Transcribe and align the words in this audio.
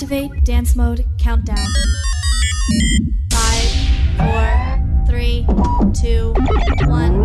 Activate 0.00 0.44
dance 0.44 0.76
mode 0.76 1.04
countdown. 1.18 1.66
Five, 3.32 3.70
four, 4.16 5.04
three, 5.08 5.44
two, 5.92 6.32
one. 6.86 7.18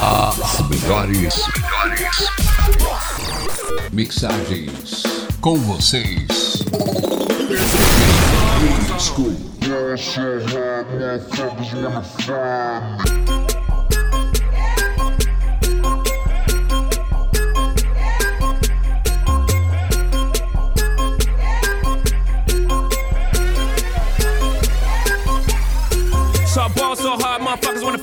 As 0.00 0.62
melhores, 0.70 1.34
mixagens 3.92 5.02
com 5.42 5.58
vocês. 5.58 6.64
School. 8.98 9.36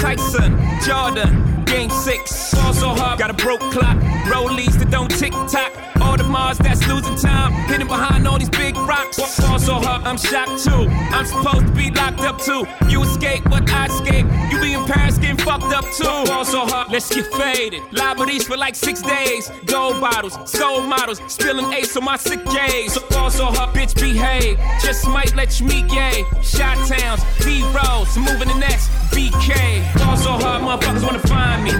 Tyson, 0.00 0.58
Jordan, 0.80 1.62
game 1.66 1.90
six. 1.90 2.54
Ball 2.54 2.72
so 2.72 2.88
hard, 2.88 3.18
got 3.18 3.28
a 3.28 3.34
broke 3.34 3.60
clock. 3.60 3.98
Rollies 4.32 4.78
that 4.78 4.90
don't 4.90 5.10
tick 5.10 5.32
tock. 5.32 5.72
All 6.00 6.16
the 6.16 6.24
Mars 6.24 6.56
that's 6.56 6.86
losing 6.88 7.16
time. 7.16 7.52
Hidden 7.68 7.86
behind 7.86 8.26
all 8.26 8.38
these 8.38 8.48
big 8.48 8.74
rocks. 8.76 9.18
Ball 9.38 9.58
so 9.58 9.74
hard, 9.74 10.02
I'm 10.06 10.16
shocked 10.16 10.64
too. 10.64 10.88
I'm 10.88 11.26
supposed 11.26 11.66
to 11.66 11.72
be 11.72 11.90
locked 11.90 12.20
up 12.20 12.40
too. 12.40 12.64
You 12.88 13.02
escape, 13.02 13.44
but 13.44 13.70
I 13.70 13.86
escape. 13.86 14.24
You 14.50 14.60
be 14.60 14.72
in 14.72 14.84
Paris 14.86 15.18
getting 15.18 15.36
fucked 15.36 15.72
up 15.74 15.84
too. 15.96 16.04
Ball 16.04 16.46
so 16.46 16.60
hard, 16.60 16.90
let's 16.90 17.14
get 17.14 17.26
faded. 17.34 17.82
Liberties 17.92 18.44
for 18.44 18.56
like 18.56 18.74
six 18.74 19.02
days. 19.02 19.50
Gold 19.66 20.00
bottles, 20.00 20.38
soul 20.50 20.80
models, 20.80 21.20
spilling 21.28 21.70
ace 21.74 21.94
on 21.94 22.04
my 22.04 22.16
sick 22.16 22.42
days. 22.46 22.94
So 22.94 23.06
ball 23.10 23.30
so 23.30 23.44
hard, 23.46 23.76
bitch 23.76 23.94
behave. 24.00 24.58
Just 24.80 25.06
might 25.06 25.36
let 25.36 25.60
you 25.60 25.66
meet 25.66 25.88
gay. 25.88 26.24
Shot 26.42 26.76
towns, 26.88 27.22
B 27.44 27.62
rolls, 27.76 28.16
moving 28.16 28.48
the 28.48 28.58
next 28.58 28.88
BK. 29.12 29.89
Ball 29.98 30.16
so 30.16 30.32
hard, 30.32 30.62
motherfuckers 30.62 31.04
wanna 31.04 31.18
find 31.20 31.64
me. 31.64 31.72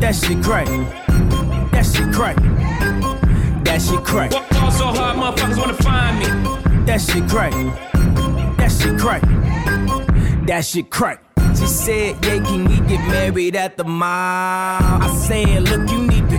That 0.00 0.14
shit 0.14 0.42
crack. 0.42 0.66
That 1.72 1.84
shit 1.84 2.12
crack. 2.12 2.36
That 3.64 3.82
shit 3.82 4.04
crack. 4.04 4.30
Ball 4.30 4.70
so 4.70 4.86
hard, 4.86 5.16
motherfuckers 5.16 5.58
wanna 5.58 5.74
find 5.74 6.18
me. 6.18 6.26
That 6.86 7.00
shit 7.00 7.28
crack. 7.28 7.52
That 8.56 8.70
shit 8.72 8.98
crack. 8.98 9.22
That 10.46 10.64
shit 10.64 10.90
crack. 10.90 11.22
She 11.56 11.66
said, 11.66 12.24
Yeah, 12.24 12.42
can 12.44 12.64
we 12.64 12.76
get 12.88 13.06
married 13.08 13.56
at 13.56 13.76
the 13.76 13.84
mall? 13.84 14.08
I 14.08 15.14
said, 15.26 15.68
Look, 15.68 15.90
you 15.90 16.06
need 16.06 16.28
to 16.30 16.38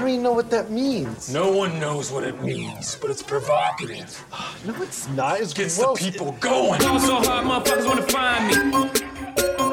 I 0.01 0.03
don't 0.05 0.13
even 0.13 0.23
know 0.23 0.33
what 0.33 0.49
that 0.49 0.71
means. 0.71 1.31
No 1.31 1.51
one 1.51 1.79
knows 1.79 2.11
what 2.11 2.23
it 2.23 2.41
means, 2.41 2.95
but 2.99 3.11
it's 3.11 3.21
provocative. 3.21 4.25
No, 4.65 4.73
it's 4.81 5.07
not. 5.09 5.39
It's 5.39 5.53
Gets 5.53 5.77
gross. 5.77 5.99
the 5.99 6.11
people 6.11 6.31
going. 6.39 6.81
Ball 6.81 6.99
so 6.99 7.17
hard, 7.17 7.45
motherfuckers 7.45 7.85
wanna 7.85 8.01
find 8.07 8.47
me. 8.47 9.70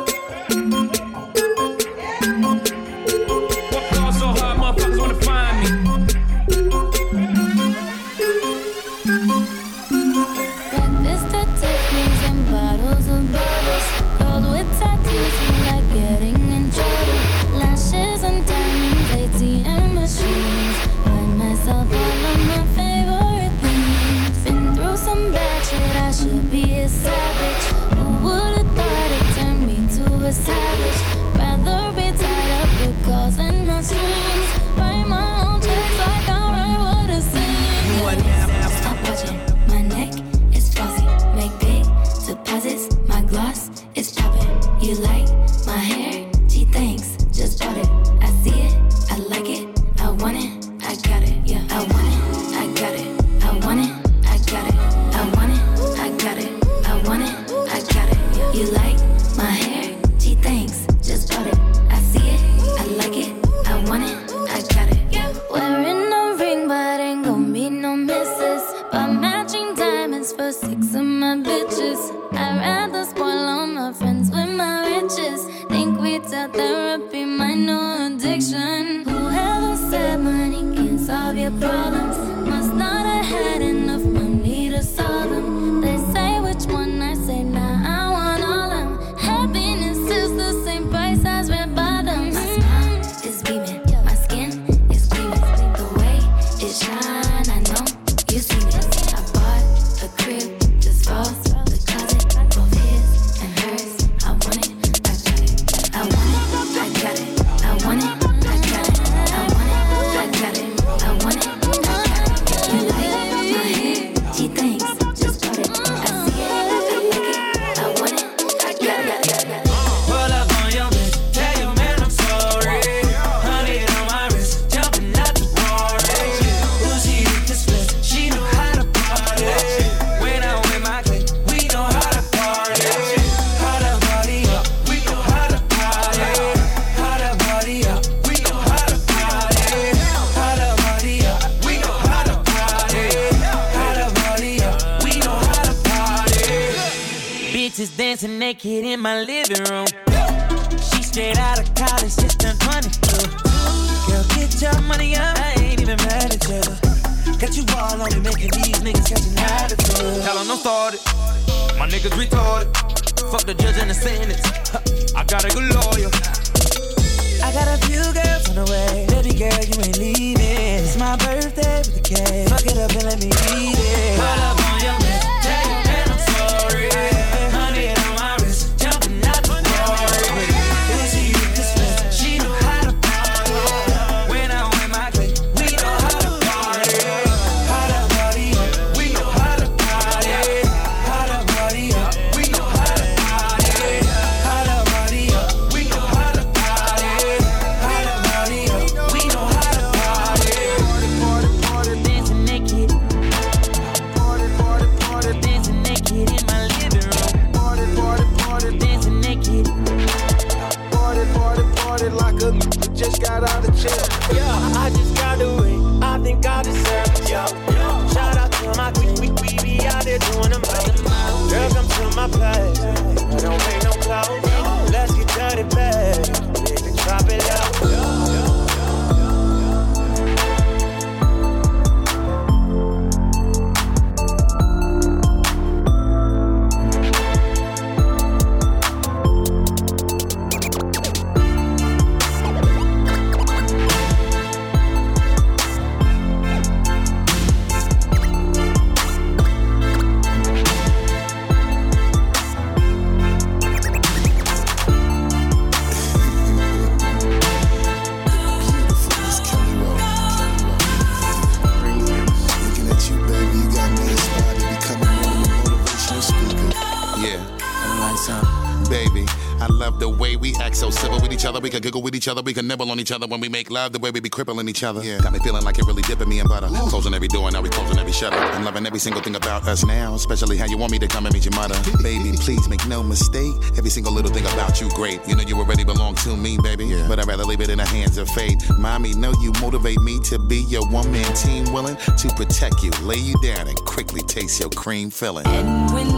each 272.29 272.33
other. 272.33 272.43
We 272.43 272.53
can 272.53 272.67
nibble 272.67 272.91
on 272.91 273.01
each 273.01 273.11
other 273.11 273.27
when 273.27 273.41
we 273.41 273.49
make 273.49 273.71
love, 273.71 273.93
the 273.93 273.99
way 273.99 274.11
we 274.11 274.21
be 274.21 274.29
crippling 274.29 274.69
each 274.69 274.83
other. 274.83 275.03
Yeah. 275.03 275.19
Got 275.19 275.33
me 275.33 275.39
feeling 275.39 275.65
like 275.65 275.79
it 275.79 275.87
really 275.87 276.03
dipping 276.03 276.29
me 276.29 276.41
in 276.41 276.47
butter. 276.47 276.67
Ooh. 276.67 276.91
Closing 276.91 277.15
every 277.15 277.29
door, 277.29 277.51
now 277.51 277.63
we 277.63 277.71
closing 277.71 277.99
every 277.99 278.13
shutter. 278.13 278.37
I'm 278.37 278.65
loving 278.65 278.87
every 278.87 278.99
single 278.99 279.23
thing 279.23 279.35
about 279.35 279.67
us 279.67 279.83
now, 279.83 280.15
especially 280.15 280.59
how 280.59 280.67
you 280.67 280.77
want 280.77 280.93
me 280.93 280.99
to 280.99 281.09
come 281.09 281.25
and 281.25 281.35
meet 281.35 281.47
your 281.47 281.55
mother. 281.55 281.75
baby, 282.03 282.33
please 282.37 282.69
make 282.69 282.87
no 282.87 283.03
mistake. 283.03 283.55
Every 283.79 283.89
single 283.89 284.13
little 284.13 284.31
thing 284.31 284.45
about 284.45 284.79
you, 284.79 284.91
great. 284.91 285.27
You 285.27 285.37
know 285.37 285.43
you 285.43 285.57
already 285.57 285.85
belong 285.85 286.17
to 286.17 286.37
me, 286.37 286.59
baby. 286.63 286.85
Yeah. 286.85 287.09
But 287.09 287.19
I'd 287.19 287.27
rather 287.27 287.45
leave 287.45 287.63
it 287.63 287.71
in 287.71 287.79
the 287.79 287.87
hands 287.87 288.19
of 288.19 288.29
fate. 288.29 288.63
Mommy, 288.77 289.15
know 289.15 289.33
you 289.41 289.53
motivate 289.63 290.01
me 290.01 290.21
to 290.25 290.39
be 290.39 290.59
your 290.69 290.87
one 290.89 291.11
man 291.11 291.33
team, 291.35 291.73
willing 291.73 291.97
to 291.97 292.29
protect 292.37 292.83
you, 292.83 292.91
lay 293.03 293.17
you 293.17 293.37
down, 293.41 293.69
and 293.69 293.77
quickly 293.87 294.21
taste 294.21 294.61
your 294.61 294.71
cream 294.71 295.09
filling. 295.09 295.47
And 295.47 295.93
when 295.95 296.11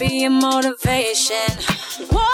be 0.00 0.22
your 0.22 0.30
motivation. 0.30 1.36
Whoa. 2.10 2.29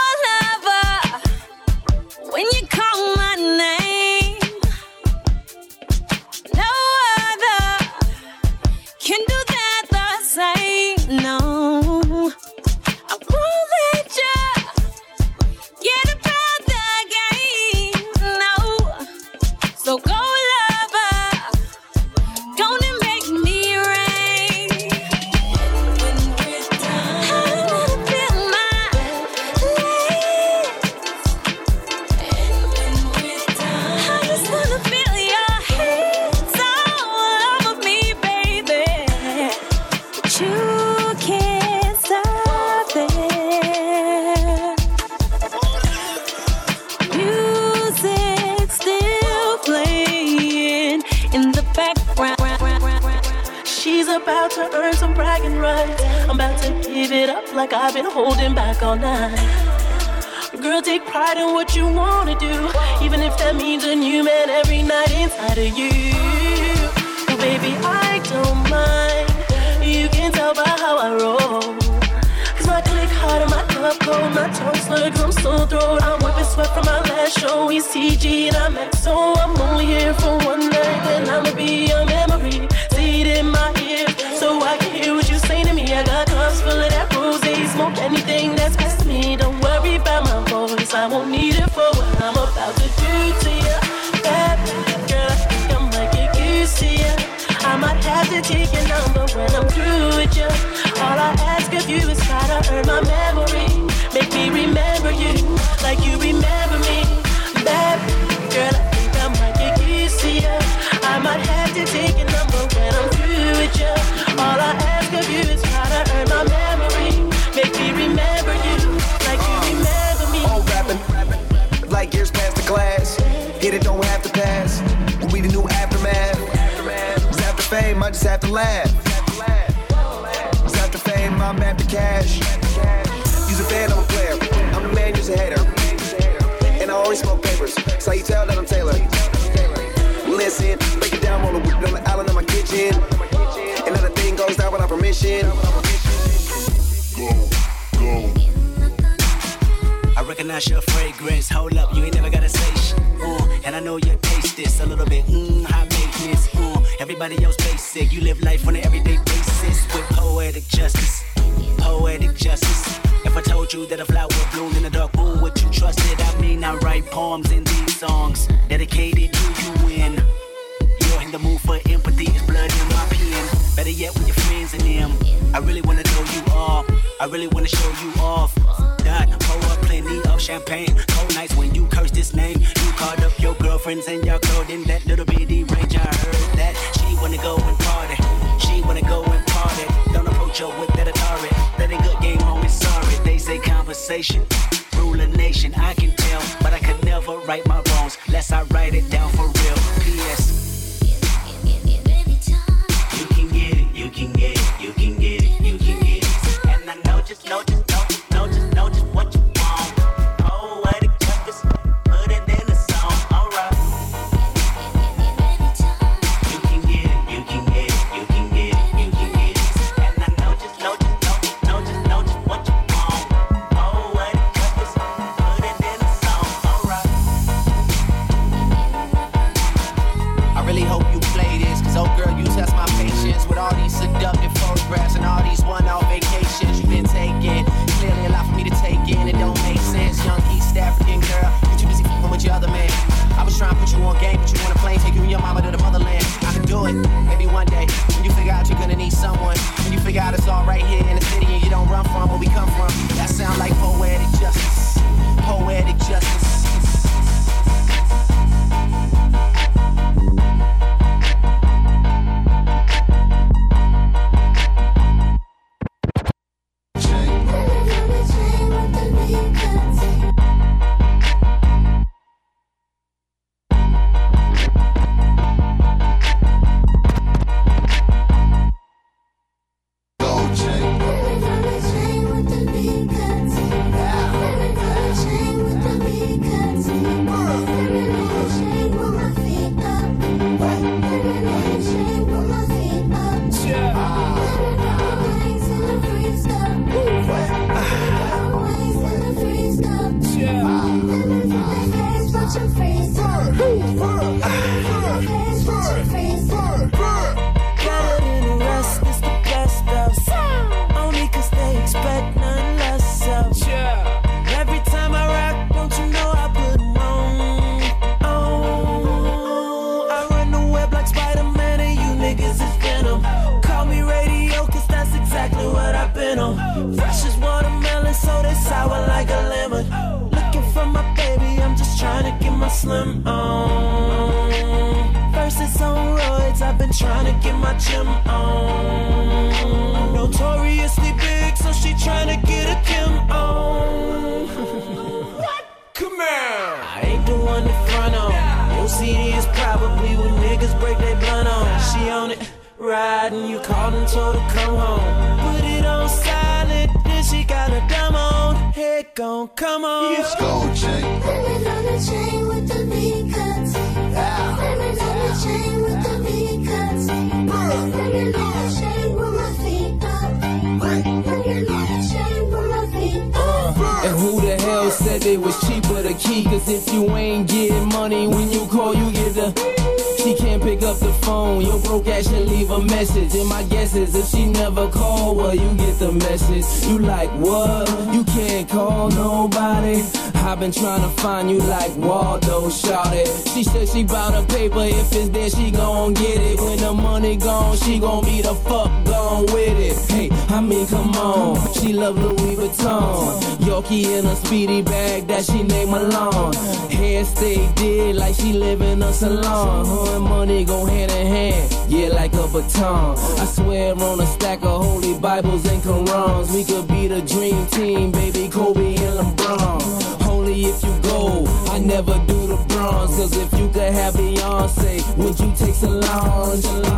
until 426.56 426.86
I 426.86 426.95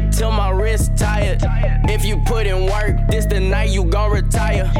till 0.00 0.30
my 0.30 0.50
wrist 0.50 0.96
tired. 0.96 1.40
If 1.88 2.04
you 2.04 2.22
put 2.24 2.46
in 2.46 2.66
work, 2.66 2.96
this 3.08 3.26
the 3.26 3.40
night 3.40 3.70
you 3.70 3.84
gon' 3.84 4.10
retire. 4.10 4.70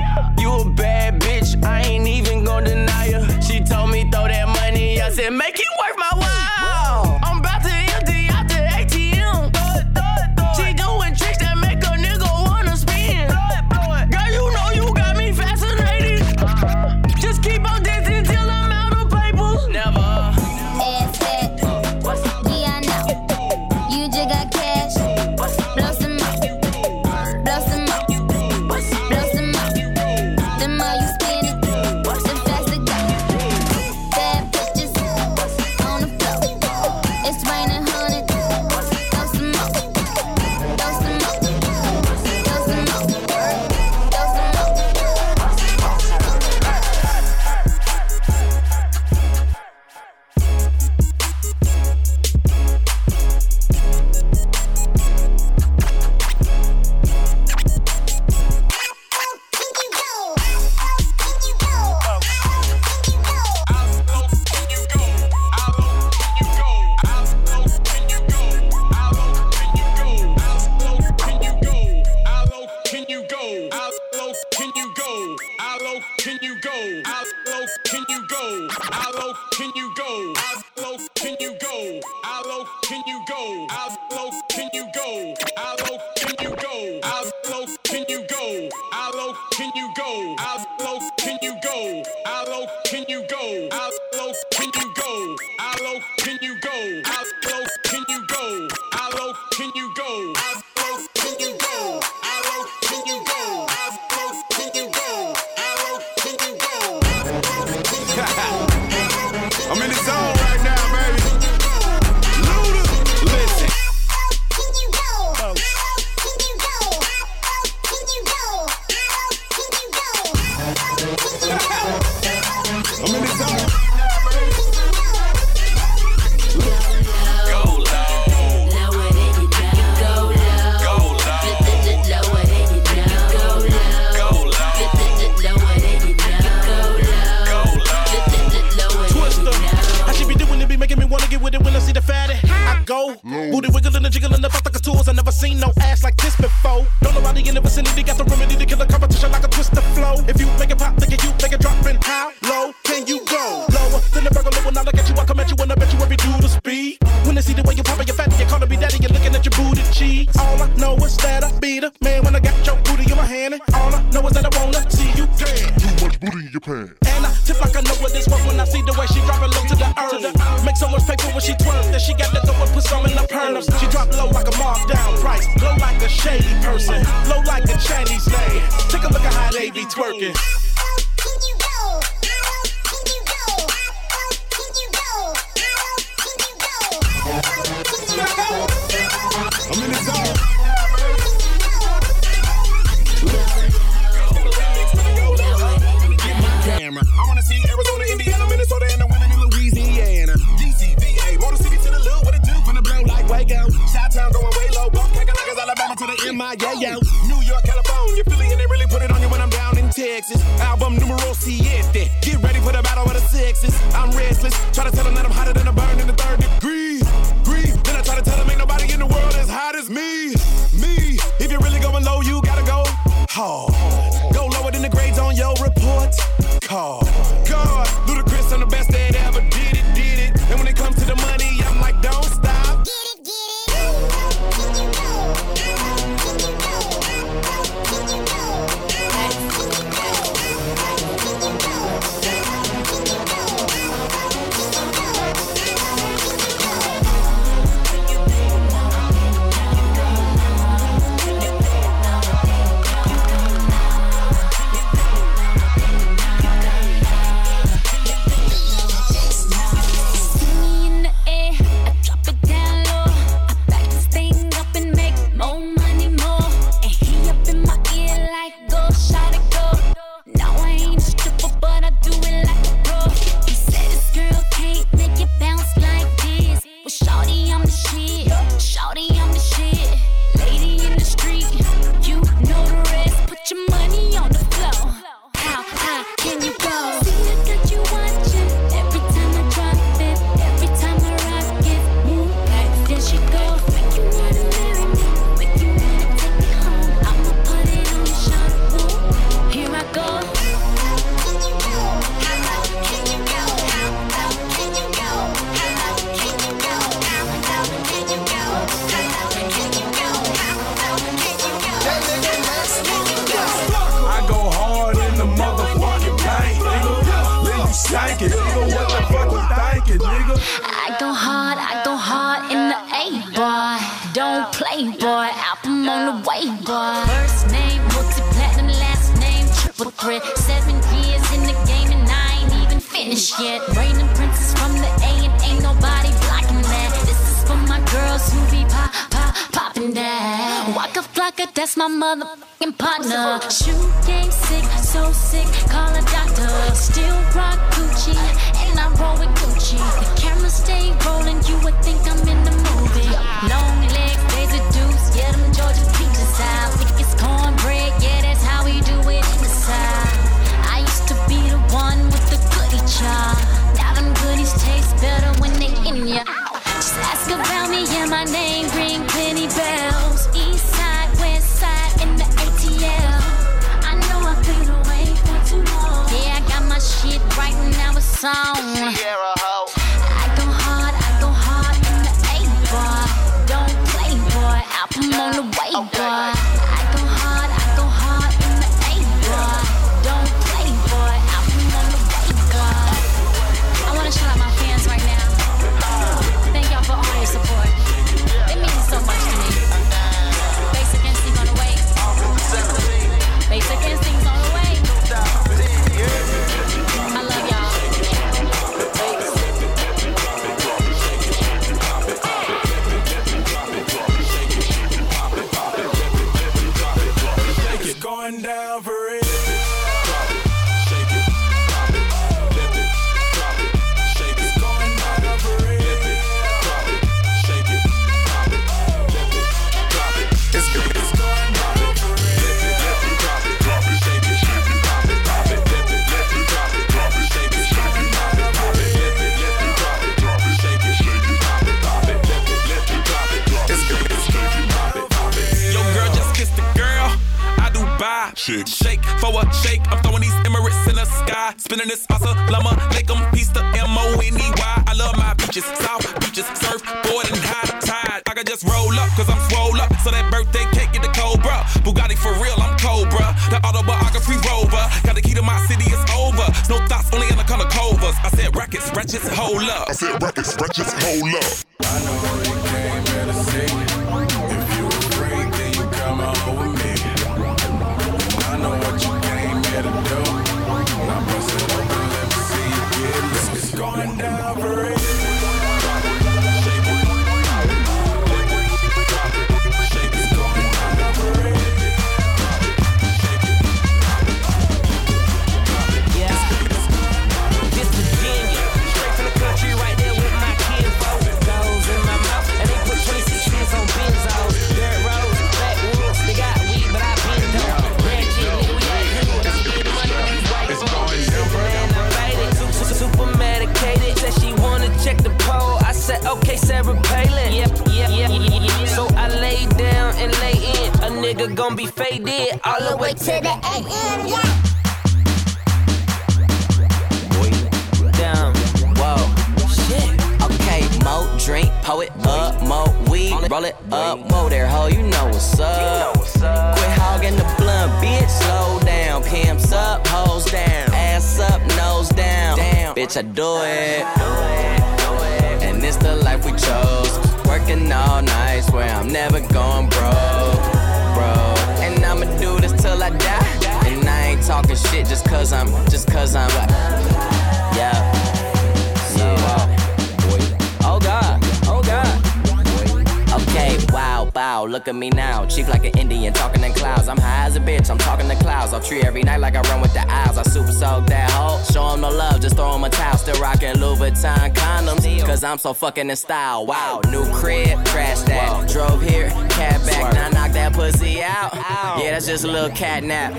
I'm 575.52 575.58
so 575.58 575.74
fucking 575.74 576.08
in 576.08 576.16
style. 576.16 576.64
Wow, 576.64 577.02
new 577.10 577.30
crib, 577.30 577.84
crash 577.84 578.20
that. 578.20 578.50
Wow. 578.50 578.66
Drove 578.66 579.02
here, 579.02 579.28
cab 579.50 579.84
back, 579.84 580.14
now 580.14 580.30
knock 580.30 580.52
that 580.52 580.72
pussy 580.72 581.22
out. 581.22 581.54
Ow. 581.54 582.00
Yeah, 582.02 582.12
that's 582.12 582.24
just 582.24 582.44
a 582.44 582.48
little 582.48 582.70
cat 582.70 583.04
nap. 583.04 583.34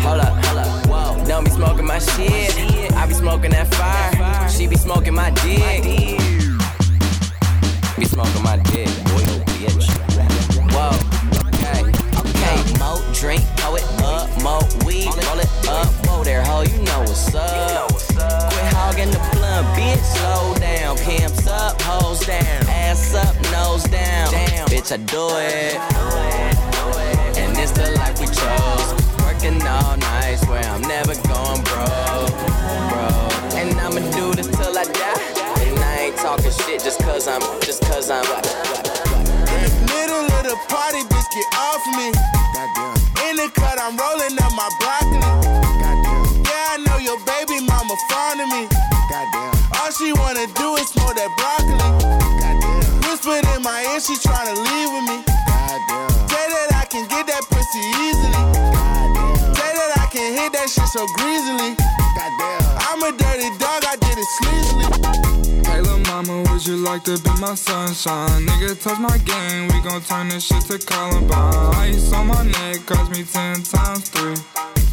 Hold 0.00 0.20
up, 0.20 0.42
hold 0.46 0.58
up, 0.60 0.86
whoa. 0.86 1.26
Don't 1.26 1.44
be 1.44 1.50
smoking 1.50 1.84
my 1.84 1.98
shit. 1.98 2.56
I 2.94 3.04
be 3.06 3.12
smoking 3.12 3.50
that 3.50 3.68
fire. 3.74 4.48
She 4.48 4.66
be 4.66 4.76
smoking 4.76 5.12
my 5.12 5.28
dick. 5.28 5.84
Be 7.98 8.06
smoking 8.06 8.42
my 8.42 8.56
dick, 8.72 8.88
boy, 9.04 9.20
bitch. 9.52 9.92
Whoa, 10.72 10.96
okay, 11.52 11.82
okay. 12.16 12.78
Mo 12.78 12.96
drink, 13.12 13.42
throw 13.58 13.76
it 13.76 13.84
up, 14.00 14.30
More 14.42 14.64
weed, 14.86 15.04
roll 15.04 15.38
it 15.38 15.68
up. 15.68 15.86
Whoa 16.06 16.24
there, 16.24 16.42
ho, 16.42 16.62
you 16.62 16.78
know 16.78 17.00
what's 17.00 17.34
up. 17.34 17.90
Quit 18.22 18.72
hogging 18.72 19.10
the 19.10 19.18
blunt, 19.32 19.66
bitch. 19.76 20.00
Slow 20.16 20.54
down, 20.54 20.96
pimp 20.96 21.31
down, 22.26 22.68
ass 22.68 23.14
up, 23.14 23.34
nose 23.50 23.84
down. 23.84 24.30
Damn, 24.30 24.68
bitch, 24.68 24.92
I 24.92 24.98
do 24.98 25.28
it. 25.38 25.76
And 27.38 27.56
it's 27.58 27.72
the 27.72 27.90
life 27.98 28.18
we 28.20 28.26
chose. 28.26 28.88
Working 29.24 29.60
all 29.66 29.96
night, 29.96 30.36
swear 30.36 30.62
I'm 30.64 30.82
never 30.82 31.14
going 31.26 31.62
broke, 31.66 32.34
bro. 32.90 33.08
And 33.58 33.74
I'ma 33.80 34.00
do 34.14 34.34
this 34.34 34.48
till 34.48 34.76
I 34.76 34.84
die. 34.84 35.32
And 35.66 35.78
I 35.78 35.98
ain't 36.06 36.16
talking 36.16 36.50
shit 36.50 36.82
just 36.82 37.00
cause 37.00 37.26
I'm, 37.28 37.40
just 37.60 37.82
cause 37.82 38.10
I'm. 38.10 38.24
Like, 38.24 38.44
like, 38.44 38.86
like. 38.86 39.12
In 39.52 39.62
the 39.64 39.92
middle 39.92 40.26
of 40.26 40.42
the 40.46 40.56
party, 40.68 41.02
bitch, 41.10 41.28
get 41.34 41.48
off 41.58 41.84
me. 41.96 42.08
In 43.28 43.36
the 43.36 43.50
cut, 43.54 43.78
I'm 43.80 43.96
rolling 43.96 44.38
up 44.38 44.52
my 44.54 44.68
broccoli. 44.78 45.20
Yeah, 46.46 46.74
I 46.74 46.84
know 46.86 46.98
your 46.98 47.18
baby 47.24 47.64
mama 47.66 47.96
fond 48.08 48.40
of 48.40 48.48
me. 48.48 48.68
Goddamn. 49.10 49.51
All 49.82 49.90
she 49.90 50.12
wanna 50.12 50.46
do 50.54 50.76
is 50.76 50.86
smoke 50.90 51.16
that 51.16 51.26
broccoli. 51.34 51.74
Whispered 53.02 53.42
in 53.56 53.62
my 53.62 53.82
ear, 53.90 53.98
she 53.98 54.14
tryna 54.14 54.54
leave 54.54 54.90
with 54.94 55.06
me. 55.10 55.18
Say 56.30 56.46
that 56.54 56.70
I 56.78 56.84
can 56.86 57.08
get 57.08 57.26
that 57.26 57.42
pussy 57.50 57.82
easily. 57.98 58.42
Say 59.58 59.70
that 59.74 59.98
I 59.98 60.06
can 60.06 60.38
hit 60.38 60.52
that 60.52 60.70
shit 60.70 60.86
so 60.86 61.04
greasily. 61.18 62.01
I'm 63.02 63.14
a 63.14 63.18
dirty 63.18 63.50
dog, 63.58 63.82
I 63.84 63.96
did 63.96 64.16
it 64.16 64.28
sleazily. 64.38 65.66
Hey, 65.66 65.80
lil' 65.80 65.98
mama, 66.06 66.48
would 66.52 66.64
you 66.64 66.76
like 66.76 67.02
to 67.04 67.18
be 67.18 67.30
my 67.40 67.56
sunshine? 67.56 68.46
Nigga, 68.46 68.80
touch 68.80 69.00
my 69.00 69.18
game, 69.18 69.66
we 69.68 69.80
gon' 69.80 70.00
turn 70.02 70.28
this 70.28 70.44
shit 70.44 70.62
to 70.66 70.78
Columbine. 70.78 71.74
Ice 71.78 72.12
on 72.12 72.28
my 72.28 72.44
neck 72.44 72.86
cost 72.86 73.10
me 73.10 73.24
ten 73.24 73.60
times 73.64 74.08
three. 74.08 74.36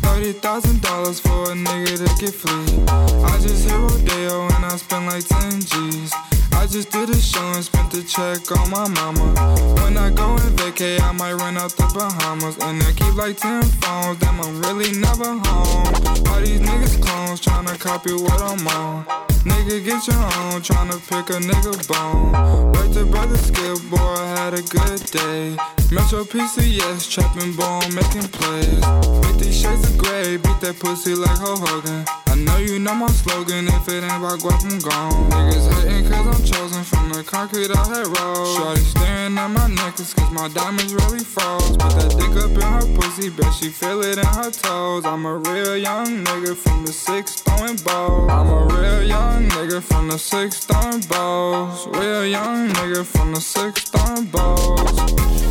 Thirty 0.01 0.33
thousand 0.33 0.81
dollars 0.81 1.19
for 1.19 1.51
a 1.51 1.53
nigga 1.53 1.97
to 1.99 2.25
get 2.25 2.33
free. 2.33 2.83
I 2.87 3.37
just 3.41 3.69
hit 3.69 3.77
Rodeo 3.77 4.47
and 4.55 4.65
I 4.65 4.75
spent 4.77 5.05
like 5.05 5.27
ten 5.27 5.61
G's. 5.61 6.11
I 6.53 6.67
just 6.67 6.91
did 6.91 7.09
a 7.09 7.19
show 7.19 7.45
and 7.53 7.63
spent 7.63 7.91
the 7.91 8.03
check 8.03 8.51
on 8.51 8.69
my 8.69 8.87
mama. 8.87 9.33
When 9.81 9.97
I 9.97 10.09
go 10.09 10.31
and 10.35 10.57
vacay, 10.59 10.99
I 11.01 11.11
might 11.11 11.33
run 11.33 11.57
out 11.57 11.71
the 11.71 11.83
Bahamas. 11.93 12.57
And 12.59 12.81
I 12.83 12.91
keep 12.93 13.15
like 13.15 13.37
10 13.37 13.63
phones, 13.81 14.19
damn, 14.19 14.39
I'm 14.41 14.61
really 14.61 14.91
never 14.91 15.25
home. 15.25 15.93
All 16.27 16.39
these 16.41 16.61
niggas 16.61 17.01
clones 17.01 17.41
tryna 17.41 17.79
copy 17.79 18.13
what 18.13 18.41
I'm 18.41 18.67
on. 18.67 19.05
Nigga, 19.45 19.83
get 19.85 20.05
your 20.07 20.17
own, 20.17 20.61
tryna 20.61 20.99
pick 21.07 21.29
a 21.33 21.39
nigga 21.39 21.87
bone. 21.87 22.73
Worked 22.73 22.93
to 22.95 23.05
brother 23.05 23.37
Skip, 23.37 23.79
boy, 23.89 23.97
I 23.97 24.27
had 24.37 24.53
a 24.53 24.61
good 24.61 24.99
day. 25.11 25.55
Metro 25.91 26.23
PCS, 26.25 27.09
trapping 27.09 27.55
bone, 27.55 27.93
making 27.95 28.27
plays. 28.35 28.83
50 29.27 29.51
shades 29.51 29.89
of 29.89 29.97
gray, 29.97 30.37
beat 30.37 30.59
that 30.59 30.77
pussy 30.79 31.15
like 31.15 31.37
Hulk 31.37 31.67
Hogan. 31.67 32.05
Know 32.39 32.57
you 32.57 32.79
know 32.79 32.95
my 32.95 33.07
slogan, 33.07 33.67
if 33.67 33.87
it 33.89 34.01
ain't 34.01 34.05
about 34.05 34.39
guap, 34.39 34.63
I'm 34.63 34.79
gone. 34.79 35.29
Niggas 35.29 35.83
hating 35.83 36.09
cause 36.09 36.27
I'm 36.27 36.43
chosen 36.45 36.83
from 36.83 37.09
the 37.11 37.21
concrete 37.21 37.69
I 37.69 37.83
had 37.85 38.07
rolled. 38.07 38.55
Shorty 38.55 38.81
staring 38.81 39.37
at 39.37 39.47
my 39.49 39.67
necklace 39.67 40.13
cause 40.13 40.31
my 40.31 40.47
diamonds 40.47 40.93
really 40.93 41.19
froze. 41.19 41.71
Put 41.71 41.91
that 41.99 42.15
dick 42.15 42.31
up 42.39 42.51
in 42.51 42.61
her 42.61 42.87
pussy, 42.95 43.29
bet 43.29 43.53
she 43.53 43.67
feel 43.67 44.01
it 44.01 44.17
in 44.17 44.25
her 44.25 44.51
toes. 44.51 45.03
I'm 45.03 45.25
a 45.25 45.35
real 45.35 45.75
young 45.75 46.23
nigga 46.23 46.55
from 46.55 46.85
the 46.85 46.93
six 46.93 47.41
throwing 47.41 47.75
balls. 47.83 48.31
I'm 48.31 48.47
a 48.47 48.65
real 48.73 49.03
young 49.03 49.49
nigga 49.49 49.81
from 49.83 50.07
the 50.07 50.17
six 50.17 50.63
throwing 50.63 51.01
balls. 51.01 51.87
Real 51.87 52.25
young 52.25 52.69
nigga 52.69 53.05
from 53.05 53.33
the 53.33 53.41
six 53.41 53.89
throwing 53.89 54.25
balls. 54.27 54.79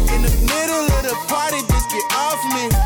In 0.08 0.22
the 0.22 0.32
middle 0.48 0.86
of 0.96 1.02
the 1.04 1.16
party, 1.28 1.60
bitch, 1.68 1.90
get 1.92 2.04
off 2.16 2.40
me. 2.54 2.77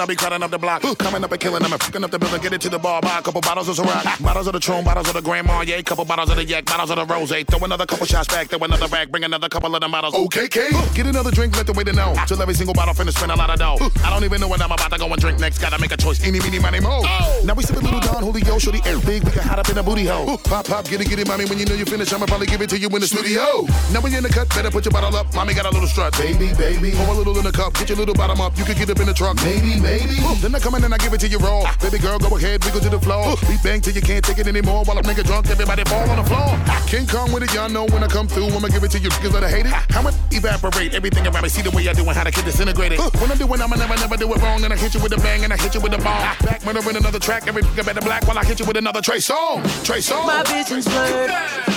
I 0.00 0.06
be 0.06 0.19
up 0.32 0.50
the 0.50 0.58
block. 0.58 0.82
Coming 0.98 1.24
up 1.24 1.32
and 1.32 1.40
killing 1.40 1.62
them 1.62 1.72
and 1.72 1.82
fucking 1.82 2.04
up 2.04 2.10
the 2.10 2.18
building, 2.18 2.40
get 2.40 2.52
it 2.52 2.60
to 2.62 2.68
the 2.68 2.78
bar, 2.78 3.00
buy 3.00 3.18
a 3.18 3.22
couple 3.22 3.40
bottles 3.40 3.68
of 3.68 3.76
Ciroc. 3.76 4.22
Bottles 4.22 4.46
of 4.46 4.52
the 4.52 4.60
Tron, 4.60 4.84
bottles 4.84 5.08
of 5.08 5.14
the 5.14 5.22
Grand 5.22 5.46
Marnier, 5.46 5.82
couple 5.82 6.04
bottles 6.04 6.30
of 6.30 6.36
the 6.36 6.44
Yak, 6.44 6.64
bottles 6.64 6.90
of 6.90 6.96
the 6.96 7.06
Rose. 7.06 7.30
Throw 7.30 7.64
another 7.64 7.86
couple 7.86 8.06
shots 8.06 8.28
back, 8.28 8.48
throw 8.48 8.58
another 8.60 8.88
back, 8.88 9.10
bring 9.10 9.24
another 9.24 9.48
couple 9.48 9.74
of 9.74 9.80
the 9.80 9.88
models. 9.88 10.14
Okay, 10.14 10.48
K. 10.48 10.70
Get 10.94 11.06
another 11.06 11.30
drink, 11.30 11.56
let 11.56 11.66
the 11.66 11.72
waiter 11.72 11.92
know. 11.92 12.14
Till 12.26 12.40
every 12.40 12.54
single 12.54 12.74
bottle 12.74 12.94
finna 12.94 13.12
spend 13.12 13.32
a 13.32 13.36
lot 13.36 13.50
of 13.50 13.58
dough. 13.58 13.78
I 14.04 14.10
don't 14.10 14.24
even 14.24 14.40
know 14.40 14.48
what 14.48 14.60
I'm 14.62 14.70
about 14.70 14.92
to 14.92 14.98
go 14.98 15.06
and 15.06 15.20
drink 15.20 15.40
next. 15.40 15.58
Gotta 15.58 15.80
make 15.80 15.92
a 15.92 15.96
choice. 15.96 16.24
Eeny, 16.24 16.40
meeny, 16.40 16.58
miny, 16.58 16.80
mo. 16.80 17.02
Oh. 17.02 17.42
Now 17.44 17.54
we 17.54 17.64
sippin' 17.64 17.82
little 17.82 18.00
Don 18.00 18.22
Julio, 18.22 18.58
shorty 18.58 18.80
air 18.84 18.98
big, 19.00 19.24
we 19.24 19.30
can 19.30 19.42
hide 19.42 19.58
up 19.58 19.68
in 19.68 19.78
a 19.78 19.82
booty 19.82 20.06
hole. 20.06 20.38
Pop, 20.38 20.66
pop, 20.66 20.84
get 20.88 21.00
it, 21.00 21.08
get 21.08 21.18
it, 21.18 21.26
mommy. 21.28 21.44
When 21.46 21.58
you 21.58 21.64
know 21.64 21.74
you 21.74 21.84
finish, 21.84 22.12
I'ma 22.12 22.26
probably 22.26 22.46
give 22.46 22.60
it 22.62 22.70
to 22.70 22.78
you 22.78 22.88
in 22.88 23.00
the 23.00 23.06
studio. 23.06 23.66
Now 23.92 24.00
we 24.00 24.14
in 24.16 24.22
the 24.22 24.28
cut, 24.28 24.48
better 24.50 24.70
put 24.70 24.84
your 24.84 24.92
bottle 24.92 25.14
up. 25.16 25.34
Mommy 25.34 25.54
got 25.54 25.66
a 25.66 25.70
little 25.70 25.88
strut, 25.88 26.12
baby, 26.18 26.52
baby. 26.54 26.92
Pour 26.92 27.08
a 27.08 27.12
little 27.12 27.36
in 27.38 27.44
the 27.44 27.52
cup, 27.52 27.74
get 27.74 27.88
your 27.88 27.98
little 27.98 28.14
bottom 28.14 28.40
up. 28.40 28.56
You 28.56 28.64
can 28.64 28.76
get 28.76 28.90
up 28.90 29.00
in 29.00 29.06
the 29.06 29.14
truck. 29.14 29.36
Maybe, 29.44 29.80
maybe. 29.80 30.19
Then 30.40 30.54
I 30.54 30.58
come 30.58 30.74
in 30.74 30.84
and 30.84 30.94
I 30.94 30.98
give 30.98 31.12
it 31.12 31.20
to 31.20 31.28
you 31.28 31.38
raw. 31.38 31.70
Baby 31.80 31.98
girl, 31.98 32.18
go 32.18 32.36
ahead, 32.36 32.64
wiggle 32.64 32.80
to 32.80 32.88
the 32.88 33.00
floor. 33.00 33.36
Beat 33.48 33.62
bang 33.62 33.80
till 33.80 33.92
you 33.92 34.00
can't 34.00 34.24
take 34.24 34.38
it 34.38 34.46
anymore. 34.46 34.84
While 34.84 34.98
I'm 34.98 35.04
nigga 35.04 35.24
drunk, 35.24 35.50
everybody 35.50 35.84
fall 35.84 36.08
on 36.08 36.16
the 36.16 36.24
floor. 36.24 36.56
King 36.86 37.06
Kong 37.06 37.32
with 37.32 37.42
it, 37.42 37.52
y'all 37.54 37.68
know 37.68 37.84
when 37.86 38.02
I 38.02 38.08
come 38.08 38.26
through. 38.26 38.48
I'ma 38.48 38.68
give 38.68 38.82
it 38.84 38.90
to 38.92 38.98
you 38.98 39.10
niggas 39.10 39.32
that 39.32 39.44
I 39.44 39.50
hate 39.50 39.66
it. 39.66 39.72
How 39.72 40.02
much 40.02 40.14
evaporate 40.30 40.94
everything 40.94 41.26
around 41.26 41.42
me? 41.42 41.48
See 41.48 41.62
the 41.62 41.70
way 41.70 41.88
I 41.88 41.92
do 41.92 42.02
and 42.02 42.16
how 42.16 42.24
to 42.24 42.30
get 42.30 42.44
disintegrated. 42.44 42.98
When 43.20 43.30
I 43.30 43.34
do 43.36 43.44
it, 43.52 43.60
I'ma 43.60 43.76
never, 43.76 43.96
never 43.96 44.16
do 44.16 44.32
it 44.32 44.40
wrong. 44.40 44.64
And 44.64 44.72
I 44.72 44.76
hit 44.76 44.94
you 44.94 45.00
with 45.00 45.12
a 45.12 45.18
bang 45.18 45.44
and 45.44 45.52
I 45.52 45.56
hit 45.56 45.74
you 45.74 45.80
with 45.80 45.92
a 45.92 45.98
ball. 45.98 46.20
Back 46.44 46.64
murder 46.64 46.88
in 46.88 46.96
another 46.96 47.18
track, 47.18 47.46
every 47.46 47.62
nigga 47.62 47.84
better 47.84 48.00
black 48.00 48.26
while 48.26 48.38
I 48.38 48.44
hit 48.44 48.60
you 48.60 48.66
with 48.66 48.76
another 48.76 49.02
Trey 49.02 49.20
song. 49.20 49.62
Trey 49.84 50.00
song. 50.00 50.26
My 50.26 50.42
vision's 50.44 50.86
blurred, 50.86 51.30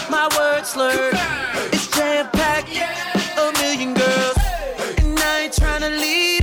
my 0.09 0.29
words 0.37 0.69
slurred. 0.69 1.15
It's 1.73 1.87
jam 1.87 2.29
packed, 2.31 2.69
a 2.71 3.51
million 3.61 3.93
girls, 3.93 4.37
and 4.97 5.19
I 5.19 5.41
ain't 5.43 5.53
tryna 5.53 5.89
lead 5.99 6.42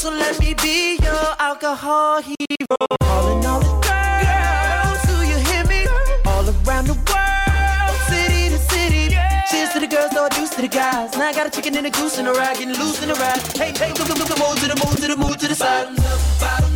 So 0.00 0.08
let 0.08 0.40
me 0.40 0.54
be 0.54 0.96
your 1.02 1.26
alcohol 1.38 2.22
hero. 2.22 2.78
Calling 3.02 3.44
all 3.44 3.60
the 3.60 3.68
girls, 3.84 5.02
do 5.04 5.28
you 5.28 5.36
hear 5.44 5.62
me? 5.66 5.86
All 6.24 6.42
around 6.48 6.86
the 6.86 6.96
world, 7.04 7.96
city 8.08 8.48
to 8.48 8.56
city. 8.72 9.14
Cheers 9.50 9.74
to 9.74 9.80
the 9.80 9.86
girls, 9.86 10.12
no 10.14 10.26
juice 10.30 10.54
to 10.54 10.62
the 10.62 10.68
guys. 10.68 11.12
Now 11.18 11.28
I 11.28 11.34
got 11.34 11.48
a 11.48 11.50
chicken 11.50 11.76
and 11.76 11.86
a 11.86 11.90
goose 11.90 12.16
and 12.16 12.28
a 12.28 12.32
rag, 12.32 12.56
getting 12.56 12.78
loose 12.80 13.02
in 13.02 13.10
the 13.10 13.14
ride. 13.16 13.42
Hey, 13.54 13.74
hey, 13.76 13.92
move, 13.98 14.08
move, 14.08 14.20
move, 14.20 14.38
move 14.38 14.58
to 14.60 14.68
the 14.68 14.76
move 14.82 14.96
to 14.96 15.06
the 15.06 15.16
move 15.18 15.36
to 15.36 15.46
the 15.46 15.54
side. 15.54 16.69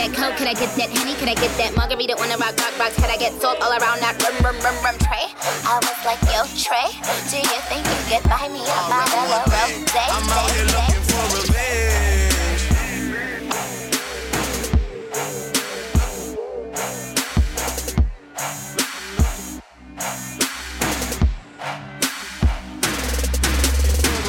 That 0.00 0.16
Coke? 0.16 0.36
Can 0.36 0.48
I 0.48 0.54
get 0.54 0.72
that 0.76 0.88
Henny? 0.88 1.14
Can 1.20 1.28
I 1.28 1.34
get 1.34 1.52
that 1.60 1.76
margarita 1.76 2.16
on 2.16 2.28
the 2.32 2.38
rock, 2.40 2.56
rock, 2.56 2.72
rocks? 2.78 2.96
Can 2.96 3.10
I 3.10 3.18
get 3.20 3.36
salt 3.40 3.60
all 3.60 3.68
around 3.68 4.00
that 4.00 4.16
rum, 4.24 4.32
rum, 4.40 4.56
rum, 4.64 4.76
rum 4.80 4.96
tray? 4.96 5.28
I 5.68 5.76
was 5.76 6.00
like, 6.08 6.20
yo, 6.32 6.48
Trey, 6.56 6.88
do 7.28 7.36
you 7.36 7.60
think 7.68 7.84
you 7.84 8.00
could 8.08 8.24
buy 8.24 8.48
me 8.48 8.64
a 8.64 8.80
bottle 8.88 9.28
of 9.28 9.44
rose? 9.44 9.92
I'm 9.92 10.24
out 10.32 10.48
here 10.56 10.64
looking 10.72 11.04
for 11.04 11.20
revenge. 11.36 12.00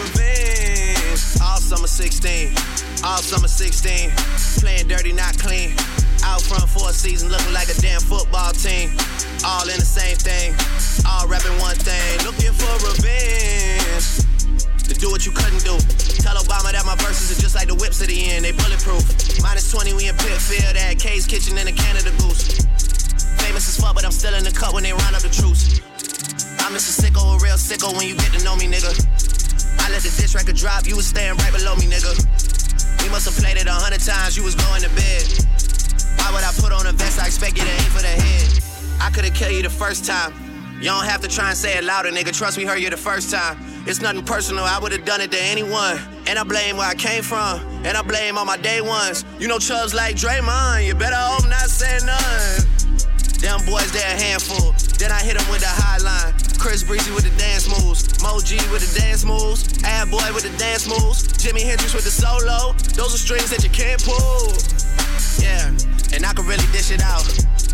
revenge. 0.04 1.24
All 1.40 1.60
summer 1.64 1.88
16, 1.88 2.60
all 3.06 3.24
summer 3.24 3.48
16. 3.48 4.12
Playing 4.62 4.88
dirty, 4.88 5.12
not 5.12 5.34
clean. 5.42 5.74
Out 6.22 6.38
front 6.46 6.70
for 6.70 6.86
a 6.86 6.94
season, 6.94 7.34
looking 7.34 7.50
like 7.50 7.66
a 7.74 7.78
damn 7.82 7.98
football 7.98 8.54
team. 8.54 8.94
All 9.42 9.66
in 9.66 9.82
the 9.82 9.90
same 9.90 10.14
thing, 10.14 10.54
all 11.02 11.26
rapping 11.26 11.58
one 11.58 11.74
thing. 11.82 12.06
Looking 12.22 12.54
for 12.54 12.70
revenge. 12.86 14.22
To 14.86 14.94
do 14.94 15.10
what 15.10 15.26
you 15.26 15.34
couldn't 15.34 15.66
do. 15.66 15.74
Tell 16.22 16.38
Obama 16.38 16.78
that 16.78 16.86
my 16.86 16.94
verses 17.02 17.34
are 17.34 17.42
just 17.42 17.58
like 17.58 17.74
the 17.74 17.74
whips 17.74 18.06
at 18.06 18.14
the 18.14 18.30
end, 18.30 18.46
they 18.46 18.54
bulletproof. 18.54 19.02
Minus 19.42 19.66
20, 19.74 19.98
we 19.98 20.06
in 20.06 20.16
Pitfield 20.22 20.78
at 20.78 21.02
K's 21.02 21.26
Kitchen 21.26 21.58
in 21.58 21.66
the 21.66 21.74
Canada 21.74 22.14
Goose. 22.22 22.62
Famous 23.42 23.66
as 23.66 23.82
fuck, 23.82 23.98
but 23.98 24.06
I'm 24.06 24.14
still 24.14 24.38
in 24.38 24.46
the 24.46 24.54
cut 24.54 24.78
when 24.78 24.86
they 24.86 24.94
round 24.94 25.18
up 25.18 25.26
the 25.26 25.34
troops. 25.34 25.82
I'm 26.62 26.78
just 26.78 26.86
a 26.86 27.02
sicko, 27.02 27.34
a 27.34 27.42
real 27.42 27.58
sicko 27.58 27.98
when 27.98 28.06
you 28.06 28.14
get 28.14 28.30
to 28.38 28.46
know 28.46 28.54
me, 28.54 28.70
nigga. 28.70 28.94
I 29.82 29.90
let 29.90 30.06
the 30.06 30.14
diss 30.14 30.38
record 30.38 30.54
drop, 30.56 30.86
you 30.86 30.96
was 30.96 31.10
staying 31.10 31.34
right 31.42 31.50
below 31.50 31.74
me, 31.82 31.90
nigga. 31.90 32.14
We 33.04 33.10
must 33.10 33.26
have 33.26 33.38
played 33.38 33.58
it 33.58 33.68
a 33.68 33.74
hundred 33.74 34.02
times, 34.02 34.38
you 34.38 34.44
was 34.44 34.56
going 34.56 34.82
to 34.82 34.90
bed. 34.90 35.24
Why 36.18 36.32
would 36.34 36.44
I 36.44 36.52
put 36.58 36.72
on 36.72 36.86
a 36.86 36.94
vest? 36.94 37.20
I 37.20 37.26
expect 37.26 37.58
you 37.58 37.64
to 37.64 37.70
aim 37.70 37.90
for 37.92 38.02
the 38.02 38.08
head. 38.08 38.64
I 39.02 39.10
could've 39.10 39.34
killed 39.34 39.54
you 39.54 39.64
the 39.64 39.70
first 39.70 40.06
time. 40.06 40.34
You 40.78 40.88
don't 40.88 41.06
have 41.06 41.22
to 41.22 41.28
try 41.28 41.50
and 41.50 41.58
say 41.58 41.78
it 41.78 41.84
louder, 41.84 42.10
nigga. 42.10 42.36
Trust 42.36 42.58
we 42.58 42.66
heard 42.66 42.80
you 42.80 42.90
the 42.90 42.98
first 42.98 43.32
time. 43.32 43.58
It's 43.86 44.02
nothing 44.02 44.24
personal, 44.24 44.64
I 44.64 44.80
would've 44.80 45.06
done 45.06 45.22
it 45.22 45.32
to 45.32 45.42
anyone. 45.42 46.00
And 46.28 46.38
I 46.38 46.44
blame 46.44 46.78
where 46.78 46.88
I 46.88 46.96
came 46.96 47.24
from, 47.24 47.60
and 47.86 47.98
I 47.98 48.02
blame 48.02 48.38
all 48.38 48.46
my 48.46 48.58
day 48.58 48.82
ones. 48.82 49.26
You 49.40 49.48
know 49.48 49.58
chubs 49.58 49.94
like 49.94 50.16
Draymond, 50.16 50.86
you 50.86 50.94
better 50.94 51.16
hope 51.18 51.50
not 51.50 51.70
say 51.70 51.98
none. 52.06 52.66
Them 53.42 53.66
boys, 53.66 53.92
they're 53.92 54.16
a 54.16 54.22
handful. 54.22 54.74
Then 54.98 55.12
I 55.12 55.20
hit 55.20 55.38
them 55.38 55.50
with 55.50 55.62
the 55.62 55.68
high 55.68 55.98
line. 55.98 56.34
Chris 56.62 56.84
Breezy 56.84 57.12
with 57.12 57.26
the 57.26 57.36
dance 57.42 57.66
moves. 57.66 58.06
Mo 58.22 58.38
G 58.40 58.54
with 58.70 58.86
the 58.86 59.00
dance 59.02 59.26
moves. 59.26 59.66
Ad 59.82 60.12
Boy 60.12 60.22
with 60.30 60.46
the 60.46 60.56
dance 60.62 60.86
moves. 60.86 61.26
Jimi 61.42 61.66
Hendrix 61.66 61.96
with 61.96 62.06
the 62.06 62.14
solo. 62.14 62.78
Those 62.94 63.18
are 63.18 63.18
strings 63.18 63.50
that 63.50 63.66
you 63.66 63.72
can't 63.74 63.98
pull. 63.98 64.54
Yeah, 65.42 65.74
and 66.14 66.22
I 66.22 66.38
can 66.38 66.46
really 66.46 66.70
dish 66.70 66.94
it 66.94 67.02
out. 67.02 67.26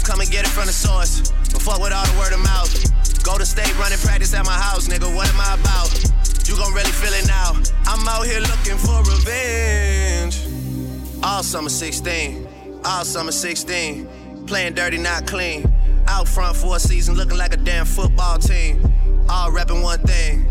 Come 0.08 0.22
and 0.24 0.32
get 0.32 0.48
it 0.48 0.56
from 0.56 0.68
the 0.68 0.72
source. 0.72 1.20
But 1.52 1.62
fuck 1.62 1.84
with 1.84 1.92
all 1.92 2.08
the 2.08 2.16
word 2.16 2.32
of 2.32 2.40
mouth. 2.40 2.72
Go 3.28 3.38
to 3.38 3.46
state 3.46 3.68
running 3.78 4.00
practice 4.00 4.34
at 4.34 4.46
my 4.46 4.56
house, 4.56 4.88
nigga. 4.88 5.14
What 5.14 5.28
am 5.36 5.42
I 5.44 5.60
about? 5.60 5.92
You 6.48 6.56
gon' 6.56 6.72
really 6.72 6.96
feel 6.96 7.12
it 7.12 7.28
now. 7.28 7.60
I'm 7.92 8.08
out 8.08 8.24
here 8.24 8.40
looking 8.40 8.80
for 8.80 9.04
revenge. 9.04 10.48
All 11.22 11.44
summer 11.44 11.68
16. 11.68 12.48
All 12.86 13.04
summer 13.04 13.36
16. 13.36 14.48
Playing 14.48 14.76
dirty, 14.76 14.98
not 14.98 15.28
clean. 15.28 15.77
Out 16.08 16.28
front 16.28 16.56
for 16.56 16.78
a 16.78 16.80
season, 16.80 17.16
looking 17.16 17.38
like 17.38 17.54
a 17.54 17.58
damn 17.58 17.86
football 17.86 18.38
team. 18.38 18.82
All 19.30 19.52
repping 19.52 19.84
one 19.84 20.00
thing. 20.00 20.48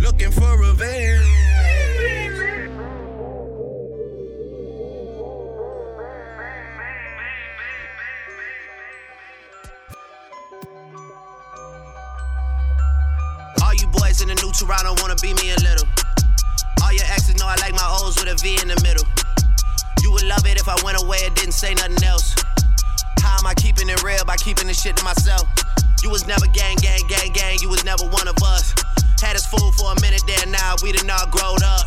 Looking 0.00 0.30
for 0.30 0.58
revenge. 0.58 1.26
All 13.62 13.74
you 13.74 13.86
boys 13.88 14.22
in 14.22 14.28
the 14.28 14.34
new 14.42 14.50
Toronto 14.52 14.94
wanna 15.02 15.16
be 15.20 15.34
me 15.34 15.50
a 15.50 15.56
little. 15.60 15.86
All 16.82 16.92
your 16.92 17.04
exes 17.04 17.38
know 17.38 17.46
I 17.46 17.56
like 17.60 17.74
my 17.74 17.86
O's 18.00 18.16
with 18.16 18.32
a 18.32 18.36
V 18.42 18.58
in 18.62 18.68
the 18.68 18.80
middle. 18.82 19.04
You 20.02 20.10
would 20.12 20.24
love 20.24 20.46
it 20.46 20.58
if 20.58 20.68
I 20.68 20.76
went 20.82 21.00
away 21.02 21.18
and 21.26 21.34
didn't 21.36 21.52
say 21.52 21.74
nothing 21.74 22.02
else. 22.02 22.34
How 23.22 23.38
am 23.38 23.46
I 23.46 23.54
keeping 23.54 23.88
it 23.88 24.02
real 24.02 24.24
by 24.24 24.36
keeping 24.36 24.66
this 24.66 24.80
shit 24.80 24.96
to 24.96 25.04
myself? 25.04 25.46
You 26.02 26.10
was 26.10 26.26
never 26.26 26.46
gang, 26.52 26.76
gang, 26.80 27.00
gang, 27.08 27.32
gang. 27.32 27.58
You 27.60 27.68
was 27.68 27.84
never 27.84 28.04
one 28.08 28.28
of 28.28 28.36
us. 28.42 28.74
Had 29.20 29.36
us 29.36 29.46
fooled 29.46 29.74
for 29.76 29.92
a 29.92 30.00
minute 30.00 30.22
there, 30.26 30.46
now 30.48 30.76
we 30.82 30.92
done 30.92 31.10
all 31.10 31.28
growed 31.28 31.62
up. 31.62 31.84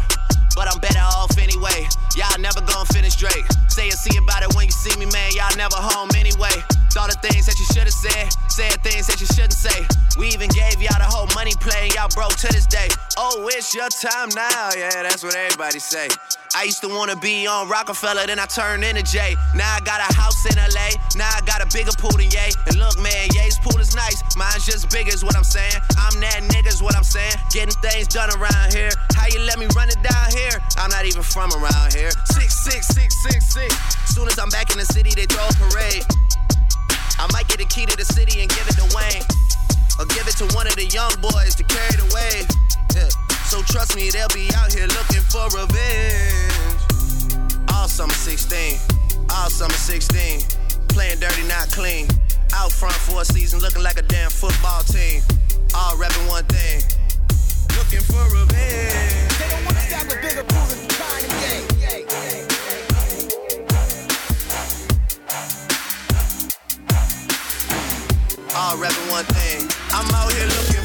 But 0.55 0.69
I'm 0.69 0.79
better 0.79 1.01
off 1.01 1.35
anyway. 1.37 1.89
Y'all 2.15 2.37
never 2.39 2.61
gonna 2.61 2.85
finish 2.93 3.15
Drake. 3.15 3.45
Say 3.67 3.89
and 3.89 3.97
see 3.97 4.17
about 4.17 4.43
it 4.43 4.53
when 4.55 4.67
you 4.67 4.71
see 4.71 4.93
me, 4.99 5.09
man. 5.09 5.31
Y'all 5.33 5.55
never 5.57 5.75
home 5.75 6.09
anyway. 6.15 6.53
Thought 6.93 7.09
the 7.09 7.17
things 7.25 7.47
that 7.47 7.57
you 7.57 7.65
should 7.73 7.89
have 7.89 7.97
said, 7.97 8.29
said 8.49 8.77
things 8.85 9.07
that 9.07 9.19
you 9.19 9.25
shouldn't 9.25 9.57
say. 9.57 9.81
We 10.17 10.29
even 10.29 10.49
gave 10.53 10.77
y'all 10.77 11.01
the 11.01 11.09
whole 11.09 11.25
money 11.33 11.53
play, 11.57 11.89
y'all 11.95 12.09
broke 12.13 12.37
to 12.37 12.47
this 12.53 12.67
day. 12.67 12.87
Oh, 13.17 13.49
it's 13.49 13.73
your 13.73 13.89
time 13.89 14.29
now. 14.35 14.69
Yeah, 14.77 15.01
that's 15.01 15.23
what 15.23 15.33
everybody 15.33 15.79
say. 15.79 16.07
I 16.55 16.63
used 16.63 16.81
to 16.81 16.87
wanna 16.87 17.15
be 17.15 17.47
on 17.47 17.67
Rockefeller, 17.67 18.27
then 18.27 18.37
I 18.37 18.45
turned 18.45 18.83
into 18.83 19.01
Jay. 19.01 19.35
Now 19.55 19.73
I 19.73 19.79
got 19.81 19.99
a 19.99 20.13
house 20.13 20.45
in 20.45 20.55
LA, 20.55 20.93
now 21.17 21.29
I 21.33 21.41
got 21.41 21.61
a 21.61 21.67
bigger 21.73 21.91
pool 21.97 22.13
than 22.13 22.29
Ye. 22.29 22.53
And 22.67 22.77
look, 22.77 22.97
man, 23.01 23.29
Ye's 23.33 23.57
pool 23.57 23.79
is 23.79 23.95
nice, 23.95 24.21
mine's 24.37 24.65
just 24.65 24.89
big, 24.91 25.07
is 25.07 25.23
what 25.23 25.35
I'm 25.35 25.43
saying. 25.43 25.81
I'm 25.97 26.19
that 26.21 26.45
nigga's 26.53 26.81
what 26.81 26.95
I'm 26.95 27.03
saying. 27.03 27.33
Getting 27.51 27.73
things 27.81 28.07
done 28.07 28.29
around 28.37 28.71
here. 28.71 28.91
How 29.15 29.25
you 29.27 29.39
let 29.41 29.57
me 29.57 29.65
run 29.75 29.89
it 29.89 29.97
down 30.05 30.29
here? 30.29 30.61
I'm 30.77 30.91
not 30.91 31.05
even 31.05 31.23
from 31.23 31.49
around 31.57 31.93
here. 31.93 32.11
Six, 32.37 32.53
six, 32.63 32.87
six, 32.87 33.23
six, 33.23 33.49
six. 33.49 33.73
Soon 34.13 34.27
as 34.27 34.37
I'm 34.37 34.49
back 34.49 34.69
in 34.69 34.77
the 34.77 34.85
city, 34.85 35.09
they 35.09 35.25
throw 35.25 35.45
a 35.49 35.53
parade. 35.57 36.05
I 37.17 37.25
might 37.33 37.47
get 37.47 37.61
a 37.61 37.65
key 37.65 37.85
to 37.85 37.97
the 37.97 38.05
city 38.05 38.41
and 38.41 38.49
give 38.49 38.67
it 38.69 38.77
to 38.77 38.85
Wayne. 38.93 39.25
Or 39.97 40.05
give 40.13 40.27
it 40.27 40.37
to 40.37 40.45
one 40.53 40.67
of 40.67 40.75
the 40.75 40.85
young 40.85 41.13
boys 41.21 41.55
to 41.55 41.63
carry 41.63 41.97
the 41.97 42.09
wave. 42.13 42.45
Yeah. 42.95 43.09
So 43.45 43.61
trust 43.63 43.95
me, 43.95 44.09
they'll 44.09 44.27
be 44.29 44.49
out 44.55 44.71
here 44.73 44.87
looking 44.87 45.21
for 45.29 45.45
revenge. 45.49 46.33
All 47.73 47.87
summer 47.87 48.13
16, 48.13 48.79
all 49.31 49.49
summer 49.49 49.73
16. 49.73 50.41
Playing 50.89 51.19
dirty, 51.19 51.43
not 51.47 51.69
clean. 51.71 52.07
Out 52.53 52.71
front 52.71 52.95
for 52.95 53.21
a 53.21 53.25
season, 53.25 53.59
looking 53.59 53.81
like 53.81 53.97
a 53.97 54.03
damn 54.03 54.29
football 54.29 54.83
team. 54.83 55.21
All 55.75 55.95
repping 55.97 56.27
one 56.29 56.45
thing. 56.45 56.81
Looking 57.77 58.01
for 58.05 58.23
revenge. 58.29 59.37
They 59.39 59.49
don't 59.49 59.65
wanna 59.65 59.81
stop 59.81 60.05
a 60.05 60.21
bigger 60.21 60.43
pool 60.43 60.65
than 60.67 60.93
All 68.55 68.77
repping 68.77 69.09
one 69.09 69.25
thing. 69.25 69.67
I'm 69.89 70.05
out 70.13 70.31
here 70.31 70.45
looking 70.45 70.82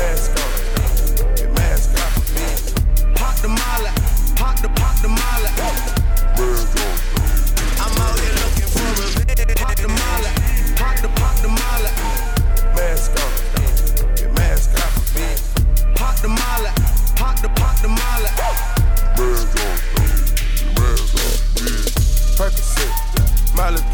mask 0.00 0.32
on. 0.40 0.50
Your 1.38 1.50
mask 1.52 1.90
off, 2.00 2.14
bitch. 2.34 2.64
Pop 3.18 3.34
the 3.42 3.48
molly, 3.48 3.92
pop 4.40 4.56
the 4.62 4.68
pop 4.80 4.96
the 5.02 5.08
molly. 5.08 5.50
I'm 7.84 7.94
out 8.04 8.18
here 8.20 8.36
looking 8.42 8.68
for 8.72 8.88
revenge. 9.00 9.56
Pop 9.60 9.76
the 9.76 9.88
molly, 10.00 10.32
pop 10.80 10.96
the 11.02 11.08
pop 11.20 11.36
the 11.44 11.48
molly. 11.60 11.92
Mask 12.76 13.12
on, 13.24 13.32
your 14.20 14.32
mask 14.32 14.72
off, 14.80 14.94
bitch. 15.14 15.44
Pop 15.96 16.16
the 16.24 16.28
molly, 16.28 16.72
pop 17.20 17.36
the 17.42 17.48
pop 17.60 17.76
the 17.82 17.88
molly. 17.88 18.30
Mask 19.18 19.56
on, 19.64 19.76
your 20.60 20.72
mask 20.80 21.14
off, 21.24 21.40
bitch. 21.60 21.88
Percocet, 22.38 22.92
Molly. 23.56 23.89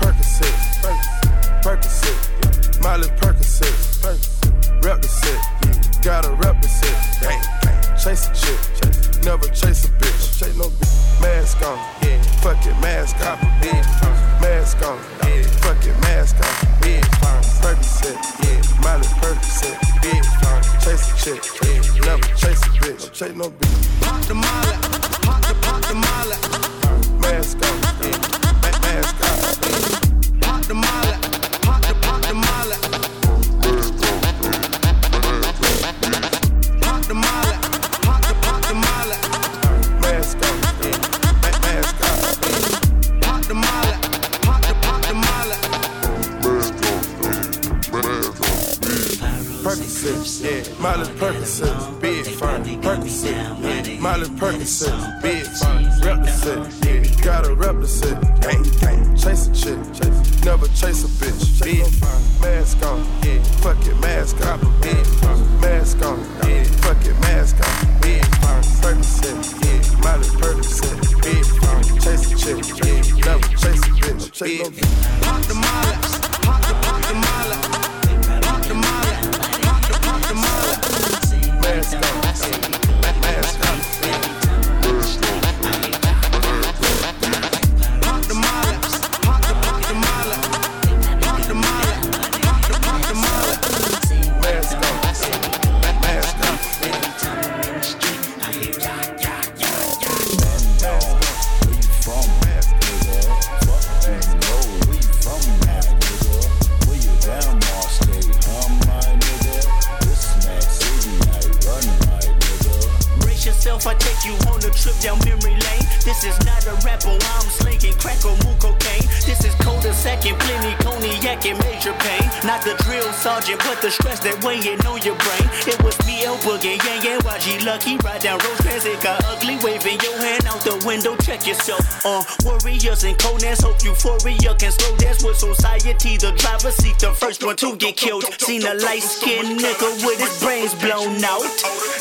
A 138.67 138.75
light 138.83 139.03
skinned 139.03 139.61
nigga 139.61 139.89
with 140.05 140.19
his 140.19 140.43
brains 140.43 140.75
blown 140.75 141.23
out. 141.25 141.47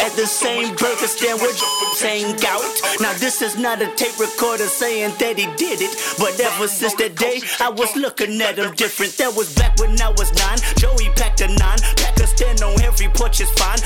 At 0.02 0.14
the 0.18 0.26
same 0.26 0.76
burger 0.76 1.08
stand 1.08 1.40
with 1.42 1.56
saying 1.94 2.38
gout. 2.38 2.66
Now 3.00 3.14
this 3.14 3.42
is 3.42 3.58
not 3.58 3.82
a 3.82 3.88
tape 3.96 4.18
recorder 4.20 4.66
saying 4.66 5.14
that 5.20 5.38
he 5.38 5.46
did 5.56 5.82
it. 5.82 5.94
But 6.18 6.40
ever 6.40 6.68
since 6.68 6.96
that 6.96 7.16
day, 7.16 7.42
I 7.60 7.70
was 7.70 7.96
looking 7.96 8.42
at 8.42 8.58
him 8.58 8.74
different. 8.76 9.14
That 9.18 9.36
was 9.36 9.54
back 9.56 9.78
when 9.80 10.00
I 10.02 10.10
was 10.10 10.34
nine. 10.34 10.58
Joey 10.78 11.10
packed 11.16 11.42
a 11.42 11.48
nine. 11.48 11.80
Pack 11.98 12.18
a 12.18 12.28
stand 12.28 12.62
on 12.62 12.82
every 12.82 13.08
porch 13.10 13.40
is 13.42 13.52
fine. 13.52 13.80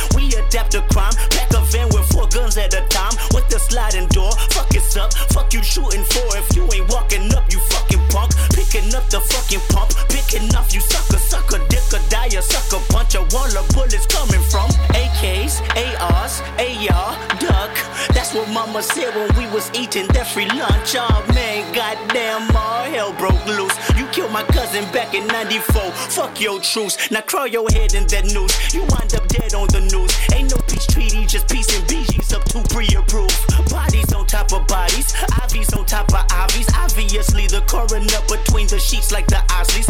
Was 19.60 19.70
eating 19.78 20.08
that 20.16 20.26
free 20.26 20.48
lunch. 20.48 20.96
Oh 20.96 21.20
man, 21.36 21.68
goddamn, 21.76 22.48
all 22.56 22.84
hell 22.88 23.12
broke 23.14 23.46
loose. 23.46 23.76
You 23.98 24.08
killed 24.08 24.32
my 24.32 24.44
cousin 24.56 24.86
back 24.94 25.14
in 25.14 25.28
94. 25.28 25.92
Fuck 26.16 26.40
your 26.40 26.62
truce. 26.62 26.96
Now 27.12 27.22
crawl 27.22 27.48
your 27.48 27.68
head 27.72 27.94
in 27.94 28.08
that 28.08 28.32
noose. 28.32 28.56
You 28.74 28.82
wind 28.88 29.14
up 29.16 29.28
dead 29.28 29.54
on 29.54 29.68
the 29.68 29.82
news. 29.92 30.12
Ain't 30.34 30.52
no 30.52 30.58
peace 30.72 30.88
treaty, 30.88 31.26
just 31.26 31.50
peace 31.50 31.68
and 31.76 31.86
BG's 31.90 32.32
up 32.32 32.46
to 32.56 32.64
pre-approved. 32.74 33.36
Bodies 33.70 34.14
on 34.14 34.26
top 34.26 34.54
of 34.54 34.66
bodies, 34.68 35.12
IVs 35.44 35.76
on 35.76 35.86
top 35.86 36.08
of 36.14 36.24
IVs. 36.32 36.72
Obviously, 36.80 37.48
the 37.48 37.62
coroner 37.68 38.22
between 38.32 38.68
the 38.68 38.80
sheets 38.80 39.12
like 39.12 39.28
the 39.28 39.44
Osleys. 39.60 39.89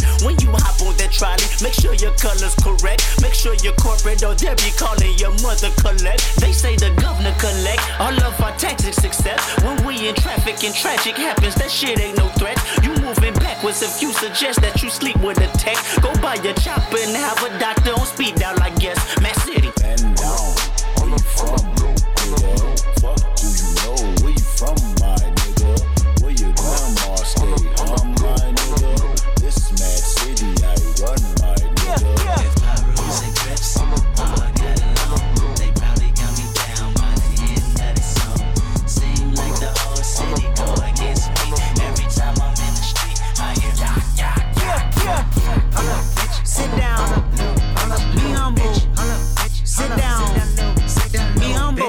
Trolley, 1.20 1.44
make 1.62 1.74
sure 1.74 1.94
your 1.96 2.16
color's 2.16 2.56
correct. 2.64 3.04
Make 3.22 3.34
sure 3.34 3.54
you're 3.62 3.76
corporate 3.76 4.24
or 4.24 4.34
they'll 4.36 4.56
be 4.56 4.72
calling 4.80 5.14
your 5.20 5.36
mother 5.44 5.70
collect. 5.84 6.24
They 6.40 6.54
say 6.54 6.76
the 6.78 6.96
governor 6.96 7.36
collect 7.38 7.84
all 8.00 8.16
of 8.24 8.40
our 8.40 8.56
taxes 8.58 8.96
success. 8.96 9.40
When 9.62 9.76
we 9.86 10.08
in 10.08 10.16
traffic 10.16 10.64
and 10.64 10.74
tragic 10.74 11.18
happens, 11.18 11.56
that 11.56 11.70
shit 11.70 12.00
ain't 12.00 12.18
no 12.18 12.30
threat. 12.40 12.58
You 12.84 12.96
moving 13.04 13.34
backwards 13.36 13.82
if 13.82 14.02
you 14.02 14.14
suggest 14.14 14.62
that 14.62 14.82
you 14.82 14.90
sleep 14.90 15.18
with 15.18 15.40
a 15.40 15.48
tech. 15.58 15.78
Go 16.02 16.14
buy 16.22 16.36
your 16.36 16.54
chopper 16.54 16.98
and 16.98 17.16
have 17.16 17.44
a 17.44 17.60
doctor 17.60 17.92
on 17.92 18.06
speed 18.06 18.36
dial, 18.36 18.56
I 18.62 18.70
guess. 18.80 18.99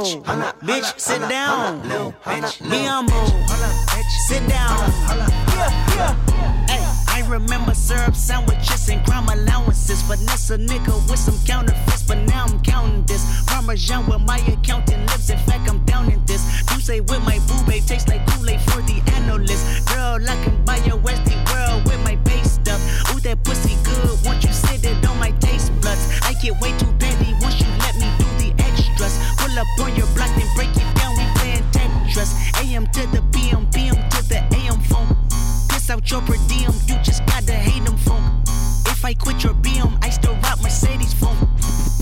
Humble. 0.01 0.24
Bitch, 0.66 0.98
sit 0.98 1.20
down. 1.28 1.80
Humble. 1.84 2.14
Sit 4.28 4.48
down. 4.48 4.90
Hey, 6.68 6.80
I 7.09 7.22
remember 7.28 7.74
syrup 7.74 8.14
sandwiches 8.14 8.88
and 8.88 9.05
crime 9.05 9.28
allowances. 9.28 10.01
Finesse 10.03 10.51
a 10.51 10.57
nigga 10.57 10.94
with 11.11 11.18
some 11.18 11.38
counterfeits, 11.44 12.03
but 12.05 12.16
now 12.28 12.46
I'm 12.46 12.62
counting 12.62 13.05
this. 13.05 13.44
Parmesan 13.46 14.07
where 14.07 14.18
my 14.18 14.38
accountant 14.38 15.07
lives. 15.11 15.28
In 15.28 15.38
fact, 15.38 15.68
I'm 15.68 15.84
down 15.84 16.11
in 16.11 16.24
this. 16.24 16.62
You 16.72 16.80
say 16.80 17.01
with 17.01 17.22
my 17.24 17.38
boo 17.46 17.62
babe 17.66 17.84
tastes 17.84 18.09
like 18.09 18.26
Kool-Aid 18.28 18.61
for 18.62 18.80
the 18.82 19.03
analyst. 19.16 19.86
Girl, 19.86 20.16
I 20.26 20.44
can 20.44 20.64
buy 20.64 20.78
your 20.78 20.96
Westie 20.96 21.36
world 21.53 21.84
with 21.84 22.03
my 22.05 22.16
base 22.16 22.53
stuff. 22.53 22.80
Ooh, 23.12 23.20
that 23.20 23.44
pussy 23.44 23.76
good. 23.84 24.18
Once 24.24 24.44
you 24.44 24.53
sit 24.53 24.82
it 24.82 25.07
on 25.07 25.18
my 25.18 25.32
taste 25.40 25.72
buds, 25.82 26.20
I 26.22 26.32
get 26.40 26.59
way 26.59 26.72
too 26.78 26.90
up 29.61 29.80
on 29.80 29.94
your 29.94 30.06
block, 30.16 30.30
then 30.36 30.48
break 30.56 30.70
it 30.70 30.88
down. 30.96 31.12
We 31.18 31.24
playing 31.36 31.64
Tetris. 31.70 32.32
AM 32.64 32.86
to 32.88 33.06
the 33.08 33.22
PM, 33.32 33.66
PM 33.70 33.96
to 34.11 34.20
the 34.28 34.40
AM 34.56 34.80
phone. 34.88 35.14
Piss 35.68 35.90
out 35.90 36.11
your 36.11 36.22
per 36.22 36.36
diem, 36.48 36.72
you 36.86 36.96
just 37.02 37.24
gotta 37.26 37.52
hate 37.52 37.84
them 37.84 37.96
phone. 37.98 38.24
If 38.86 39.04
I 39.04 39.12
quit 39.12 39.44
your 39.44 39.54
BM, 39.54 39.92
I 40.02 40.08
still 40.11 40.34
rock 40.36 40.62
Mercedes 40.62 41.12
phone. 41.12 41.36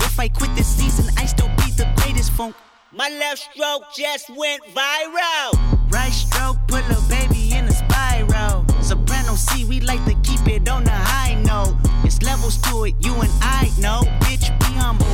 If 0.07 0.19
I 0.19 0.29
quit 0.29 0.55
this 0.55 0.67
season, 0.67 1.13
I 1.17 1.25
still 1.25 1.49
be 1.57 1.71
the 1.71 1.87
greatest 1.97 2.31
phone. 2.31 2.53
My 2.93 3.09
left 3.09 3.39
stroke 3.51 3.83
just 3.95 4.29
went 4.29 4.63
viral. 4.73 5.51
Right 5.91 6.13
stroke, 6.13 6.57
put 6.67 6.83
a 6.89 7.01
baby 7.09 7.51
in 7.53 7.65
a 7.65 7.71
spiral. 7.71 8.65
Soprano 8.81 9.35
C, 9.35 9.65
we 9.65 9.81
like 9.81 10.03
to 10.05 10.15
keep 10.23 10.47
it 10.47 10.69
on 10.69 10.85
the 10.85 10.99
high 11.13 11.35
note. 11.43 11.75
It's 12.05 12.21
levels 12.21 12.57
to 12.69 12.85
it, 12.85 12.95
you 13.01 13.13
and 13.15 13.31
I 13.41 13.69
know. 13.79 14.01
Bitch, 14.21 14.47
be 14.59 14.71
humble. 14.79 15.05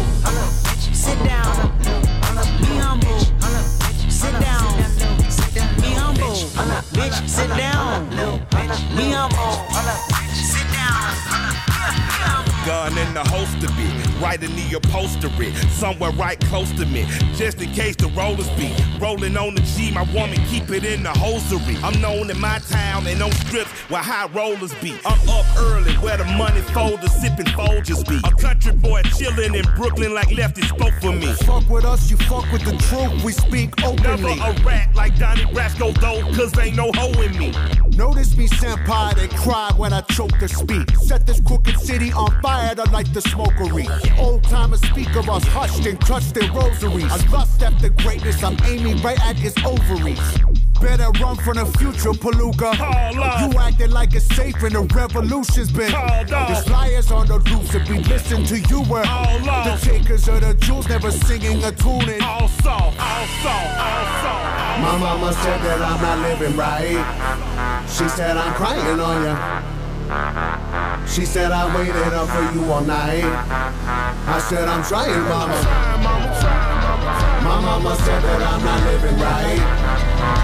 Sit 0.93 1.19
down 1.25 2.24
humble. 2.95 4.09
Sit 4.09 4.31
down. 4.39 4.77
Be 5.81 5.93
humble. 5.93 6.35
Bitch, 6.93 7.27
sit 7.27 7.49
down. 7.49 8.09
Be 8.95 9.11
humble. 9.11 9.65
Sit 10.33 10.67
down. 10.73 11.05
Gun 12.65 12.97
in 12.97 13.13
the 13.13 13.23
holster, 13.29 13.67
bitch. 13.67 14.04
Right 14.21 14.41
in 14.41 14.55
the 14.55 14.77
upholstery. 14.77 15.53
Somewhere 15.71 16.11
right 16.11 16.39
close 16.45 16.71
to 16.73 16.85
me. 16.85 17.05
Just 17.35 17.61
in 17.61 17.71
case 17.71 17.95
the 17.95 18.07
rollers 18.09 18.49
be 18.51 18.73
rolling 18.99 19.37
on 19.37 19.55
the 19.55 19.61
G. 19.61 19.91
My 19.91 20.03
woman 20.13 20.39
keep 20.47 20.69
it 20.69 20.85
in 20.85 21.03
the 21.03 21.11
hosiery. 21.11 21.77
I'm 21.83 21.99
known 22.01 22.29
in 22.29 22.39
my 22.39 22.59
town 22.59 23.07
and 23.07 23.21
on 23.21 23.31
strips 23.31 23.71
where 23.89 24.01
high 24.01 24.27
rollers 24.27 24.73
be. 24.75 24.97
I'm 25.05 25.19
up 25.29 25.45
early 25.57 25.93
where 25.95 26.17
the 26.17 26.25
money 26.25 26.61
folders 26.61 27.11
sipping 27.21 27.45
Folgers 27.47 28.07
be. 28.07 28.19
A 28.23 28.31
country 28.41 28.73
boy 28.73 29.01
chilling 29.17 29.55
in 29.55 29.65
Brooklyn 29.75 30.13
like 30.13 30.31
Lefty 30.31 30.61
spoke 30.63 30.93
for 31.01 31.11
me. 31.11 31.33
Fuck 31.45 31.69
with 31.69 31.85
us, 31.85 32.09
you 32.09 32.17
fuck 32.17 32.49
with 32.51 32.63
the 32.63 32.75
truth. 32.87 33.23
We 33.23 33.31
speak 33.31 33.83
openly. 33.83 34.35
Never 34.35 34.59
a 34.59 34.63
rat 34.63 34.95
like 34.95 35.17
Donnie 35.17 35.43
Brasco 35.45 35.93
though, 35.99 36.21
cause 36.35 36.57
ain't 36.59 36.75
no 36.75 36.91
hoe 36.95 37.21
in 37.21 37.37
me. 37.37 37.51
Notice 37.95 38.35
me, 38.35 38.47
senpai, 38.47 39.15
they 39.15 39.27
cry 39.37 39.71
when 39.77 39.93
I 39.93 40.01
choke 40.01 40.37
to 40.39 40.47
speak. 40.47 40.89
Set 40.97 41.25
this 41.25 41.39
crooked 41.41 41.79
city 41.79 42.11
on 42.11 42.29
fire 42.41 42.75
to 42.75 42.83
light 42.91 43.13
the 43.13 43.21
smokery. 43.21 43.87
Old 44.17 44.43
timers 44.43 44.81
speak 44.81 45.15
of 45.15 45.29
us 45.29 45.43
hushed 45.45 45.85
and 45.85 45.99
crushed 45.99 46.37
in 46.37 46.51
rosaries. 46.53 47.11
I 47.11 47.17
lust 47.29 47.61
after 47.61 47.89
greatness, 47.89 48.43
I'm 48.43 48.57
aiming 48.65 49.01
right 49.01 49.19
at 49.25 49.35
his 49.35 49.55
ovaries. 49.65 50.19
Better 50.81 51.09
run 51.21 51.35
from 51.37 51.55
the 51.57 51.65
future, 51.77 52.11
Palooka. 52.11 52.71
You 53.13 53.57
acting 53.57 53.91
like 53.91 54.13
it's 54.13 54.27
safe 54.35 54.61
and 54.61 54.75
the 54.75 54.81
revolution's 54.93 55.71
been. 55.71 55.91
There's 55.91 56.69
liars 56.69 57.11
on 57.11 57.27
the 57.27 57.39
roofs 57.39 57.73
if 57.73 57.89
we 57.89 57.99
listen 57.99 58.43
to 58.45 58.59
you. 58.59 58.81
Uh. 58.81 59.05
We're 59.45 59.71
the 59.71 59.79
takers 59.81 60.27
of 60.27 60.41
the 60.41 60.53
jewels, 60.55 60.87
never 60.89 61.11
singing 61.11 61.63
a 61.63 61.71
tune 61.71 62.09
in. 62.09 62.21
All 62.21 62.47
soft, 62.47 62.99
all 62.99 63.25
soft, 63.41 63.79
all 63.79 64.05
soft. 64.21 64.81
My 64.81 64.97
mama 64.99 65.33
said 65.33 65.61
that 65.61 65.81
I'm 65.81 66.01
not 66.01 66.19
living 66.27 66.57
right. 66.57 67.85
She 67.89 68.09
said 68.09 68.35
I'm 68.35 68.53
crying 68.53 68.99
on 68.99 69.23
ya. 69.23 69.74
She 71.07 71.25
said 71.25 71.51
I 71.51 71.65
waited 71.75 72.13
up 72.13 72.29
for 72.29 72.43
you 72.53 72.71
all 72.71 72.81
night. 72.81 73.23
I 73.25 74.39
said 74.39 74.67
I'm 74.67 74.83
trying, 74.83 75.21
mama. 75.29 75.55
My 77.41 77.59
mama 77.61 77.95
said 77.95 78.21
that 78.21 78.41
I'm 78.41 78.63
not 78.63 78.83
living 78.85 79.17
right. 79.17 79.59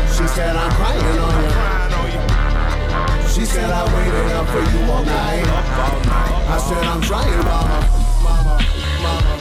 She 0.09 0.25
said 0.27 0.55
I'm 0.55 0.71
crying 0.71 1.19
on 1.19 1.43
ya. 1.43 1.51
She 3.27 3.45
said 3.45 3.69
I 3.69 3.83
waited 3.95 4.31
up 4.33 4.47
for 4.49 4.63
you 4.71 4.91
all 4.91 5.03
night. 5.03 5.45
I 5.45 6.57
said 6.57 6.83
I'm 6.83 7.01
trying. 7.01 7.43
Mama, 7.43 7.87
mama, 8.23 8.57
mama, 9.03 9.40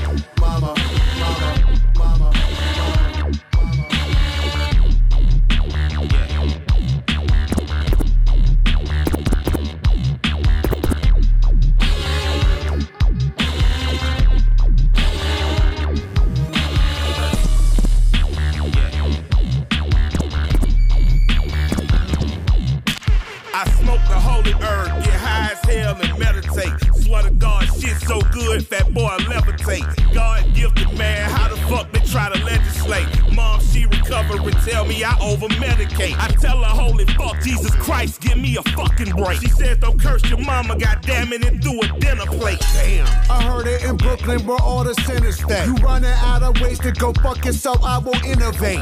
so 28.00 28.20
good, 28.32 28.66
fat 28.66 28.92
boy 28.92 29.16
levitate. 29.20 30.14
God 30.14 30.54
gifted 30.54 30.96
man, 30.96 31.30
how 31.30 31.48
the 31.48 31.56
fuck 31.62 31.90
they 31.92 32.00
try 32.00 32.28
to 32.32 32.44
legislate? 32.44 33.06
Mom, 33.32 33.60
she 33.60 33.86
recover 33.86 34.40
and 34.40 34.52
tell 34.64 34.84
me 34.84 35.02
I 35.04 35.18
over 35.20 35.46
medicate. 35.48 36.14
I 36.18 36.28
tell 36.28 36.58
her, 36.58 36.64
holy 36.64 37.06
fuck, 37.06 37.40
Jesus 37.40 37.74
Christ, 37.76 38.20
give 38.20 38.38
me 38.38 38.56
a 38.56 38.62
fucking 38.70 39.10
break. 39.10 39.40
She 39.40 39.48
says, 39.48 39.78
don't 39.78 40.00
curse 40.00 40.24
your 40.28 40.38
mama, 40.38 40.78
goddamn 40.78 41.32
it, 41.32 41.44
and 41.44 41.60
do 41.60 41.80
a 41.80 41.88
dinner 42.00 42.26
plate. 42.26 42.60
Damn. 42.74 43.06
I 43.30 43.42
heard 43.42 43.66
it 43.66 43.84
in 43.84 43.96
Brooklyn 43.96 44.46
where 44.46 44.60
all 44.60 44.84
the 44.84 44.94
sinners 44.94 45.36
stay. 45.36 45.64
You 45.66 45.74
running 45.76 46.10
out 46.10 46.42
of 46.42 46.60
ways 46.60 46.78
to 46.80 46.92
go 46.92 47.12
fuck 47.12 47.44
yourself, 47.44 47.82
I 47.82 47.98
will 47.98 48.14
innovate. 48.24 48.80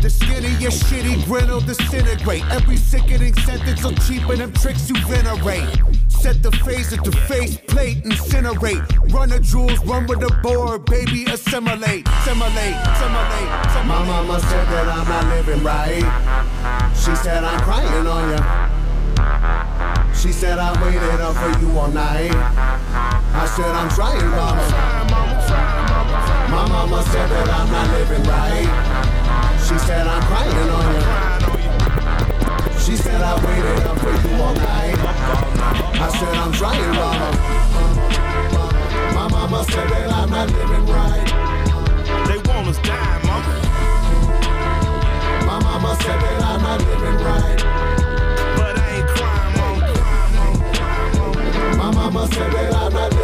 The 0.00 0.08
skinny, 0.08 0.48
your 0.62 0.70
shitty 0.70 1.24
grin 1.26 1.48
will 1.48 1.60
disintegrate. 1.60 2.44
Every 2.50 2.76
sickening 2.76 3.34
sentence 3.34 3.82
will 3.84 3.94
cheapen 4.06 4.38
them 4.38 4.52
tricks 4.52 4.88
you 4.88 4.96
venerate. 5.06 5.68
Set 6.08 6.42
the 6.42 6.52
phase 6.64 6.92
at 6.92 7.04
the 7.04 7.12
face 7.28 7.56
plate, 7.68 8.02
incinerate. 8.04 9.12
Run 9.12 9.28
the 9.28 9.40
jewels, 9.40 9.78
run 9.84 10.06
with 10.06 10.20
the 10.20 10.30
board, 10.42 10.86
baby, 10.86 11.24
assimilate. 11.24 12.06
Assimilate, 12.08 12.76
assimilate, 12.76 13.48
assimilate. 13.66 13.86
My 13.88 14.04
mama 14.06 14.40
said 14.40 14.66
that 14.68 14.88
I'm 14.88 15.08
not 15.08 15.24
living 15.36 15.62
right. 15.64 16.04
She 16.94 17.14
said 17.16 17.44
I'm 17.44 17.60
crying 17.60 18.06
on 18.06 18.30
ya. 18.30 20.12
She 20.14 20.32
said 20.32 20.58
I 20.58 20.72
waited 20.82 21.20
up 21.20 21.34
for 21.36 21.60
you 21.60 21.78
all 21.78 21.88
night. 21.88 22.32
I 22.32 23.46
said 23.56 23.70
I'm 23.70 23.88
trying, 23.88 24.28
mama. 24.28 24.64
My 26.50 26.68
mama 26.68 27.02
said 27.04 27.28
that 27.30 27.48
I'm 27.48 27.70
not 27.70 27.90
living 27.96 28.22
right. 28.28 28.99
She 29.70 29.78
said 29.78 30.04
I'm 30.04 30.20
crying 30.22 30.70
on 30.70 30.94
ya. 30.94 31.02
She 32.76 32.96
said 32.96 33.20
I 33.22 33.34
waited 33.46 33.86
up 33.86 33.98
for 34.00 34.10
you 34.10 34.34
all 34.42 34.52
night. 34.54 34.98
I 35.94 36.08
said 36.18 36.34
I'm 36.34 36.50
trying, 36.50 36.90
mama. 36.90 37.30
My 39.14 39.28
mama 39.30 39.62
said 39.70 39.88
that 39.90 40.10
I'm 40.12 40.28
not 40.28 40.50
living 40.50 40.86
right. 40.86 41.24
They 42.26 42.38
want 42.50 42.66
us 42.66 42.78
dying, 42.82 43.22
mama. 43.28 43.54
My 45.46 45.58
mama 45.62 45.94
said 46.02 46.18
that 46.18 46.42
I'm 46.42 46.62
not 46.62 46.80
living 46.80 47.18
right. 47.24 47.60
But 48.56 48.74
I 48.76 48.80
ain't 48.96 49.08
crying, 49.14 49.54
mama. 49.56 49.86
My 51.76 51.90
mama 51.94 52.26
said 52.34 52.50
that 52.50 52.74
I'm 52.74 52.92
not 52.92 53.19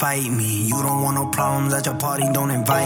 fight 0.00 0.30
me. 0.30 0.62
You 0.70 0.82
don't 0.82 1.02
want 1.02 1.16
no 1.16 1.26
problems 1.26 1.74
at 1.74 1.84
your 1.84 1.96
party. 1.96 2.24
Don't 2.32 2.50
invite 2.50 2.79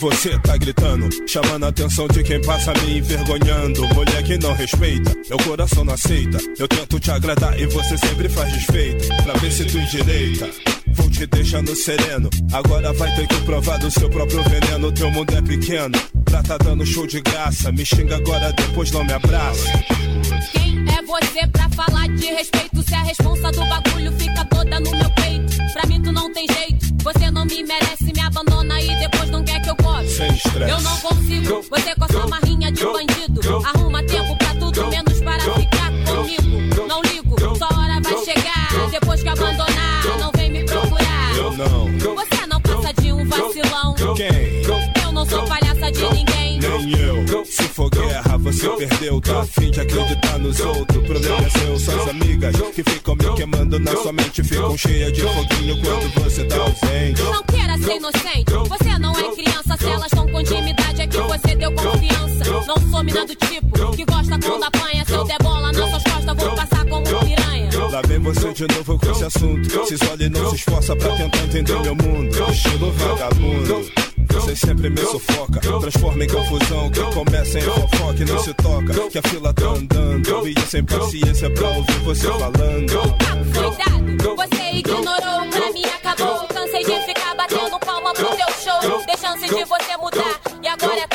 você 0.00 0.38
tá 0.38 0.56
gritando, 0.56 1.10
chamando 1.26 1.64
a 1.64 1.68
atenção 1.68 2.08
de 2.08 2.22
quem 2.22 2.40
passa 2.40 2.72
me 2.72 2.98
envergonhando. 2.98 3.86
Mulher 3.94 4.22
que 4.24 4.38
não 4.38 4.54
respeita, 4.54 5.14
meu 5.28 5.38
coração 5.44 5.84
não 5.84 5.92
aceita. 5.92 6.38
Eu 6.58 6.66
tento 6.66 6.98
te 6.98 7.10
agradar 7.10 7.60
e 7.60 7.66
você 7.66 7.98
sempre 7.98 8.26
faz 8.30 8.50
desfeita. 8.50 9.14
Pra 9.22 9.34
ver 9.34 9.52
se 9.52 9.64
tu 9.66 9.76
endireita. 9.76 10.48
Vou 10.94 11.10
te 11.10 11.26
deixando 11.26 11.76
sereno. 11.76 12.30
Agora 12.50 12.94
vai 12.94 13.14
ter 13.14 13.26
que 13.26 13.40
provar 13.42 13.78
do 13.78 13.90
seu 13.90 14.08
próprio 14.08 14.42
veneno. 14.44 14.90
Teu 14.90 15.10
mundo 15.10 15.36
é 15.36 15.42
pequeno. 15.42 16.00
Pra 16.24 16.42
tá 16.42 16.56
dando 16.56 16.86
show 16.86 17.06
de 17.06 17.20
graça. 17.20 17.70
Me 17.70 17.84
xinga 17.84 18.16
agora, 18.16 18.52
depois 18.52 18.90
não 18.90 19.04
me 19.04 19.12
abraça. 19.12 19.70
Quem 20.52 20.84
é 20.96 21.02
você 21.02 21.46
pra 21.46 21.68
falar 21.70 22.08
de 22.08 22.26
respeito? 22.26 22.82
Se 22.82 22.94
a 22.94 23.02
responsa 23.02 23.50
do 23.52 23.64
bagulho 23.66 24.12
fica 24.18 24.44
toda 24.46 24.80
no 24.80 24.90
meu 24.90 25.10
peito. 25.10 25.56
Pra 25.72 25.86
mim 25.86 26.02
tu 26.02 26.12
não 26.12 26.32
tem 26.32 26.46
jeito. 26.48 26.86
Você 27.02 27.30
não 27.30 27.44
me 27.44 27.62
merece, 27.62 28.12
me 28.12 28.20
abandona 28.20 28.80
e 28.80 28.94
depois 28.98 29.30
não 29.30 29.44
quer 29.44 29.60
que 29.62 29.70
eu. 29.70 29.76
Sem 30.08 30.34
estresse. 30.34 30.70
Eu 30.70 30.80
não 30.80 30.96
consigo. 30.98 31.62
Você 31.70 31.94
com 31.94 32.04
a 32.04 32.08
sua 32.08 32.26
marrinha 32.26 32.72
de 32.72 32.84
bandido. 32.84 33.40
Arruma 33.64 34.02
tempo 34.02 34.36
pra 34.36 34.54
tudo, 34.54 34.86
menos 34.88 35.20
para 35.20 35.40
ficar 35.40 35.90
comigo. 36.04 36.86
Não 36.86 37.02
ligo, 37.02 37.36
sua 37.56 37.68
hora 37.78 38.00
vai 38.00 38.24
chegar. 38.24 38.90
Depois 38.90 39.22
que 39.22 39.28
abandonar, 39.28 40.18
não 40.18 40.30
vem 40.34 40.50
me 40.50 40.64
procurar. 40.64 41.34
Você 42.14 42.46
não 42.46 42.60
passa 42.60 42.92
de 43.00 43.12
um 43.12 43.28
vacilão. 43.28 43.94
Eu 45.04 45.12
não 45.12 45.24
sou 45.26 45.44
palhaça 45.44 45.92
de 45.92 46.14
ninguém. 46.14 46.58
Nem 46.58 46.92
eu. 46.98 47.44
Se 47.44 47.62
for 47.64 47.90
guerra, 47.90 48.29
você 48.52 48.68
perdeu. 48.70 49.20
Tá 49.20 49.40
afim 49.40 49.70
de 49.70 49.80
acreditar 49.80 50.38
nos 50.38 50.60
outros. 50.60 51.06
Problema 51.06 51.46
é 51.46 51.50
seu, 51.50 51.78
suas 51.78 52.08
amigas 52.08 52.56
que 52.74 52.82
ficam 52.82 53.14
me 53.14 53.34
queimando 53.34 53.78
na 53.78 53.96
sua 53.96 54.12
mente. 54.12 54.42
Ficam 54.42 54.76
cheias 54.76 55.12
de 55.12 55.22
foguinho 55.22 55.80
quando 55.80 56.24
você 56.24 56.44
tá 56.44 56.56
ausente. 56.56 57.22
Não 57.22 57.42
queira 57.44 57.78
ser 57.78 57.96
inocente. 57.96 58.52
Você 58.68 58.98
não 58.98 59.12
é 59.12 59.34
criança. 59.34 59.76
Se 59.78 59.86
elas 59.86 60.06
estão 60.06 60.26
com 60.26 60.40
intimidade, 60.40 61.02
é 61.02 61.06
que 61.06 61.16
você 61.16 61.54
deu 61.54 61.72
confiança. 61.72 62.44
Não 62.66 62.90
sou 62.90 63.04
mina 63.04 63.26
do 63.26 63.34
tipo 63.34 63.96
que 63.96 64.04
gosta 64.04 64.38
quando 64.38 64.64
apanha. 64.64 65.04
Se 65.04 65.12
eu 65.12 65.24
der 65.24 65.38
bola 65.42 65.72
nas 65.72 65.90
suas 65.90 66.02
costas, 66.02 66.36
vou 66.36 66.54
passar 66.54 66.84
como 66.86 67.02
piranha. 67.04 67.70
Lá 67.90 68.02
vem 68.06 68.18
você 68.20 68.52
de 68.52 68.66
novo 68.74 68.98
com 68.98 69.10
esse 69.10 69.24
assunto. 69.24 69.86
Se 69.86 69.94
isola 69.94 70.22
e 70.22 70.28
não 70.28 70.50
se 70.50 70.56
esforça 70.56 70.96
pra 70.96 71.16
tentar 71.16 71.44
entender 71.44 71.80
meu 71.80 71.94
mundo. 71.94 72.50
Estilo 72.50 72.92
vagabundo. 72.92 74.09
Você 74.32 74.56
sempre 74.56 74.90
me 74.90 75.00
sufoca, 75.00 75.60
transforma 75.60 76.24
em 76.24 76.28
confusão. 76.28 76.90
Que 76.90 77.00
começa 77.14 77.58
em 77.58 77.62
fofoca 77.62 78.22
e 78.22 78.24
não 78.24 78.38
se 78.38 78.54
toca. 78.54 79.08
Que 79.10 79.18
a 79.18 79.22
fila 79.22 79.52
tá 79.54 79.66
andando. 79.66 80.28
Eu 80.28 80.66
sem 80.66 80.84
paciência 80.84 81.50
pra 81.50 81.68
ouvir 81.68 81.98
você 82.04 82.26
falando. 82.26 83.16
Cuidado, 83.52 84.36
você 84.36 84.72
ignorou, 84.72 85.50
pra 85.50 85.72
mim 85.72 85.84
acabou. 85.84 86.46
Cansei 86.48 86.84
de 86.84 87.00
ficar 87.06 87.34
batendo 87.34 87.78
palma 87.80 88.12
pro 88.12 88.26
teu 88.26 88.46
show. 88.62 89.04
Dei 89.06 89.16
chance 89.16 89.46
de 89.46 89.64
você 89.64 89.96
mudar, 89.96 90.40
e 90.62 90.68
agora 90.68 91.00
é 91.00 91.06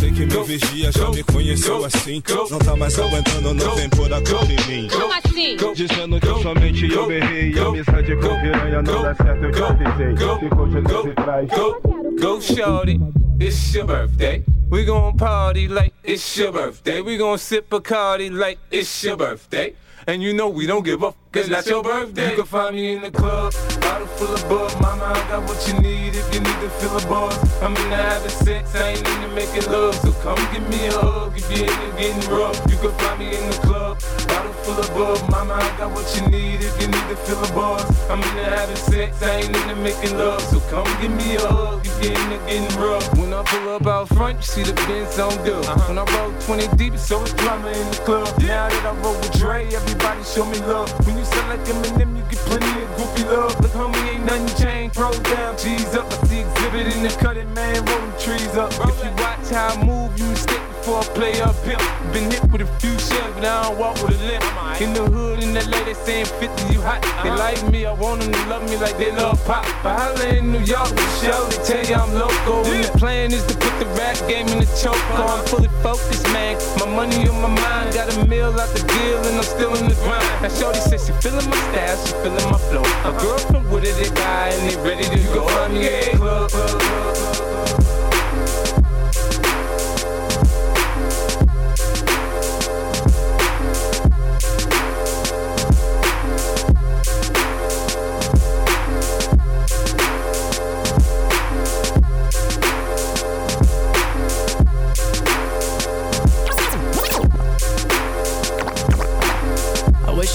Você 0.00 0.10
que 0.12 0.24
me 0.24 0.44
vigia 0.44 0.90
já 0.90 1.10
me 1.10 1.22
conheceu 1.22 1.84
assim. 1.84 2.22
Não 2.50 2.58
tá 2.58 2.74
mais 2.74 2.98
aguentando, 2.98 3.52
não 3.52 3.76
vem 3.76 3.90
por 3.90 4.10
a 4.10 4.16
culpa 4.22 4.46
em 4.46 4.66
mim. 4.66 4.88
Como 4.88 5.12
assim? 5.12 5.56
Dizendo 5.74 6.18
que 6.18 6.42
somente 6.42 6.90
eu 6.90 7.12
errei. 7.12 7.58
Amizade 7.58 8.16
com 8.16 8.40
piranha 8.40 8.80
não 8.80 9.02
dá 9.02 9.14
certo, 9.14 9.44
eu 9.44 9.52
te 9.52 9.62
avisei. 9.62 10.16
Ficou 10.38 10.68
de 10.68 10.82
trás 10.82 11.04
e 11.04 11.14
trás. 11.14 11.48
Go 12.18 12.40
shorty, 12.40 12.98
it's 13.38 13.74
your 13.74 13.84
birthday. 13.84 14.42
We 14.70 14.86
gon' 14.86 15.18
party 15.18 15.68
like 15.68 15.92
it's 16.02 16.34
your 16.34 16.52
birthday. 16.52 17.02
We 17.02 17.18
gon' 17.18 17.36
sip 17.36 17.70
a 17.70 17.78
Bacardi 17.78 18.30
like 18.30 18.58
it's 18.70 19.04
your 19.04 19.18
birthday. 19.18 19.74
And 20.06 20.22
you 20.22 20.32
know 20.32 20.48
we 20.48 20.66
don't 20.66 20.82
give 20.82 21.04
up, 21.04 21.14
cause 21.32 21.48
that's 21.48 21.66
your 21.68 21.82
birthday. 21.82 22.30
You 22.30 22.36
can 22.36 22.44
find 22.44 22.74
me 22.74 22.94
in 22.94 23.02
the 23.02 23.10
club, 23.10 23.52
bottle 23.80 24.06
full 24.06 24.34
of 24.34 24.48
bug. 24.48 24.80
Mama, 24.80 25.04
I 25.04 25.28
got 25.28 25.42
what 25.48 25.60
you 25.68 25.74
need 25.80 26.14
if 26.14 26.34
you 26.34 26.40
need 26.40 26.60
to 26.60 26.70
fill 26.70 26.96
a 26.96 27.06
buzz. 27.06 27.62
I'm 27.62 27.76
into 27.76 27.96
having 27.96 28.30
sex, 28.30 28.74
I 28.74 28.90
ain't 28.90 29.08
into 29.08 29.28
making 29.34 29.70
love. 29.70 29.94
So 29.96 30.12
come 30.22 30.38
give 30.52 30.68
me 30.68 30.86
a 30.86 30.92
hug 30.92 31.36
if 31.36 31.46
you're 31.50 31.70
into 31.70 31.96
getting 31.96 32.30
rough. 32.30 32.58
You 32.70 32.76
can 32.78 32.92
find 32.98 33.18
me 33.20 33.36
in 33.36 33.46
the 33.50 33.58
club, 33.62 34.00
bottle 34.26 34.52
full 34.64 34.78
of 34.78 34.88
bug. 34.94 35.30
Mama, 35.30 35.54
I 35.54 35.78
got 35.78 35.90
what 35.92 36.08
you 36.16 36.26
need 36.28 36.60
if 36.60 36.74
you 36.80 36.88
need 36.88 37.06
to 37.08 37.16
fill 37.16 37.42
a 37.44 37.52
buzz. 37.54 37.86
I'm 38.10 38.18
into 38.18 38.44
having 38.44 38.76
sex, 38.76 39.22
I 39.22 39.36
ain't 39.36 39.56
into 39.56 39.76
making 39.76 40.18
love. 40.18 40.42
So 40.42 40.60
come 40.70 40.88
give 41.00 41.12
me 41.12 41.36
a 41.36 41.46
hug 41.46 41.86
if 41.86 41.94
you're 42.02 42.18
into 42.18 42.38
getting 42.46 42.80
rough. 42.80 43.06
When 43.16 43.32
I 43.32 43.42
pull 43.44 43.68
up 43.70 43.86
out 43.86 44.08
front, 44.08 44.38
you 44.38 44.42
see 44.42 44.62
the 44.64 44.74
Benz 44.88 45.18
on 45.18 45.36
good. 45.44 45.64
Uh-huh. 45.64 45.88
When 45.88 45.98
I 45.98 46.04
roll 46.18 46.32
20 46.40 46.76
deep, 46.76 46.96
so 46.96 47.22
it's 47.22 47.32
drama 47.34 47.68
in 47.68 47.90
the 47.90 48.00
club. 48.04 48.26
Now 48.40 48.68
that 48.68 48.86
I 48.86 48.92
roll 49.02 49.14
with 49.14 49.38
Dre, 49.38 49.66
everybody 49.66 50.22
show 50.24 50.44
me 50.44 50.58
love. 50.66 50.90
When 51.06 51.19
you 51.20 51.26
sell 51.26 51.48
like 51.48 51.60
Eminem, 51.68 52.16
you 52.16 52.24
get 52.30 52.40
plenty 52.48 52.82
of 52.82 52.88
goofy 52.96 53.24
love. 53.24 53.60
Look, 53.60 53.72
homie, 53.72 54.08
ain't 54.08 54.24
nothing 54.24 54.48
changed. 54.56 54.96
Throw 54.96 55.12
down, 55.12 55.56
cheese 55.58 55.94
up. 55.94 56.06
I 56.10 56.26
see 56.26 56.40
exhibit 56.40 56.96
in 56.96 57.02
the 57.02 57.10
cutting, 57.20 57.52
man, 57.52 57.84
rolling 57.84 58.16
trees 58.18 58.56
up. 58.56 58.72
If 58.72 59.04
you 59.04 59.10
watch 59.20 59.50
how 59.50 59.76
I 59.76 59.84
move, 59.84 60.18
you 60.18 60.29
mistake 60.80 60.94
before 60.94 61.00
I 61.00 61.14
play 61.14 61.40
up 61.40 61.54
pimp. 61.64 62.12
Been 62.12 62.30
hit 62.30 62.42
with 62.50 62.62
a 62.62 62.66
few 62.80 62.98
shells, 62.98 63.34
but 63.34 63.44
I 63.44 63.62
don't 63.62 63.78
walk 63.78 63.94
with 64.02 64.20
a 64.20 64.24
limp. 64.26 64.80
In 64.80 64.92
the 64.94 65.04
hood, 65.04 65.42
in 65.42 65.54
LA, 65.54 65.84
they 65.84 65.94
saying 65.94 66.26
50, 66.26 66.72
you 66.72 66.80
hot. 66.80 67.02
They 67.22 67.30
uh-huh. 67.30 67.38
like 67.38 67.62
me, 67.70 67.86
I 67.86 67.92
want 67.92 68.22
them 68.22 68.32
to 68.32 68.46
love 68.48 68.68
me 68.68 68.76
like 68.76 68.96
they 68.96 69.12
love 69.12 69.44
pop. 69.44 69.64
But 69.82 69.98
holla 69.98 70.36
in 70.36 70.52
New 70.52 70.60
York, 70.60 70.88
the 70.88 71.06
show, 71.20 71.44
they 71.48 71.60
tell 71.64 71.84
you 71.86 71.94
I'm 71.94 72.14
local. 72.14 72.64
And 72.66 72.84
the 72.84 72.98
plan 72.98 73.32
is 73.32 73.44
to 73.46 73.54
put 73.54 73.74
the 73.78 73.86
rap 73.98 74.16
game 74.28 74.48
in 74.48 74.58
the 74.60 74.70
choke. 74.80 74.96
So 74.96 75.22
uh-huh. 75.22 75.40
I'm 75.40 75.46
fully 75.46 75.68
focused, 75.82 76.24
man. 76.32 76.56
My 76.78 76.86
money 76.86 77.28
on 77.28 77.40
my 77.42 77.48
mind, 77.48 77.94
got 77.94 78.08
a 78.14 78.24
meal 78.26 78.52
out 78.58 78.70
the 78.74 78.80
deal, 78.80 79.20
and 79.28 79.36
I'm 79.36 79.44
still 79.44 79.74
in 79.76 79.88
the 79.88 79.98
grind. 80.02 80.24
Now, 80.42 80.48
Shorty 80.48 80.80
says 80.80 81.06
she 81.06 81.12
feeling 81.20 81.48
my 81.48 81.60
style, 81.70 81.96
she 82.06 82.12
feeling 82.24 82.48
my 82.50 82.60
flow. 82.70 82.84
A 83.04 83.12
girl 83.20 83.38
from 83.50 83.68
Wooded, 83.70 83.94
they 83.96 84.10
buy, 84.14 84.48
and 84.48 84.62
they 84.68 84.76
ready 84.82 85.04
to 85.04 85.20
go. 85.34 85.46
Find 85.48 85.74
me 85.74 85.86
in 85.86 86.12
the 86.12 86.16
club, 86.16 86.50
club, 86.50 86.80
club. 86.80 87.79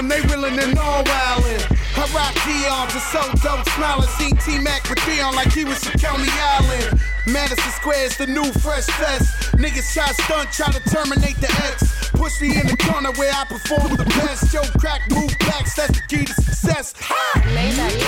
Them, 0.00 0.08
they 0.08 0.20
willing 0.22 0.58
and 0.58 0.78
all 0.78 1.04
wildin'. 1.04 1.76
I 1.96 2.06
rock 2.14 2.34
Dion 2.44 2.88
to 2.88 3.00
so 3.12 3.22
dope, 3.42 3.68
smiling. 3.70 4.08
Seen 4.18 4.36
T 4.36 4.58
Mac 4.58 4.88
with 4.88 5.04
Dion 5.04 5.34
like 5.34 5.52
he 5.52 5.64
was 5.64 5.84
from 5.84 6.00
County 6.00 6.28
Island. 6.30 7.00
Madison 7.26 7.72
Square 7.72 8.06
is 8.06 8.16
the 8.16 8.26
new 8.26 8.50
fresh 8.64 8.86
fest. 8.86 9.52
Niggas 9.56 9.92
shot 9.92 10.14
stunt, 10.14 10.50
try 10.52 10.70
to 10.72 10.80
terminate 10.90 11.36
the 11.36 11.50
X. 11.64 12.10
Push 12.10 12.40
me 12.40 12.58
in 12.58 12.66
the 12.66 12.76
corner 12.76 13.12
where 13.12 13.32
I 13.32 13.44
perform 13.44 13.96
the 13.96 14.04
best. 14.04 14.52
Yo, 14.52 14.62
crack, 14.78 15.02
move 15.10 15.36
backs, 15.40 15.74
that's 15.76 16.00
the 16.00 16.06
key 16.08 16.24
to 16.24 16.34
success. 16.34 16.94
Bust 16.94 17.99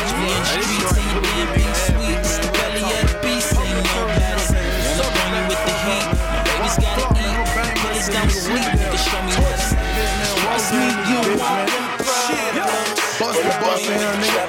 the 13.93 14.01
bus 14.01 14.01
in 14.01 14.01
here, 14.01 14.17
nigga. 14.17 14.45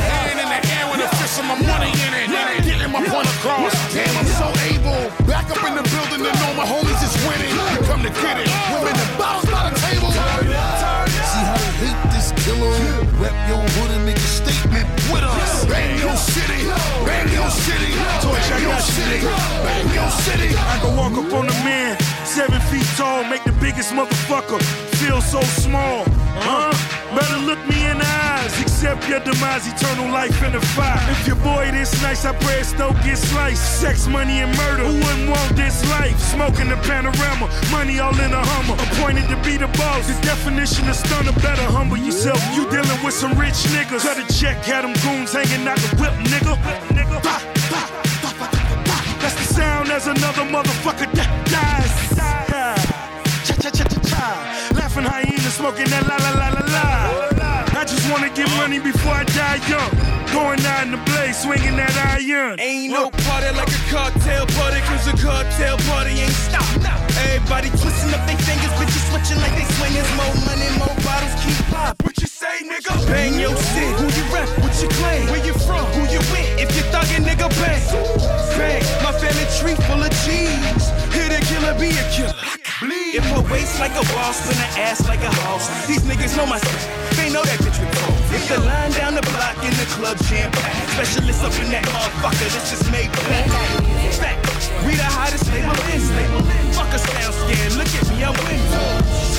Hand 0.00 0.38
in 0.40 0.48
the 0.48 0.60
air 0.74 0.86
with 0.90 1.00
a 1.00 1.08
fist 1.16 1.38
of 1.38 1.44
my 1.46 1.54
money 1.54 1.90
in 1.90 2.12
it. 2.14 2.30
Getting 2.64 2.90
my 2.92 3.00
point 3.06 3.28
across. 3.38 3.72
Damn, 3.94 4.16
I'm 4.18 4.26
so 4.26 4.48
able. 4.66 5.10
Back 5.26 5.50
up 5.50 5.62
in 5.64 5.74
the 5.76 5.82
building 5.88 6.22
to 6.26 6.32
know 6.38 6.52
my 6.54 6.66
homies 6.66 7.02
is 7.02 7.14
winning. 7.26 7.54
Come 7.86 8.02
to 8.02 8.10
get 8.10 8.38
it. 8.40 8.50
Women 8.74 8.94
and 8.94 9.18
bottles 9.18 9.46
by 9.50 9.70
the 9.70 9.76
table. 9.78 10.10
See 10.10 11.44
how 11.46 11.56
they 11.56 11.72
hate 11.86 12.02
this 12.10 12.32
killer? 12.44 12.74
Rep 13.22 13.36
your 13.48 13.62
hood 13.78 13.90
and 13.96 14.04
nigga 14.08 14.26
statement 14.26 14.86
with 15.12 15.22
us. 15.24 15.64
Bang 15.66 15.98
your 15.98 16.16
city. 16.16 16.66
Bang 17.06 17.28
your 17.32 17.50
city. 17.50 17.94
Bang 17.94 18.62
your 18.62 18.80
city. 18.80 19.20
Bang 19.64 19.88
your 19.94 20.10
city. 20.10 20.50
I 20.56 20.78
can 20.82 20.96
walk 20.96 21.12
up 21.12 21.32
on 21.32 21.48
a 21.48 21.56
man, 21.64 21.96
seven 22.24 22.60
feet 22.68 22.86
tall, 22.96 23.24
make 23.24 23.39
the 23.39 23.39
biggest 23.70 23.92
motherfucker 23.92 24.60
feel 24.98 25.20
so 25.20 25.40
small. 25.62 26.02
Huh? 26.42 26.74
Better 27.14 27.38
look 27.46 27.58
me 27.70 27.86
in 27.86 27.98
the 27.98 28.10
eyes, 28.34 28.50
accept 28.60 29.08
your 29.08 29.20
demise, 29.20 29.62
eternal 29.70 30.10
life 30.10 30.42
in 30.42 30.52
the 30.52 30.60
fire. 30.74 30.98
If 31.14 31.24
your 31.26 31.36
boy 31.36 31.70
this 31.70 31.94
nice, 32.02 32.24
I 32.24 32.34
pray 32.42 32.58
his 32.58 32.72
don't 32.72 32.98
get 33.04 33.16
sliced. 33.16 33.80
Sex, 33.80 34.08
money, 34.08 34.40
and 34.40 34.50
murder, 34.58 34.82
who 34.90 34.94
wouldn't 34.98 35.30
want 35.30 35.54
this 35.54 35.88
life? 35.88 36.18
Smoking 36.18 36.68
the 36.68 36.78
panorama, 36.82 37.46
money 37.70 38.00
all 38.00 38.18
in 38.18 38.32
a 38.32 38.42
hummer. 38.52 38.74
Appointed 38.90 39.28
to 39.28 39.38
be 39.46 39.56
the 39.56 39.68
boss, 39.78 40.02
the 40.08 40.18
definition 40.22 40.88
of 40.88 40.96
stunner, 40.96 41.36
better 41.38 41.66
humble 41.70 41.98
yourself. 41.98 42.42
You 42.56 42.68
dealing 42.70 43.00
with 43.04 43.14
some 43.14 43.38
rich 43.38 43.60
niggas. 43.70 44.02
Cut 44.02 44.18
a 44.18 44.26
check, 44.34 44.58
had 44.64 44.82
them 44.82 44.94
goons 45.04 45.32
hanging 45.32 45.66
out 45.68 45.78
the 45.78 45.94
whip, 46.00 46.14
nigga. 46.26 46.58
That's 49.22 49.36
the 49.36 49.54
sound 49.54 49.90
as 49.90 50.08
another 50.08 50.42
motherfucker 50.42 51.06
dies. 51.14 52.09
Smoking 55.60 55.92
that 55.92 56.08
la 56.08 56.16
la 56.16 56.32
la 56.40 56.48
la 56.56 56.64
la. 56.72 56.88
I 57.76 57.84
just 57.84 58.08
wanna 58.08 58.32
get 58.32 58.48
money 58.56 58.80
before 58.80 59.12
I 59.12 59.24
die 59.36 59.60
young. 59.68 59.92
Going 60.32 60.64
out 60.64 60.88
in 60.88 60.90
the 60.96 61.02
blaze, 61.04 61.36
swinging 61.44 61.76
that 61.76 61.92
iron. 62.16 62.56
Ain't 62.56 62.96
no 62.96 63.12
party 63.28 63.52
like 63.52 63.68
a 63.68 63.82
cartel 63.92 64.48
party, 64.56 64.80
cause 64.88 65.04
a 65.12 65.14
cartel 65.20 65.76
party 65.84 66.16
ain't 66.24 66.32
stop. 66.48 66.64
Everybody 67.28 67.68
twisting 67.76 68.08
up 68.16 68.24
their 68.24 68.40
fingers, 68.40 68.72
bitches 68.80 69.04
switching 69.12 69.40
like 69.44 69.52
they 69.52 69.68
swingers. 69.76 70.08
More 70.16 70.32
money, 70.48 70.68
more 70.80 70.96
bottles, 71.04 71.36
keep 71.44 71.60
pop. 71.68 71.92
What 72.08 72.16
you 72.16 72.28
say, 72.30 72.64
nigga? 72.64 72.96
Bang 73.04 73.36
your 73.36 73.52
shit. 73.52 73.92
Who 74.00 74.08
you 74.16 74.24
rep? 74.32 74.48
What 74.64 74.72
you 74.80 74.88
claim? 74.96 75.28
Where 75.28 75.44
you 75.44 75.52
from? 75.68 75.84
Who 75.92 76.08
you 76.08 76.24
with? 76.32 76.48
If 76.56 76.72
you 76.72 76.84
thuggin', 76.88 77.28
nigga, 77.28 77.52
bang. 77.60 77.84
Bang. 78.56 78.80
My 79.04 79.12
family 79.12 79.46
tree 79.60 79.76
full 79.84 80.00
of 80.00 80.12
cheese. 80.24 80.88
Hit 81.12 81.36
a 81.36 81.40
killer, 81.44 81.76
be 81.76 81.92
a 81.92 82.04
killer. 82.16 82.39
Her 83.28 83.42
waist 83.52 83.78
like 83.78 83.92
a 83.92 84.04
boss, 84.14 84.40
then 84.48 84.56
her 84.56 84.80
ass 84.80 85.06
like 85.08 85.20
a 85.20 85.32
house. 85.44 85.68
These 85.86 86.02
niggas 86.02 86.36
know 86.36 86.46
my 86.46 86.58
stuff. 86.58 87.16
They 87.16 87.30
know 87.30 87.44
that 87.44 87.58
bitch 87.60 87.76
clothes. 87.76 88.32
If 88.32 88.48
the 88.48 88.58
line 88.60 88.92
down 88.92 89.14
the 89.14 89.22
block 89.34 89.56
in 89.64 89.70
the 89.76 89.86
club 89.96 90.16
jam 90.28 90.52
Specialists 90.94 91.42
up 91.44 91.52
in 91.62 91.70
that 91.70 91.84
motherfucker, 91.86 92.48
this 92.52 92.70
just 92.70 92.90
made 92.90 93.12
back. 93.28 93.48
Fact, 94.20 94.49
we 94.86 94.94
the 94.96 95.04
hottest 95.04 95.46
label 95.50 95.76
in. 95.92 96.00
Fuck 96.72 96.92
a 96.94 96.98
sound 96.98 97.34
scan, 97.34 97.76
look 97.76 97.90
at 97.90 98.04
me, 98.10 98.24
I'm. 98.24 98.34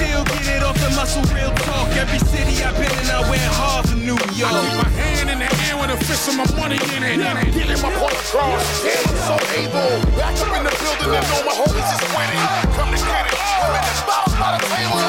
Still 0.01 0.23
get 0.25 0.47
it 0.57 0.63
off 0.63 0.77
the 0.81 0.89
muscle, 0.97 1.21
real 1.29 1.53
talk. 1.67 1.89
Every 1.93 2.17
city 2.19 2.63
I've 2.63 2.73
been 2.73 2.89
in, 2.89 3.09
I 3.09 3.21
went 3.29 3.41
hard 3.53 3.85
to 3.89 3.95
New 3.95 4.17
York. 4.33 4.49
I 4.49 4.65
keep 4.65 4.77
my 4.81 4.89
hand 4.97 5.29
in 5.29 5.37
the 5.39 5.49
air 5.69 5.77
with 5.77 5.93
a 5.93 5.97
fist 6.01 6.27
of 6.29 6.35
my 6.41 6.47
money 6.57 6.81
in 6.97 7.01
it. 7.05 7.21
Getting 7.53 7.81
my 7.81 7.91
point 8.01 8.17
across. 8.17 8.65
Damn, 8.81 8.97
I'm 8.97 9.17
so 9.29 9.35
able. 9.55 9.93
Back 10.17 10.33
up 10.41 10.57
in 10.57 10.63
the 10.65 10.73
building 10.73 11.11
and 11.13 11.25
know 11.29 11.41
my 11.45 11.53
homies 11.53 11.85
is 11.85 12.01
winning. 12.17 12.41
Come 12.73 12.89
to 12.89 12.97
get 12.97 13.29
it. 13.29 13.37
Women 13.61 13.83
and 13.85 14.01
bottles 14.09 14.35
by 14.41 14.49
the 14.57 14.61
table. 14.65 14.99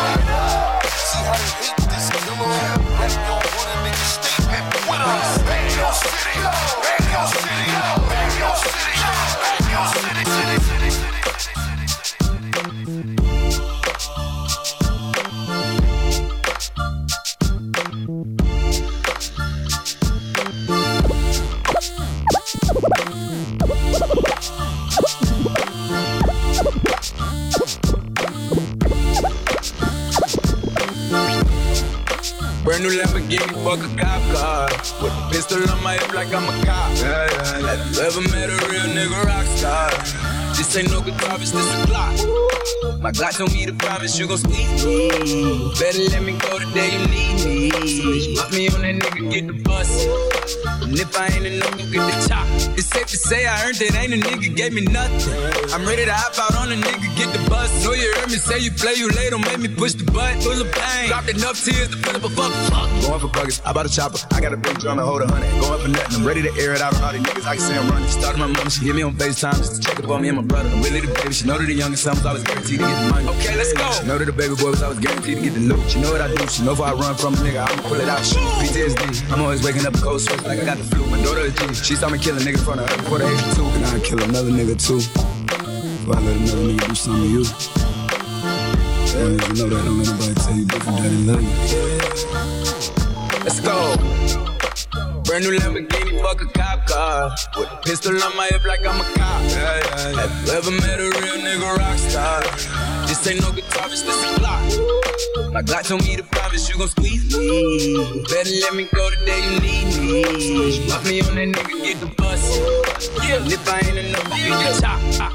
See 0.93 1.25
how 1.25 1.41
they 1.41 1.51
hate 1.57 1.89
this 1.89 2.07
killer? 2.13 2.53
Rep 3.01 3.17
your 3.17 3.41
hood 3.49 3.69
and 3.73 3.81
nigga 3.89 4.07
statement 4.13 4.77
with 4.85 5.03
us. 5.09 5.41
Bang 5.49 5.73
your 5.73 5.93
city. 5.97 6.37
Bang 6.37 7.05
your 7.11 7.27
city. 7.33 7.65
Bang 8.13 8.33
your 8.37 8.55
city. 8.61 9.02
Bang 9.73 10.32
Brand 32.65 32.85
new 32.85 32.91
Lamborghini, 32.91 33.65
fuck 33.65 33.81
a 33.81 34.01
cop 34.01 34.23
car. 34.35 34.69
With 35.03 35.13
a 35.13 35.29
pistol 35.33 35.69
on 35.69 35.83
my 35.83 35.95
hip 35.95 36.15
like 36.15 36.33
I'm 36.33 36.45
a 36.45 36.65
cop. 36.65 36.97
Yeah, 36.97 37.27
yeah, 37.27 37.59
yeah. 37.59 37.77
Have 37.77 37.97
you 37.97 38.03
ever 38.03 38.21
met 38.31 38.51
a 38.51 38.69
real 38.71 38.87
nigga 38.95 39.25
rock 39.25 39.47
star? 39.47 40.42
This 40.63 40.77
ain't 40.77 40.93
no 40.93 41.03
good 41.03 41.15
it's 41.19 41.51
this 41.51 41.75
a 41.75 41.87
Glock. 41.89 43.03
My 43.03 43.11
Glock 43.11 43.37
told 43.37 43.53
me 43.53 43.67
to 43.67 43.73
promise 43.73 44.17
you 44.17 44.29
gon' 44.29 44.39
squeeze 44.39 44.87
me. 44.87 45.11
Better 45.75 46.05
let 46.15 46.23
me 46.23 46.39
go 46.39 46.57
the 46.57 46.71
day 46.73 46.87
you 46.95 47.07
need 47.11 47.35
me. 47.45 48.37
Put 48.37 48.53
me 48.53 48.69
on 48.71 48.83
that 48.83 48.95
nigga, 48.95 49.29
get 49.29 49.47
the 49.49 49.55
bus. 49.65 50.07
And 50.83 50.95
if 50.95 51.19
I 51.19 51.27
ain't 51.35 51.47
a 51.47 51.51
nigga, 51.51 51.91
get 51.91 52.07
the 52.07 52.29
chop. 52.29 52.47
It's 52.79 52.87
safe 52.87 53.07
to 53.09 53.17
say 53.17 53.45
I 53.45 53.67
earned 53.67 53.81
it, 53.83 53.93
ain't 53.97 54.15
a 54.15 54.17
nigga 54.17 54.55
gave 54.55 54.73
me 54.73 54.83
nothing. 54.83 55.35
I'm 55.75 55.85
ready 55.85 56.05
to 56.05 56.15
hop 56.15 56.39
out 56.39 56.55
on 56.55 56.71
a 56.71 56.77
nigga, 56.77 57.11
get 57.17 57.33
the 57.33 57.43
bus. 57.51 57.85
Know 57.85 57.93
you 57.93 58.15
heard 58.15 58.31
me 58.31 58.37
say 58.37 58.61
you 58.61 58.71
play, 58.71 58.95
you 58.95 59.09
late, 59.11 59.31
don't 59.31 59.43
make 59.43 59.59
me 59.59 59.67
push 59.67 59.95
the 59.95 60.05
button. 60.05 60.41
Full 60.43 60.61
of 60.61 60.71
pain, 60.71 61.09
dropped 61.09 61.29
enough 61.29 61.59
tears 61.59 61.89
to 61.89 61.97
fill 61.97 62.17
up 62.17 62.25
a 62.25 62.31
fuck. 62.31 62.53
Going 63.03 63.19
for 63.19 63.29
buggers, 63.35 63.61
I 63.67 63.73
bought 63.73 63.87
a 63.87 63.91
chopper. 63.91 64.19
I 64.31 64.41
got 64.41 64.53
a 64.53 64.57
big 64.57 64.79
drum 64.79 64.99
to 64.99 65.05
hold 65.05 65.23
a 65.23 65.27
hundred. 65.27 65.51
Going 65.59 65.81
for 65.83 65.89
nothing, 65.89 66.21
I'm 66.21 66.27
ready 66.27 66.43
to 66.43 66.53
air 66.55 66.75
it 66.75 66.81
out 66.81 66.95
on 66.95 67.03
all 67.03 67.13
these 67.13 67.23
niggas. 67.23 67.47
I 67.47 67.57
can 67.57 67.65
say 67.67 67.77
I'm 67.77 67.91
running. 67.91 68.09
Started 68.09 68.39
my 68.39 68.47
mama, 68.47 68.71
she 68.71 68.85
hit 68.87 68.95
me 68.95 69.03
on 69.03 69.15
FaceTime 69.15 69.59
just 69.59 69.83
to 69.83 69.89
check 69.89 69.99
up 69.99 70.09
on 70.09 70.23
me 70.23 70.29
and 70.29 70.39
my 70.39 70.45
brother. 70.53 70.69
I'm 70.69 70.83
really 70.85 71.01
the 71.01 71.09
baby, 71.09 71.33
she 71.33 71.49
know 71.49 71.57
that 71.57 71.65
the 71.65 71.73
youngest 71.73 72.05
son 72.05 72.13
was 72.15 72.27
always 72.27 72.45
guaranteed 72.45 72.79
to 72.79 72.85
get 72.85 72.93
the 73.01 73.09
money. 73.09 73.29
Okay, 73.41 73.57
let's 73.57 73.73
go. 73.73 73.89
She 73.97 74.05
know 74.05 74.19
that 74.21 74.29
the 74.29 74.37
baby 74.37 74.55
boy 74.55 74.77
was 74.77 74.83
always 74.85 75.01
guaranteed 75.01 75.37
to 75.41 75.43
get 75.43 75.55
the 75.57 75.65
loot. 75.65 75.81
She 75.89 75.99
know 76.01 76.13
what 76.13 76.21
I 76.21 76.29
do, 76.29 76.47
she 76.47 76.63
know 76.63 76.77
if 76.77 76.81
I 76.81 76.93
run 76.93 77.17
from 77.17 77.33
a 77.33 77.41
nigga, 77.41 77.65
I'ma 77.65 77.83
pull 77.89 77.97
it 77.97 78.09
out, 78.09 78.21
shoot. 78.21 78.45
PTSD, 78.61 79.33
I'm 79.33 79.41
always 79.41 79.65
waking 79.65 79.87
up 79.89 79.97
a 79.97 80.01
cold 80.05 80.21
sweat 80.21 80.45
like 80.45 80.61
I 80.61 80.65
got 80.69 80.77
the 80.77 80.85
flu. 80.85 81.09
My 81.09 81.17
daughter 81.25 81.49
is 81.49 81.57
G, 81.57 81.73
she 81.73 81.95
saw 81.97 82.13
me 82.13 82.19
kill 82.19 82.37
a 82.37 82.41
nigga 82.45 82.61
in 82.61 82.65
front 82.69 82.85
of 82.85 82.91
her 82.91 82.97
before 83.01 83.19
the 83.19 83.27
age 83.33 83.41
of 83.41 83.57
two. 83.57 83.65
And 83.65 83.85
I'd 83.89 84.05
kill 84.05 84.21
another 84.21 84.53
nigga 84.53 84.77
too. 84.77 85.01
Before 85.01 86.17
I 86.17 86.21
let 86.21 86.37
another 86.37 86.69
nigga 86.69 86.85
do 86.89 86.95
something 86.95 87.25
to 87.25 87.29
you. 87.33 87.49
And 89.13 89.41
if 89.41 89.49
you 89.49 89.55
know 89.57 89.69
that, 89.73 89.81
don't 89.89 89.99
let 89.99 90.07
nobody 90.13 90.35
tell 90.37 90.57
you 90.57 90.67
different 90.69 90.99
that 91.01 91.09
they 91.09 91.23
love 91.33 91.41
you. 91.41 91.83
Let's 93.45 93.61
go. 93.61 94.42
Brand 95.33 95.47
new 95.47 95.59
Lamborghini, 95.59 96.21
fuck 96.21 96.43
a 96.43 96.45
cop 96.45 96.87
car. 96.87 97.31
With 97.57 97.73
a 97.73 97.77
pistol 97.77 98.23
on 98.23 98.37
my 98.37 98.49
hip 98.49 98.67
like 98.67 98.85
I'm 98.85 99.01
a 99.01 99.05
cop. 99.15 99.41
Yeah, 99.49 99.57
yeah, 99.57 100.11
yeah. 100.11 100.21
Have 100.21 100.47
you 100.47 100.53
ever 100.53 100.71
met 100.73 101.01
a 101.01 101.05
real 101.05 101.39
nigga 101.41 101.79
rock 101.79 101.97
star? 101.97 102.43
This 103.07 103.27
ain't 103.27 103.41
no 103.41 103.51
guitar, 103.51 103.89
this 103.89 104.03
a 104.03 104.13
Glock. 104.39 105.53
My 105.55 105.63
Glock 105.63 105.89
told 105.89 106.03
me 106.03 106.17
to 106.17 106.23
promise 106.23 106.69
you 106.69 106.77
gon' 106.77 106.89
squeeze 106.89 107.35
me. 107.35 107.97
Better 108.29 108.51
let 108.61 108.75
me 108.75 108.85
go 108.93 109.09
the 109.09 109.17
day 109.25 109.41
you 109.43 109.59
need 109.61 109.87
me. 110.05 110.23
Put 110.91 111.03
me 111.07 111.23
on 111.23 111.35
that 111.35 111.49
nigga, 111.49 111.83
get 111.83 111.99
the 112.01 112.09
bus. 112.15 112.59
Yeah, 113.27 113.37
and 113.37 113.51
if 113.51 113.67
I 113.67 113.79
ain't 113.79 113.97
enough, 113.97 114.29
get 114.37 114.51
the 114.51 114.81
chop. 114.83 115.33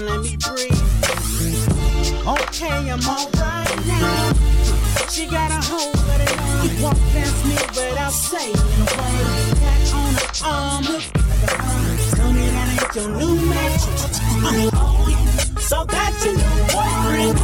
Tripping, 0.00 0.14
let 0.14 0.22
me 0.22 0.36
breathe. 0.36 0.70
Oh. 2.26 2.36
Okay, 2.48 2.90
I'm 2.90 3.00
alright 3.06 3.86
now. 3.86 4.32
She 5.10 5.26
got 5.26 5.50
a 5.50 5.60
hold 5.66 5.94
of 5.94 6.20
it 6.20 6.40
on. 6.40 6.82
Walk 6.82 6.98
past 7.12 7.44
me 7.44 7.54
without 7.54 8.12
saying 8.12 8.56
a 8.56 8.60
word. 8.60 9.58
Back 9.60 9.94
on 9.94 10.14
her 10.14 10.30
arm, 10.44 10.84
look 10.84 11.04
like 11.16 11.42
a 11.44 11.56
arm. 11.60 11.96
Tell 12.16 12.32
me 12.32 12.46
that 12.50 12.68
ain't 12.80 12.94
your 12.96 13.08
new 13.18 13.34
match. 13.48 13.82
So 15.60 15.84
that's 15.84 16.24
your 16.24 16.34
new 16.34 16.54
boyfriend. 16.72 17.38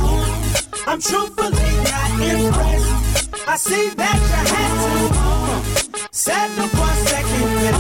I'm 0.87 1.01
truthfully 1.01 1.73
not 1.85 2.11
impressed. 2.23 3.49
I 3.49 3.57
see 3.57 3.89
that 3.97 4.17
you 4.17 4.43
had 4.55 4.73
to 5.13 6.09
settle 6.11 6.69
for 6.69 6.93
second. 7.07 7.77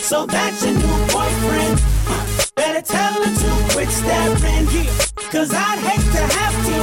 So 0.00 0.26
that's 0.26 0.64
your 0.64 0.74
new 0.74 1.06
boyfriend. 1.12 1.97
Better 2.58 2.82
tell 2.82 3.12
her 3.22 3.34
to 3.42 3.72
quit 3.72 3.88
staring. 3.88 4.66
Cause 5.30 5.54
I'd 5.54 5.78
hate 5.78 6.06
to 6.16 6.22
have 6.38 6.56
to 6.66 6.78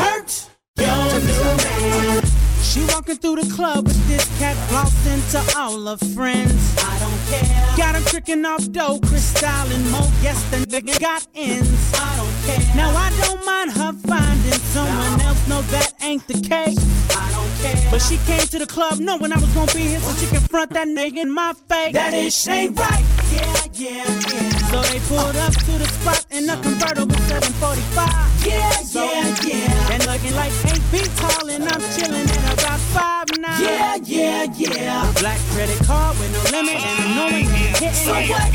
hurt 0.00 0.48
your 0.78 1.20
new 1.20 1.56
man. 1.64 2.22
She 2.62 2.84
walking 2.94 3.16
through 3.16 3.42
the 3.42 3.52
club 3.52 3.88
with 3.88 4.06
this 4.06 4.24
cat 4.38 4.56
flossing 4.68 5.20
to 5.32 5.58
all 5.58 5.84
her 5.86 5.96
friends. 6.14 6.76
I 6.78 6.98
don't 7.00 7.20
care. 7.26 7.76
Got 7.76 7.96
him 7.96 8.04
tricking 8.04 8.44
off 8.44 8.70
dough, 8.70 9.00
crystal 9.00 9.48
and 9.48 9.90
more. 9.90 10.08
Yes, 10.22 10.38
the 10.50 10.58
nigga 10.58 11.00
got 11.00 11.26
ends. 11.34 11.92
I 11.94 12.16
don't 12.16 12.36
care. 12.46 12.76
Now 12.76 12.90
I 12.96 13.10
don't 13.26 13.44
mind 13.44 13.72
her 13.72 13.92
finding 14.06 14.60
someone 14.74 15.20
else. 15.22 15.48
No, 15.48 15.60
that 15.74 15.92
ain't 16.02 16.24
the 16.28 16.34
case. 16.34 16.78
I 17.16 17.32
don't 17.32 17.52
care. 17.62 17.90
But 17.90 17.98
she 18.00 18.18
came 18.30 18.46
to 18.46 18.60
the 18.60 18.66
club 18.66 19.00
knowing 19.00 19.32
I 19.32 19.38
was 19.40 19.52
gonna 19.54 19.72
be 19.72 19.88
here, 19.88 19.98
so 19.98 20.12
she 20.20 20.26
can 20.30 20.40
front 20.42 20.70
that 20.70 20.86
nigga 20.86 21.16
in 21.16 21.32
my 21.32 21.52
face. 21.68 21.94
That 21.94 22.14
ish 22.14 22.46
ain't 22.46 22.78
right. 22.78 23.15
Yeah, 23.36 23.60
yeah, 23.74 24.32
yeah. 24.32 24.50
So 24.72 24.80
they 24.88 25.00
pulled 25.08 25.36
up 25.36 25.52
to 25.52 25.72
the 25.76 25.88
spot 26.00 26.24
in 26.30 26.48
a 26.48 26.56
convertible 26.56 27.20
745. 27.28 28.46
Yeah, 28.46 28.70
so, 28.80 29.04
yeah, 29.04 29.36
yeah. 29.44 29.92
And 29.92 30.00
looking 30.06 30.34
like 30.34 30.52
8 30.64 30.80
feet 30.90 31.10
tall, 31.20 31.50
and 31.50 31.64
I'm 31.68 31.82
chilling 31.94 32.24
at 32.24 32.52
about 32.54 32.80
5 32.80 33.38
now. 33.38 33.60
Yeah, 33.60 33.96
yeah, 34.04 34.44
yeah. 34.56 35.12
Black 35.20 35.40
credit 35.52 35.78
card 35.84 36.16
with 36.18 36.32
no 36.32 36.40
limit, 36.56 36.80
and 36.80 36.96
I 37.02 37.06
know 37.16 37.28
ain't 37.36 37.50
hitting 37.76 37.92
so 37.92 38.14
what? 38.14 38.50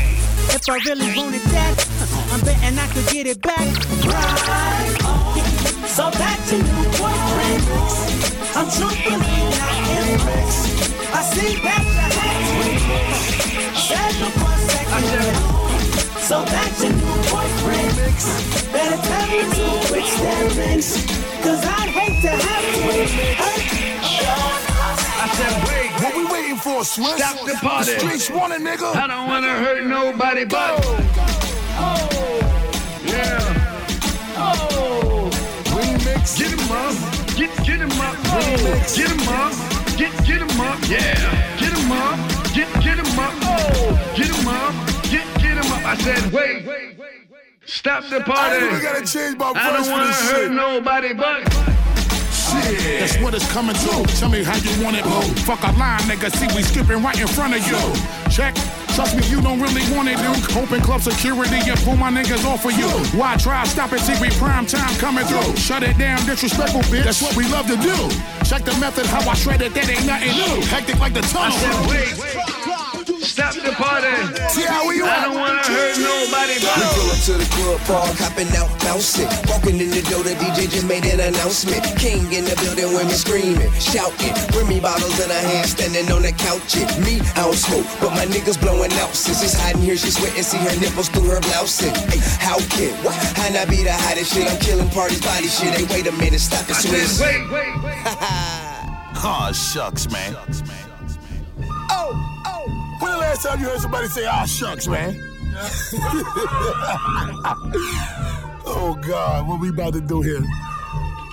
If 0.50 0.68
I 0.68 0.76
really 0.86 1.16
wanted 1.16 1.42
that, 1.54 1.74
I'm 2.32 2.40
betting 2.40 2.78
I 2.78 2.86
could 2.92 3.06
get 3.12 3.26
it 3.26 3.40
back. 3.40 3.66
Right 4.04 5.04
on. 5.04 5.86
So 5.86 6.10
that's 6.10 6.52
your 6.52 6.62
new 6.62 6.84
boyfriend. 6.98 7.62
I'm 8.58 8.68
truthfully 8.68 9.42
not 9.56 9.76
impressed. 10.10 10.66
I 11.14 11.22
see 11.22 11.54
that 11.62 11.91
So 16.32 16.40
that's 16.46 16.82
your 16.82 16.92
new 16.94 17.16
boyfriend. 17.28 17.92
Better 18.72 18.96
tell 19.04 19.26
me 19.28 19.40
to. 19.52 19.68
Cause 21.44 21.62
I'd 21.62 21.90
hate 21.92 22.22
to 22.22 22.30
have 22.30 22.64
to 22.72 22.80
hurt 22.88 23.52
I 25.20 25.28
said, 25.36 25.54
wait, 25.68 25.90
what 26.02 26.16
we 26.16 26.24
waiting 26.32 26.56
for, 26.56 26.80
Swizz? 26.80 27.18
Stop 27.18 27.44
the 27.44 27.52
party. 27.60 27.92
The 27.92 28.00
streets 28.00 28.30
want 28.30 28.54
it, 28.54 28.62
nigga. 28.62 28.96
I 28.96 29.08
don't 29.08 29.28
wanna 29.28 29.52
hurt 29.60 29.84
nobody 29.84 30.46
but. 30.46 30.80
Oh. 31.76 32.00
Yeah. 33.04 34.34
Oh. 34.34 35.28
Remix. 35.76 36.38
Get 36.38 36.52
him 36.56 36.72
up. 36.72 36.96
Get 37.36 37.52
get 37.62 37.78
him 37.78 37.92
up. 38.00 38.16
Oh. 38.24 38.80
Get 38.96 39.10
him 39.12 39.28
up. 39.28 39.52
Get 39.98 40.12
get 40.24 40.40
him 40.40 40.60
up. 40.62 40.80
Yeah. 40.88 41.60
Get 41.60 41.76
him 41.76 41.92
up. 41.92 42.16
Get 42.54 42.72
get 42.82 42.96
him 42.96 43.18
up. 43.18 43.34
Oh. 43.42 44.14
Get 44.16 44.28
him 44.28 44.48
up. 44.48 44.74
Get 45.10 45.31
up. 45.82 45.88
I 45.88 45.96
said, 45.96 46.32
wait. 46.32 46.98
Stop 47.64 48.04
the 48.10 48.20
party. 48.20 48.56
I 48.56 48.58
really 48.58 48.82
gotta 48.82 49.06
change 49.06 49.36
my 49.38 49.52
I 49.54 49.76
verse 49.76 49.86
don't 49.86 49.92
want 49.92 50.02
to 50.02 50.08
this 50.08 50.30
hurt 50.30 50.42
shit. 50.42 50.50
nobody 50.52 51.12
but. 51.14 51.42
Shit. 52.32 53.00
That's 53.00 53.16
what 53.22 53.34
it's 53.34 53.50
coming 53.52 53.74
to. 53.76 54.02
Tell 54.18 54.28
me 54.28 54.42
how 54.42 54.56
you 54.56 54.84
want 54.84 54.96
it, 54.96 55.04
boo. 55.04 55.22
Fuck 55.46 55.62
a 55.62 55.72
line, 55.78 56.00
nigga. 56.00 56.30
See, 56.34 56.48
we 56.56 56.62
skipping 56.62 57.02
right 57.02 57.18
in 57.18 57.28
front 57.28 57.54
of 57.54 57.62
you. 57.66 57.78
Check. 58.30 58.54
Trust 58.94 59.16
me, 59.16 59.24
you 59.28 59.40
don't 59.40 59.58
really 59.58 59.80
want 59.94 60.08
it, 60.08 60.18
dude. 60.18 60.56
Open 60.56 60.82
club 60.82 61.00
security 61.00 61.70
and 61.70 61.80
pull 61.80 61.96
my 61.96 62.10
niggas 62.10 62.44
off 62.44 62.66
of 62.66 62.72
you. 62.76 62.88
Why 63.18 63.36
try? 63.36 63.64
Stop 63.64 63.92
it, 63.94 64.00
see, 64.00 64.20
we 64.20 64.28
prime 64.36 64.66
time 64.66 64.94
coming 64.98 65.24
through. 65.24 65.56
Shut 65.56 65.82
it 65.82 65.96
down, 65.96 66.18
disrespectful, 66.26 66.82
bitch. 66.92 67.04
That's 67.04 67.22
what 67.22 67.34
we 67.36 67.48
love 67.48 67.66
to 67.68 67.76
do. 67.76 67.96
Check 68.44 68.64
the 68.64 68.76
method, 68.78 69.06
how 69.06 69.26
I 69.28 69.34
shred 69.34 69.62
it, 69.62 69.72
that 69.72 69.88
ain't 69.88 70.04
nothing 70.04 70.34
new. 70.36 70.66
Hectic 70.66 70.98
like 71.00 71.14
the 71.14 71.22
tunnel. 71.22 71.56
I 71.56 71.60
said, 71.62 71.88
wait. 71.88 73.01
Stop 73.22 73.54
the 73.54 73.70
party. 73.78 74.10
See 74.50 74.66
how 74.66 74.82
we 74.88 74.98
I 75.00 75.22
don't 75.30 75.38
wanna 75.38 75.62
hurt 75.62 75.94
nobody 76.02 76.58
We 76.58 76.66
but. 76.66 76.90
pull 76.90 77.10
up 77.14 77.20
to 77.30 77.34
the 77.38 77.48
club, 77.54 77.78
park, 77.86 78.18
hopping 78.18 78.50
out, 78.58 78.66
bouncing. 78.82 79.30
Walking 79.46 79.78
in 79.78 79.90
the 79.94 80.02
door, 80.10 80.26
the 80.26 80.34
DJ 80.34 80.66
just 80.66 80.86
made 80.90 81.06
an 81.06 81.20
announcement. 81.22 81.86
King 82.02 82.26
in 82.34 82.44
the 82.44 82.58
building, 82.58 82.90
women 82.90 83.14
screaming, 83.14 83.70
shouting. 83.78 84.34
Remy 84.58 84.80
bottles 84.82 85.14
in 85.22 85.30
her 85.30 85.38
hand, 85.54 85.68
standing 85.70 86.10
on 86.10 86.22
the 86.26 86.32
couch. 86.34 86.74
It. 86.74 86.90
Me, 87.06 87.22
I 87.38 87.46
don't 87.46 87.54
smoke, 87.54 87.86
but 88.02 88.10
my 88.10 88.26
niggas 88.26 88.58
blowing 88.60 88.92
out. 88.98 89.14
Since 89.14 89.42
it's 89.46 89.54
hiding 89.54 89.82
here, 89.82 89.96
she 89.96 90.10
sweating, 90.10 90.42
see 90.42 90.58
her 90.58 90.74
nipples 90.82 91.08
through 91.08 91.30
her 91.30 91.40
blouse. 91.40 91.78
And, 91.86 91.94
Hey, 92.10 92.18
how 92.42 92.58
can, 92.74 92.90
what? 93.06 93.14
I 93.38 93.50
not 93.54 93.70
be 93.70 93.86
the 93.86 93.94
hottest 93.94 94.34
shit? 94.34 94.50
I'm 94.50 94.58
killing 94.58 94.90
parties, 94.90 95.22
body 95.22 95.46
shit. 95.46 95.72
Hey, 95.78 95.86
wait 95.94 96.06
a 96.10 96.12
minute, 96.18 96.40
stop 96.42 96.66
it, 96.66 96.74
Swizz. 96.74 97.22
Wait, 97.22 97.46
wait. 97.54 97.70
Wait. 97.86 98.02
Aw, 99.24 99.52
shucks, 99.54 100.10
man. 100.10 100.34
Oh, 100.36 100.42
oh. 100.50 100.91
When 103.02 103.10
the 103.10 103.18
last 103.18 103.42
time 103.42 103.60
you 103.60 103.66
heard 103.66 103.80
somebody 103.80 104.06
say, 104.06 104.24
"Ah, 104.26 104.44
shucks, 104.44 104.86
man"? 104.86 105.18
oh 108.64 108.96
God, 109.06 109.48
what 109.48 109.60
we 109.60 109.70
about 109.70 109.92
to 109.94 110.00
do 110.00 110.22
here? 110.22 110.40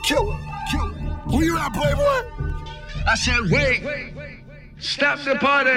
Kill 0.03 0.31
her, 0.31 0.65
kill 0.71 0.87
her. 0.87 1.09
Who 1.29 1.43
you 1.43 1.57
at, 1.57 1.71
Playboy? 1.73 2.49
I 3.07 3.15
said, 3.15 3.39
wait. 3.49 4.13
Stop 4.79 5.19
the 5.19 5.35
party. 5.35 5.71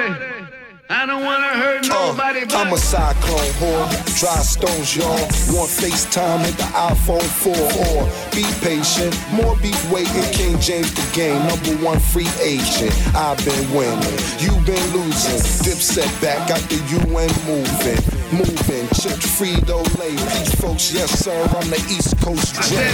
I 0.93 1.07
don't 1.07 1.24
wanna 1.24 1.57
hurt 1.57 1.88
nobody 1.88 2.45
but. 2.45 2.55
I'm 2.55 2.72
a 2.74 2.76
cyclone 2.76 3.49
whore, 3.57 3.88
dry 4.20 4.43
stones, 4.45 4.95
y'all. 4.95 5.09
Want 5.57 5.72
FaceTime 5.72 6.45
with 6.45 6.57
the 6.59 6.68
iPhone 6.76 7.24
4 7.40 7.57
or 7.57 8.05
be 8.36 8.45
patient. 8.61 9.16
More 9.32 9.57
beef 9.57 9.80
waiting. 9.90 10.28
King 10.36 10.61
James 10.61 10.93
the 10.93 11.01
game, 11.16 11.40
number 11.49 11.72
one 11.82 11.99
free 11.99 12.28
agent. 12.45 12.93
I've 13.16 13.40
been 13.43 13.72
winning, 13.72 14.05
you 14.36 14.53
been 14.68 14.84
losing. 14.93 15.40
Dip 15.64 15.80
set 15.80 16.12
back 16.20 16.51
after 16.51 16.76
you 16.76 17.01
ain't 17.18 17.40
moving. 17.49 17.97
Moving, 18.28 18.86
chips, 18.93 19.24
Frito 19.32 19.80
Lay. 19.99 20.12
Peach 20.12 20.55
folks, 20.61 20.93
yes 20.93 21.09
sir, 21.24 21.40
I'm 21.57 21.70
the 21.70 21.80
East 21.88 22.20
Coast 22.20 22.53
Dre. 22.68 22.84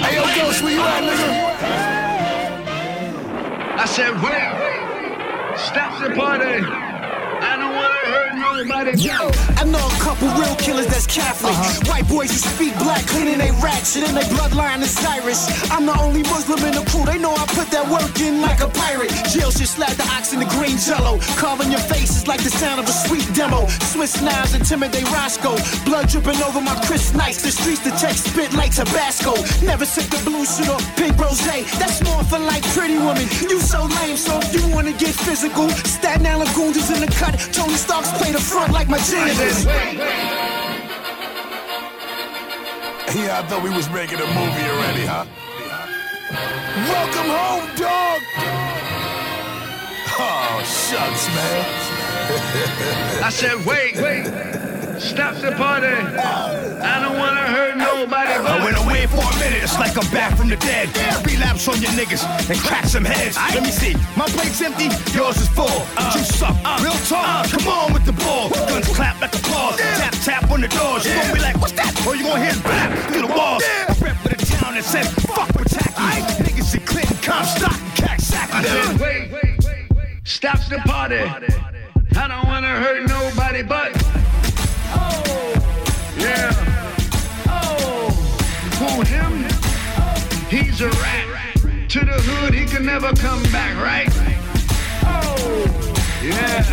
Hey, 0.00 0.16
yo, 0.16 0.24
Ghost, 0.34 0.62
where 0.64 0.72
you 0.72 0.80
at, 0.80 1.02
nigga? 1.04 1.50
I 3.80 3.84
said, 3.84 4.12
where? 4.22 4.69
Stop 5.66 5.92
the 5.98 6.10
party. 6.16 6.44
I 7.42 7.56
don't 7.58 7.72
nobody. 7.74 7.99
Yo, 8.40 9.28
I 9.60 9.64
know 9.68 9.84
a 9.84 9.96
couple 10.00 10.28
real 10.40 10.56
killers 10.56 10.86
that's 10.86 11.06
Catholic. 11.06 11.52
Uh-huh. 11.52 11.92
White 11.92 12.08
boys 12.08 12.32
who 12.32 12.40
speak 12.40 12.72
black, 12.78 13.04
cleaning 13.06 13.36
they 13.36 13.50
ratchet, 13.60 14.08
and 14.08 14.16
their 14.16 14.24
bloodline 14.32 14.80
is 14.80 14.96
Cyrus. 14.96 15.44
I'm 15.70 15.84
the 15.84 15.96
only 16.00 16.22
Muslim 16.22 16.64
in 16.64 16.72
the 16.72 16.84
crew. 16.88 17.04
They 17.04 17.18
know 17.18 17.32
I 17.36 17.44
put 17.52 17.68
that 17.70 17.84
work 17.92 18.16
in 18.20 18.40
like 18.40 18.60
a 18.60 18.68
pirate. 18.68 19.12
Jill 19.28 19.50
should 19.50 19.68
slap 19.68 19.92
the 19.92 20.08
ox 20.16 20.32
in 20.32 20.40
the 20.40 20.48
green 20.56 20.78
jello. 20.78 21.20
Carving 21.36 21.70
your 21.70 21.84
face 21.84 22.16
is 22.16 22.26
like 22.26 22.42
the 22.42 22.50
sound 22.50 22.80
of 22.80 22.88
a 22.88 22.92
sweet 22.92 23.28
demo. 23.36 23.68
Swiss 23.92 24.20
knives 24.22 24.54
intimidate 24.54 25.04
Roscoe. 25.12 25.60
Blood 25.84 26.08
dripping 26.08 26.40
over 26.42 26.60
my 26.60 26.74
Chris 26.86 27.12
Nice. 27.12 27.42
The 27.42 27.52
streets 27.52 27.84
the 27.84 27.90
text 28.00 28.32
spit 28.32 28.52
like 28.54 28.72
Tabasco. 28.72 29.36
Never 29.64 29.84
sip 29.84 30.08
the 30.08 30.20
blue 30.24 30.46
shit 30.46 30.68
or 30.68 30.80
pink 30.96 31.18
rose. 31.20 31.40
That's 31.76 32.02
more 32.04 32.22
for 32.24 32.38
like 32.38 32.62
pretty 32.72 32.96
women. 32.96 33.26
You 33.42 33.60
so 33.60 33.84
lame, 34.00 34.16
so 34.16 34.38
if 34.40 34.54
you 34.54 34.64
wanna 34.74 34.92
get 34.92 35.14
physical, 35.14 35.68
Staten 35.84 36.26
Island 36.26 36.50
Goons 36.54 36.76
is 36.76 36.90
in 36.90 37.00
the 37.00 37.10
cut. 37.20 37.34
Tony 37.52 37.74
Starks 37.74 38.12
play 38.30 38.38
the 38.38 38.44
front 38.44 38.72
like 38.72 38.88
my 38.88 38.98
janitor. 38.98 39.44
Yeah, 43.12 43.40
I 43.40 43.46
thought 43.48 43.62
we 43.62 43.70
was 43.70 43.88
making 43.90 44.20
a 44.20 44.26
movie 44.26 44.66
already, 44.70 45.04
huh? 45.04 45.24
Welcome 46.86 47.28
home, 47.28 47.66
dog! 47.76 48.20
Oh, 50.22 50.62
shucks, 50.62 51.26
man. 51.34 51.64
I 53.24 53.30
said, 53.30 53.64
wait, 53.66 53.96
wait. 53.96 54.69
Stop 55.00 55.34
the 55.36 55.52
party. 55.52 55.88
I 55.88 57.00
don't 57.00 57.16
wanna 57.16 57.40
hurt 57.48 57.76
nobody. 57.76 58.36
But 58.36 58.60
I 58.60 58.64
went 58.64 58.76
away 58.76 59.06
for 59.06 59.24
a 59.24 59.36
minute, 59.40 59.64
it's 59.64 59.78
like 59.78 59.96
I'm 59.96 60.08
back 60.12 60.36
from 60.36 60.50
the 60.50 60.56
dead. 60.56 60.88
Relapse 61.24 61.66
on 61.68 61.80
your 61.80 61.90
niggas 61.92 62.22
and 62.50 62.60
crack 62.60 62.84
some 62.84 63.04
heads. 63.04 63.36
Let 63.54 63.62
me 63.62 63.70
see, 63.70 63.94
my 64.14 64.26
plate's 64.28 64.60
empty, 64.60 64.92
yours 65.16 65.40
is 65.40 65.48
full. 65.48 65.82
But 65.96 66.14
you 66.14 66.20
suck, 66.20 66.54
real 66.84 66.92
talk. 67.08 67.24
Uh. 67.24 67.48
Come 67.48 67.68
on 67.68 67.92
with 67.94 68.04
the 68.04 68.12
ball. 68.12 68.50
Guns 68.68 68.88
clap 68.88 69.20
like 69.22 69.34
applause. 69.34 69.78
Tap 69.78 70.12
tap 70.20 70.50
on 70.50 70.60
the 70.60 70.68
doors. 70.68 71.06
You 71.06 71.14
gon' 71.14 71.32
be 71.32 71.40
like, 71.40 71.56
what's 71.56 71.72
that? 71.72 71.96
Or 72.06 72.14
you 72.14 72.24
gon' 72.24 72.40
hear 72.40 72.54
back 72.62 72.92
through 73.08 73.22
the 73.22 73.32
walls. 73.32 73.64
I 73.64 73.96
rep 74.04 74.16
for 74.20 74.28
the 74.28 74.36
town 74.36 74.74
that 74.74 74.84
says, 74.84 75.08
fuck 75.32 75.48
with 75.56 75.72
tacky. 75.72 76.44
Niggas 76.44 76.76
see 76.76 76.78
Clinton, 76.78 77.16
Comstock, 77.24 77.80
Cack 77.96 78.20
Sack. 78.20 78.52
I 78.52 78.62
said, 78.64 79.00
wait, 79.00 79.32
wait, 79.32 79.64
wait. 79.64 80.20
Stop 80.24 80.60
the 80.68 80.78
party. 80.84 81.24
I 82.16 82.28
don't 82.28 82.46
wanna 82.46 82.68
hurt 82.84 83.08
nobody 83.08 83.62
but. 83.62 83.96
Who 88.80 89.02
him? 89.02 89.44
He's 90.48 90.80
a 90.80 90.88
rat. 90.88 91.54
To 91.90 92.00
the 92.00 92.16
hood, 92.16 92.54
he 92.54 92.64
can 92.64 92.86
never 92.86 93.12
come 93.12 93.42
back, 93.52 93.76
right? 93.76 94.08
Oh. 95.04 95.92
Yeah. 96.22 96.64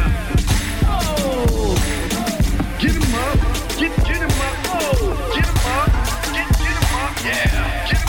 Oh. 0.87 1.75
Get 2.79 2.93
him 2.93 3.13
up. 3.13 3.37
Get, 3.77 3.93
get 4.05 4.21
him 4.23 4.31
up. 4.31 4.55
Oh. 4.71 5.31
Get 5.35 5.47
him 5.47 5.57
up. 5.75 5.91
Get, 6.31 6.47
get 6.57 6.75
him 6.77 6.95
up. 6.95 7.13
Yeah. 7.25 7.87
Get 7.89 7.97
him 7.97 8.06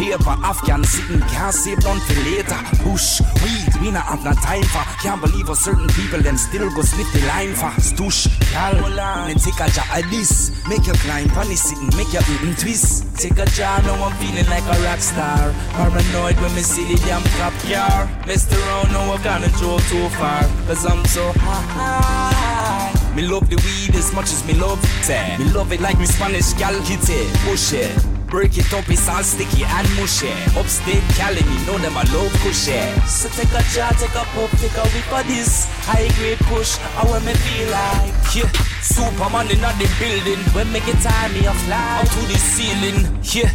paper. 0.00 0.36
Afghan 0.40 0.82
sitting, 0.82 1.20
can't 1.28 1.52
save 1.52 1.84
none 1.84 2.00
for 2.00 2.16
later. 2.24 2.56
Bush, 2.82 3.20
weed, 3.44 3.72
we 3.80 3.90
not 3.92 4.08
have 4.08 4.24
no 4.24 4.32
time 4.32 4.64
for. 4.72 4.82
Can't 5.04 5.20
believe 5.20 5.46
for 5.46 5.54
certain 5.54 5.88
people, 5.88 6.20
them 6.20 6.38
still 6.38 6.72
go 6.74 6.80
sniff 6.80 7.12
the 7.12 7.20
line 7.28 7.52
for. 7.52 7.68
Stush, 7.76 8.32
on, 8.56 9.30
and 9.30 9.38
take 9.38 9.60
a 9.60 9.68
jar 9.68 9.84
of 9.92 10.10
this. 10.10 10.56
Make 10.66 10.86
you 10.86 10.94
climb, 11.04 11.28
funny 11.36 11.56
sitting, 11.56 11.92
make 11.96 12.12
you 12.12 12.20
mm 12.20 12.56
twist. 12.58 13.04
Take 13.20 13.38
a 13.38 13.46
jar, 13.52 13.82
now 13.82 14.00
I'm 14.02 14.16
feeling 14.16 14.48
like 14.48 14.64
a 14.64 14.76
rock 14.88 15.00
star. 15.00 15.52
Paranoid 15.76 16.40
when 16.40 16.54
me 16.56 16.62
see 16.62 16.88
the 16.88 16.96
damn 17.04 17.22
cop 17.36 17.52
car. 17.68 18.08
Messed 18.26 18.52
around, 18.52 18.92
now 18.92 19.16
gone 19.18 19.44
and 19.44 19.52
drove 19.60 19.86
too 19.90 20.08
far. 20.16 20.42
Cause 20.66 20.86
I'm 20.86 21.04
so 21.04 21.32
high. 21.36 23.14
Me 23.14 23.22
love 23.22 23.50
the 23.50 23.56
weed 23.56 23.94
as 23.96 24.14
much 24.14 24.32
as 24.32 24.46
me 24.46 24.54
love 24.54 24.80
it. 24.82 25.38
Me 25.38 25.44
love 25.52 25.72
it 25.72 25.80
like 25.80 25.98
me 25.98 26.06
Spanish 26.06 26.54
gal 26.54 26.74
it, 26.74 27.28
push 27.44 27.72
it. 27.72 28.09
Break 28.30 28.56
it 28.58 28.72
up, 28.72 28.88
it's 28.88 29.08
all 29.08 29.24
sticky 29.24 29.64
and 29.64 29.90
mushy. 29.96 30.30
Upstate 30.54 31.02
Cali, 31.18 31.42
me 31.42 31.66
know 31.66 31.78
them 31.78 31.96
I 31.96 32.04
love 32.14 32.32
cushy. 32.42 32.78
So 33.04 33.28
take 33.28 33.50
a 33.50 33.62
jar, 33.74 33.90
take 33.94 34.14
a 34.14 34.22
puff, 34.30 34.54
take 34.62 34.76
a 34.78 34.86
whip 34.94 35.12
of 35.12 35.26
this 35.26 35.66
high 35.82 36.06
grade 36.14 36.38
push. 36.46 36.78
I 36.94 37.10
want 37.10 37.24
me 37.26 37.34
feel 37.34 37.70
like 37.70 38.14
yeah. 38.34 38.70
Superman 38.82 39.50
in 39.50 39.60
the 39.60 39.88
building. 39.98 40.38
When 40.54 40.70
make 40.70 40.86
it 40.86 41.02
time, 41.02 41.32
me 41.32 41.44
a 41.44 41.52
fly 41.52 41.98
out 41.98 42.06
to 42.06 42.20
the 42.30 42.38
ceiling. 42.38 43.18
Yeah, 43.34 43.50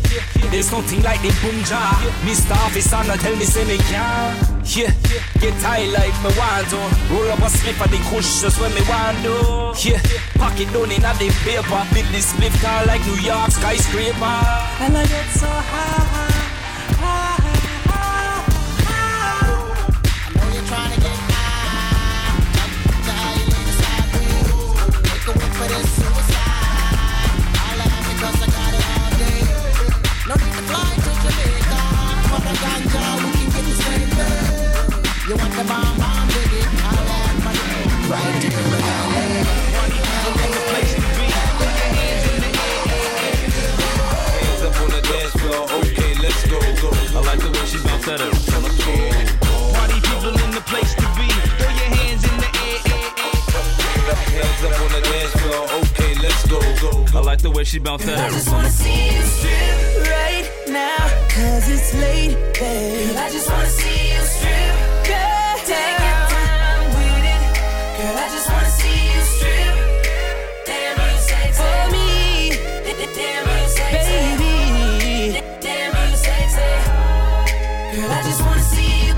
there's 0.52 0.72
nothing 0.72 1.02
like 1.04 1.22
the 1.22 1.32
boom 1.42 1.64
jar. 1.64 1.94
Mr. 2.28 2.52
Officer, 2.52 3.02
not 3.08 3.20
tell 3.20 3.36
me 3.36 3.46
say 3.46 3.64
me 3.64 3.78
can. 3.78 4.55
Yeah, 4.68 4.92
get 5.40 5.54
high 5.62 5.86
like 5.94 6.18
me 6.26 6.34
want 6.36 6.68
to. 6.74 6.82
Roll 7.14 7.32
up 7.32 7.40
a 7.40 7.50
slip 7.50 7.80
of 7.80 7.92
the 7.92 7.98
just 8.42 8.60
when 8.60 8.74
me 8.74 8.82
want 8.90 9.22
to. 9.22 9.88
Yeah, 9.88 10.02
pocket 10.36 10.74
down 10.74 10.92
in 10.92 11.02
the 11.02 11.30
paper. 11.46 11.86
Build 11.94 12.08
this 12.12 12.34
split 12.34 12.52
car 12.54 12.84
like 12.86 13.06
New 13.06 13.14
York 13.22 13.52
skyscraper. 13.52 14.42
And 14.82 14.98
I 14.98 15.06
get 15.06 15.30
so 15.38 15.46
hair 15.46 16.02
Ha 16.98 17.38
ha 17.38 18.34
Ha 18.82 19.06
I'm 20.26 20.38
only 20.42 20.68
trying 20.68 20.94
to 20.94 21.00
get 21.00 21.16
high. 21.16 21.46
You 35.28 35.36
want 35.38 35.54
the 35.54 35.64
bomb 35.64 35.98
bomb, 35.98 36.28
baby? 36.28 36.62
I'll 36.86 37.02
have 37.02 37.44
money 37.44 37.58
right 38.12 38.44
here. 38.44 38.52
The 50.56 50.62
place 50.62 50.94
to 50.96 51.02
be. 51.18 51.28
Hands 51.66 52.24
in 52.24 52.38
the 52.38 52.48
air. 52.64 52.80
Hands 54.06 54.62
up 54.64 54.80
on 54.80 54.90
the 54.94 55.02
dance 55.02 55.34
floor, 55.42 55.64
okay, 55.82 56.14
let's 56.22 56.48
go, 56.48 56.60
go. 56.80 57.18
I 57.18 57.22
like 57.22 57.42
the 57.42 57.50
way 57.52 57.64
she 57.66 57.80
bounce. 57.80 58.08
I 58.08 58.12
like 58.12 58.18
that 58.18 58.30
I 58.30 58.30
just 58.30 58.50
wanna 58.50 58.70
see 58.70 59.16
you 59.16 59.22
strip 59.22 60.08
right 60.08 60.48
now, 60.70 61.10
cause 61.28 61.68
it's 61.68 61.94
late, 61.96 62.38
babe. 62.58 63.18
I 63.18 63.30
just 63.30 63.50
wanna 63.52 63.66
see 63.68 64.14
you 64.14 64.22
strip, 64.22 64.95
girl. 68.06 68.18
I 68.18 68.28
just 68.30 68.50
wanna 68.52 68.70
see 68.70 69.00
you 69.14 69.22
strip. 69.36 69.76
Damn, 70.66 70.98
you 71.02 71.18
sexy 71.30 71.52
for 71.60 71.82
me. 71.94 72.08
Damn, 73.18 73.46
you 73.50 73.68
sexy, 73.78 74.20
baby. 74.42 75.42
Damn, 75.66 75.94
you 76.12 76.18
sexy, 76.28 76.70
girl. 77.94 78.12
I 78.18 78.22
just 78.30 78.42
wanna 78.46 78.70
see 78.74 78.92
you. 79.08 79.14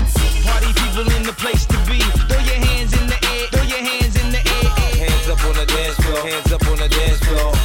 Party 0.48 0.70
people 0.80 1.06
in 1.16 1.22
the 1.30 1.36
place 1.42 1.64
to 1.72 1.78
be. 1.88 2.00
Throw 2.28 2.40
your 2.50 2.60
hands 2.68 2.92
in 2.98 3.06
the 3.12 3.18
air. 3.32 3.46
Throw 3.52 3.64
your 3.74 3.84
hands 3.90 4.14
in 4.22 4.28
the 4.36 4.42
air. 4.56 4.68
Hands 5.04 5.28
up 5.32 5.40
on 5.48 5.54
the 5.60 5.66
dance 5.66 5.96
floor, 6.02 6.20
hands 6.30 6.52
up 6.52 6.66
on 6.70 6.78
the 6.78 6.88
dance 6.88 7.20
floor. 7.26 7.58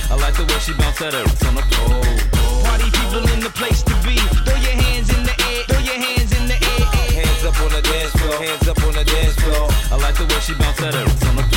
falsetto. 1.04 1.24
It's 1.32 1.46
on 1.46 1.56
the 1.56 1.62
pole. 1.72 2.64
Party 2.64 2.90
people 2.92 3.24
in 3.34 3.40
the 3.40 3.50
place 3.50 3.82
to 3.84 3.93
be. 3.93 3.93
Dance 7.94 8.12
floor, 8.14 8.36
hands 8.44 8.68
up 8.68 8.84
on 8.84 8.94
the 8.94 9.04
dance 9.04 9.36
floor. 9.36 9.68
I 9.92 9.96
like 9.98 10.16
the 10.16 10.26
way 10.26 10.40
she 10.42 10.54
bounce 10.56 10.82
on 11.30 11.36
the 11.36 11.53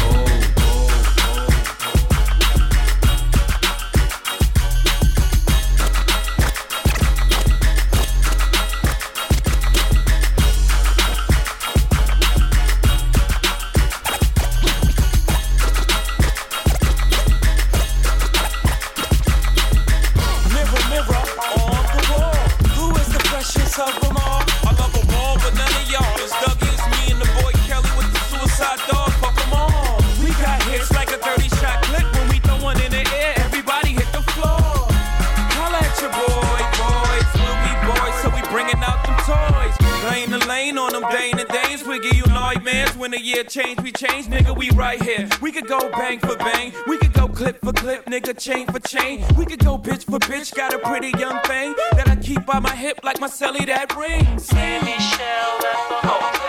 bang 46.06 46.18
for 46.20 46.36
bang. 46.36 46.72
We 46.86 46.98
could 46.98 47.12
go 47.12 47.26
clip 47.28 47.60
for 47.60 47.72
clip, 47.72 48.06
nigga. 48.06 48.38
Chain 48.38 48.66
for 48.66 48.78
chain. 48.80 49.24
We 49.36 49.44
could 49.44 49.64
go 49.64 49.78
bitch 49.78 50.04
for 50.04 50.18
bitch. 50.18 50.54
Got 50.54 50.74
a 50.74 50.78
pretty 50.78 51.12
young 51.18 51.40
thing 51.42 51.74
that 51.92 52.08
I 52.08 52.16
keep 52.16 52.44
by 52.46 52.58
my 52.60 52.74
hip 52.74 53.00
like 53.02 53.20
my 53.20 53.28
celly 53.28 53.66
that 53.66 53.96
ring. 53.96 54.38
San 54.38 54.84
Michelle 54.84 55.58
at 55.72 55.88
the 55.88 56.08
hotel. 56.08 56.46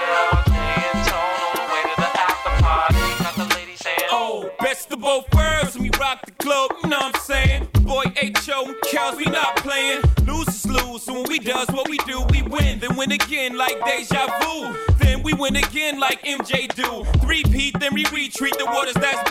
Oh, 4.09 4.49
best 4.59 4.91
of 4.91 4.99
both 4.99 5.33
worlds, 5.33 5.75
and 5.75 5.83
we 5.83 5.89
rock 5.99 6.25
the 6.25 6.31
club, 6.43 6.71
you 6.83 6.89
know 6.89 6.97
what 6.97 7.15
I'm 7.15 7.21
saying? 7.21 7.67
Boy 7.81 8.03
H.O. 8.17 8.65
and 8.65 8.75
Kels, 8.85 9.15
we 9.15 9.25
not 9.25 9.55
playing. 9.57 10.01
Lose 10.25 10.47
is 10.49 10.65
lose, 10.65 11.07
and 11.07 11.17
when 11.17 11.25
we 11.29 11.39
does 11.39 11.67
what 11.69 11.89
we 11.89 11.97
do, 11.99 12.21
we 12.29 12.41
win. 12.41 12.79
Then 12.79 12.95
win 12.95 13.11
again 13.11 13.57
like 13.57 13.83
deja 13.85 14.27
vu. 14.41 14.75
Then 14.99 15.23
we 15.23 15.33
win 15.33 15.55
again 15.55 15.99
like 15.99 16.23
MJ 16.23 16.73
do. 16.75 17.05
Three 17.19 17.43
peat, 17.43 17.79
then 17.79 17.93
we 17.93 18.05
retreat 18.05 18.57
the 18.57 18.65
waters 18.65 18.95
that's 18.95 19.26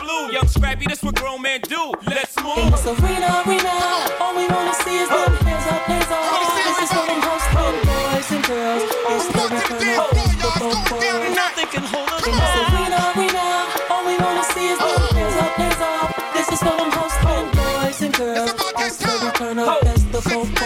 Scrappy, 0.56 0.86
that's 0.88 1.02
what 1.02 1.14
grown 1.16 1.42
men 1.42 1.60
do. 1.68 1.92
Let's 2.06 2.34
move. 2.42 2.56
In 2.56 2.70
this 2.70 2.86
arena, 2.86 3.44
arena, 3.44 3.76
all 4.20 4.34
we 4.34 4.48
wanna 4.48 4.72
see 4.80 4.96
is 5.04 5.08
them 5.08 5.36
hands 5.44 5.66
up, 5.68 5.84
hands 5.84 6.08
up. 6.08 6.24
This 6.64 6.78
is 6.80 6.90
for 6.96 7.04
them 7.04 7.20
hustlers, 7.20 7.76
boys 7.84 8.30
and 8.32 8.44
girls. 8.48 8.82
It's 9.12 9.26
the 9.36 9.44
return 9.52 10.00
of 10.00 10.10
the 10.16 10.50
vocal. 10.56 10.96
Nothing 11.36 11.68
can 11.68 11.84
hold 11.84 12.08
us 12.08 12.26
In 12.26 12.32
this 12.32 12.56
arena, 12.72 12.98
arena, 13.12 13.44
all 13.92 14.04
we 14.08 14.16
wanna 14.16 14.44
see 14.56 14.68
is 14.72 14.78
them 14.80 15.00
hands 15.12 15.36
up, 15.44 15.52
hands 15.60 15.82
up. 15.84 16.08
This 16.32 16.48
is 16.48 16.60
for 16.64 16.72
them 16.72 16.90
hustlers, 16.90 17.48
boys 17.52 18.00
and 18.00 18.14
girls. 18.16 18.50
It's 18.80 18.96
the 18.96 19.12
return 19.28 19.58
of 19.60 19.80
the 20.12 20.20
vocal. 20.24 20.56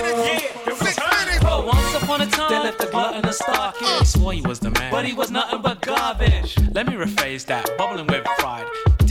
Oh, 1.52 1.66
once 1.66 1.94
upon 1.94 2.20
a 2.20 2.26
time, 2.26 2.50
they 2.50 2.58
left 2.58 2.78
the 2.78 2.86
glutton 2.86 3.24
uh, 3.24 3.28
a 3.28 3.32
stocky. 3.32 3.84
He 3.84 4.04
swore 4.04 4.32
he 4.32 4.40
was 4.42 4.60
the 4.60 4.70
man, 4.70 4.92
but 4.92 5.04
he 5.04 5.12
was 5.12 5.30
nothing 5.32 5.62
but 5.62 5.80
garbage. 5.80 6.56
Let 6.72 6.86
me 6.86 6.94
rephrase 6.94 7.44
that, 7.46 7.76
bubbling 7.76 8.06
with 8.06 8.19
pride. 8.19 8.19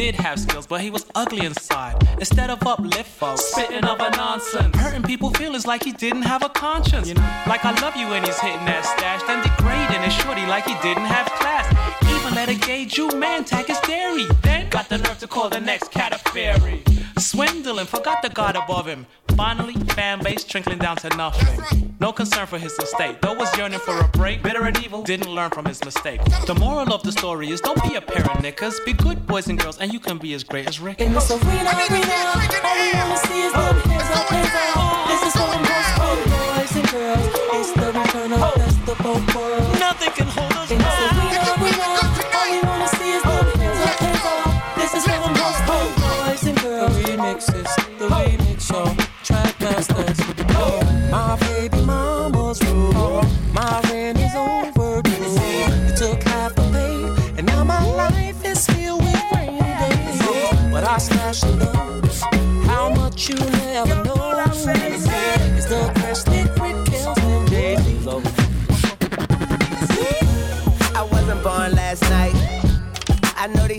Did 0.09 0.21
have 0.21 0.39
skills, 0.39 0.65
but 0.65 0.81
he 0.81 0.89
was 0.89 1.05
ugly 1.13 1.45
inside. 1.45 1.95
Instead 2.17 2.49
of 2.49 2.65
uplift 2.65 3.05
folks, 3.05 3.41
spitting 3.41 3.85
other 3.85 4.09
nonsense. 4.17 4.75
Hurting 4.75 5.03
people 5.03 5.29
feelings 5.29 5.67
like 5.67 5.83
he 5.83 5.91
didn't 5.91 6.23
have 6.23 6.41
a 6.41 6.49
conscience. 6.49 7.09
You 7.09 7.13
know, 7.13 7.43
like 7.45 7.63
I 7.63 7.79
love 7.79 7.95
you 7.95 8.07
when 8.07 8.23
he's 8.23 8.39
hitting 8.39 8.65
that 8.65 8.85
stash, 8.85 9.21
then 9.27 9.43
degrading 9.43 10.01
his 10.01 10.13
shorty 10.15 10.47
like 10.47 10.65
he 10.65 10.73
didn't 10.81 11.05
have 11.05 11.27
class. 11.33 11.67
Even 12.09 12.33
let 12.33 12.49
a 12.49 12.55
gay 12.55 12.85
Jew 12.85 13.09
man 13.19 13.45
tag 13.45 13.67
his 13.67 13.79
dairy. 13.81 14.25
Then 14.41 14.67
got 14.71 14.89
the 14.89 14.97
nerve 14.97 15.19
to 15.19 15.27
call 15.27 15.47
the 15.47 15.59
next 15.59 15.91
cat 15.91 16.11
a 16.11 16.17
fairy. 16.31 16.83
Swindling, 17.19 17.85
forgot 17.85 18.23
the 18.23 18.29
God 18.29 18.55
above 18.55 18.87
him. 18.87 19.05
Finally, 19.39 19.75
fan 19.95 20.21
base 20.21 20.43
trickling 20.43 20.79
down 20.79 20.97
to 20.97 21.07
nothing. 21.15 21.95
No 22.01 22.11
concern 22.11 22.45
for 22.45 22.57
his 22.57 22.73
estate. 22.73 23.21
Though 23.21 23.35
was 23.35 23.49
yearning 23.57 23.79
for 23.79 23.97
a 23.97 24.05
break, 24.09 24.43
bitter 24.43 24.65
and 24.65 24.77
evil, 24.83 25.01
didn't 25.01 25.33
learn 25.33 25.49
from 25.51 25.63
his 25.63 25.81
mistake. 25.85 26.19
The 26.45 26.55
moral 26.55 26.93
of 26.93 27.03
the 27.03 27.13
story 27.13 27.49
is 27.49 27.61
don't 27.61 27.81
be 27.81 27.95
a 27.95 28.01
pair 28.01 28.29
of 28.29 28.41
knickers. 28.43 28.81
Be 28.81 28.91
good 28.91 29.25
boys 29.25 29.47
and 29.47 29.57
girls, 29.57 29.77
and 29.77 29.93
you 29.93 30.01
can 30.01 30.17
be 30.17 30.33
as 30.33 30.43
great 30.43 30.67
as 30.67 30.81
Rick. 30.81 30.99
In 30.99 31.13
this 31.13 31.31
arena, 31.31 31.71
arena, 31.71 32.19
all 32.67 32.75
we 32.83 32.91
wanna 32.91 33.17
see 33.17 33.41
is 33.47 33.53
them 33.53 33.79
hands 33.87 34.09
up, 34.11 34.27
hands 34.27 34.51
up. 34.75 35.07
This 35.07 35.23
is 35.23 35.33
for 35.39 35.47
them 35.53 35.63
hustlers, 35.71 36.25
boys 36.59 36.75
and 36.75 36.87
girls. 36.91 37.25
It's 37.55 37.71
the 37.79 37.87
return 37.97 38.33
of 38.33 38.55
best 38.55 38.89
of 38.89 38.97
both 38.97 39.35
worlds. 39.35 39.79
Nothing 39.79 40.11
can 40.17 40.27
hold 40.27 40.48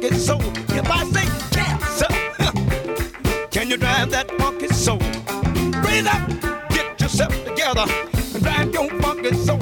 funky 0.00 0.16
soul. 0.18 0.40
If 0.68 0.90
I 0.90 1.04
say 1.04 1.24
yes, 1.56 2.02
can 3.50 3.68
you 3.68 3.76
drive 3.76 4.10
that 4.10 4.30
funky 4.38 4.68
soul? 4.68 4.98
Raise 5.82 6.06
up, 6.06 6.70
get 6.70 7.00
yourself 7.00 7.32
together, 7.44 7.84
and 8.34 8.42
drive 8.42 8.72
your 8.72 8.88
funky 9.00 9.34
soul. 9.34 9.59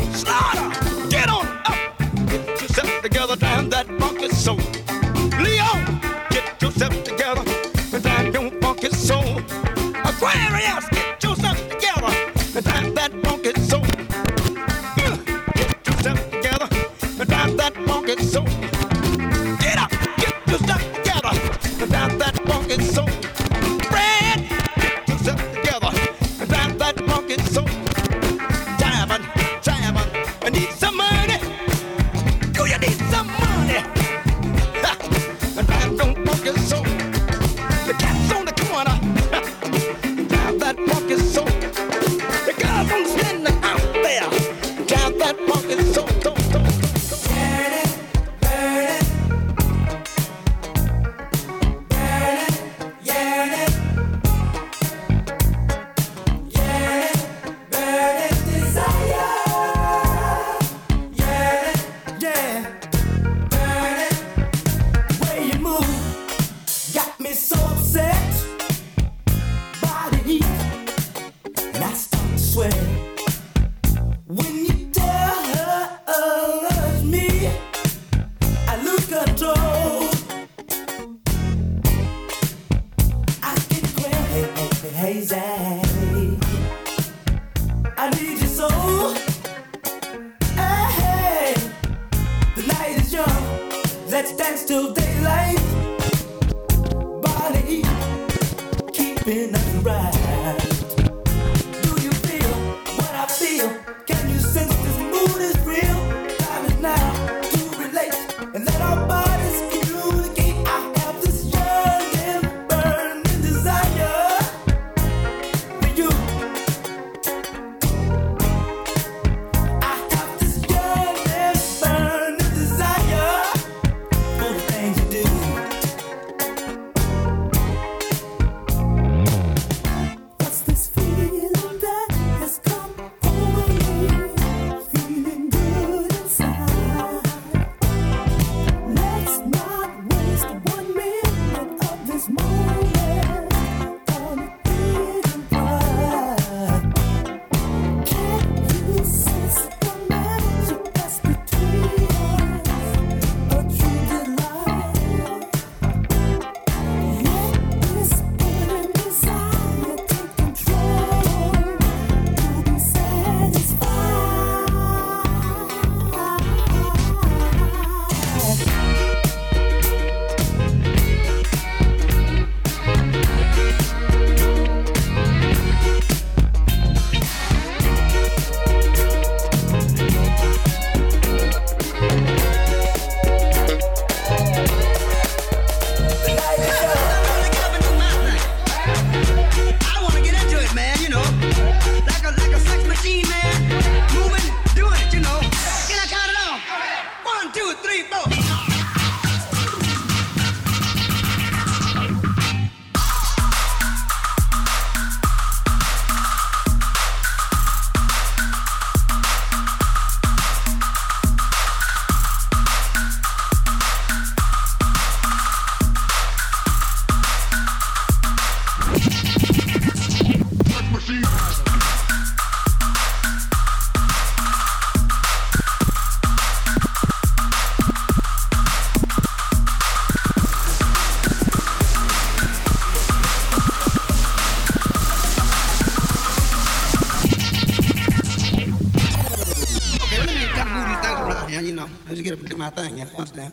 just 242.18 242.24
get 242.24 242.34
up 242.34 242.40
and 242.40 242.50
do 242.50 242.56
my 242.56 242.70
thing. 242.70 242.98
You 242.98 243.06
understand? 243.16 243.52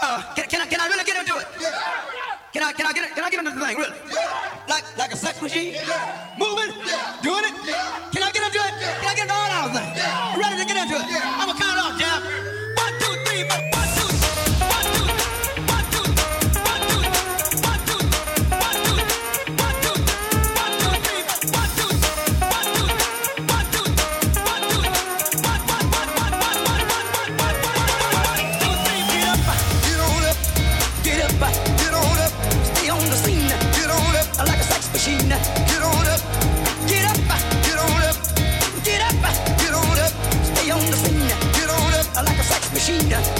Uh, 0.00 0.22
can, 0.34 0.46
can 0.46 0.60
I 0.60 0.66
can 0.66 0.80
I 0.80 0.86
really 0.86 1.04
get 1.04 1.18
into 1.18 1.34
it? 1.34 1.46
Yeah. 1.60 1.70
Can 2.52 2.62
I 2.62 2.72
can 2.72 2.86
I 2.86 2.92
get 2.92 3.14
can 3.14 3.24
I 3.24 3.30
get 3.30 3.38
into 3.40 3.50
the 3.50 3.66
thing 3.66 3.76
really? 3.76 3.98
Yeah. 4.14 4.66
Like 4.68 4.84
like 4.96 5.12
a 5.12 5.16
sex 5.16 5.42
machine? 5.42 5.74
Yeah. 5.74 6.38
Moving? 6.38 6.70
Doing 7.22 7.44
it? 7.50 7.54
Can 8.14 8.22
I 8.22 8.30
get 8.30 8.42
into 8.46 8.60
it? 8.62 8.74
Can 8.78 9.08
I 9.10 9.14
get 9.18 9.26
into 9.26 9.34
all 9.34 9.50
our 9.50 9.68
things? 9.74 9.94
Ready 10.38 10.56
to 10.62 10.66
get 10.70 10.76
into 10.78 10.94
it? 10.94 11.06
I'm 11.18 11.50
a 11.50 11.58
machine. 42.86 43.33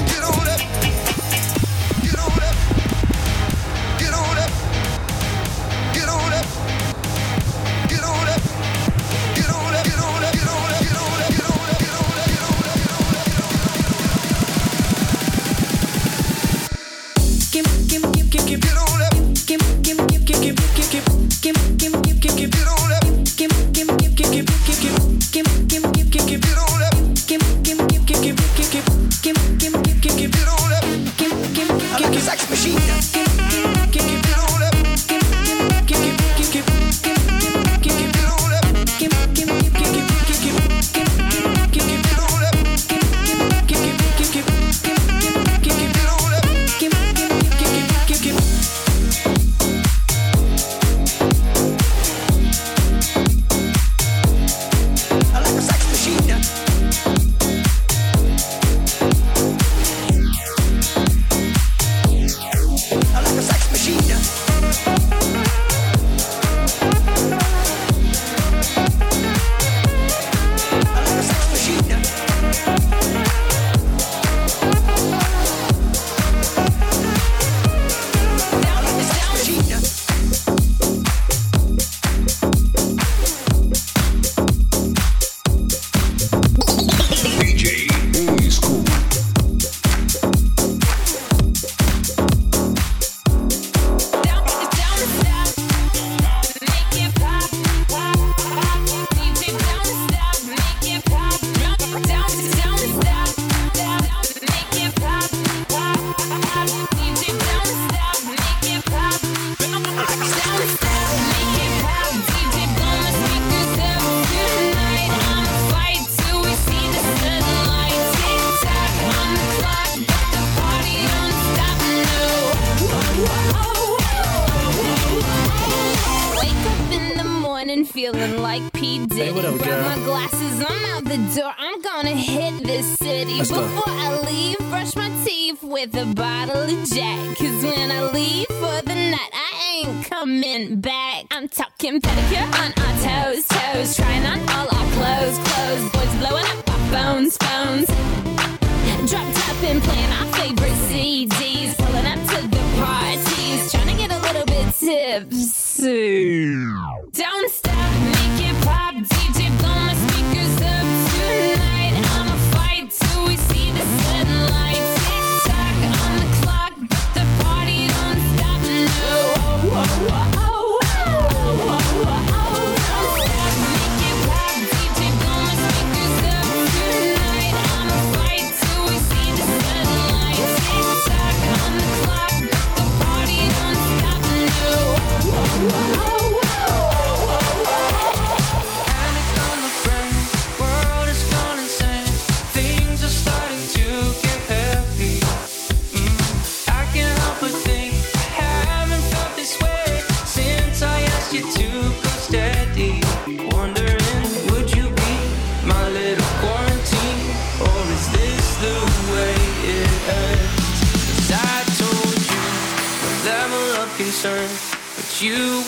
You 215.35 215.63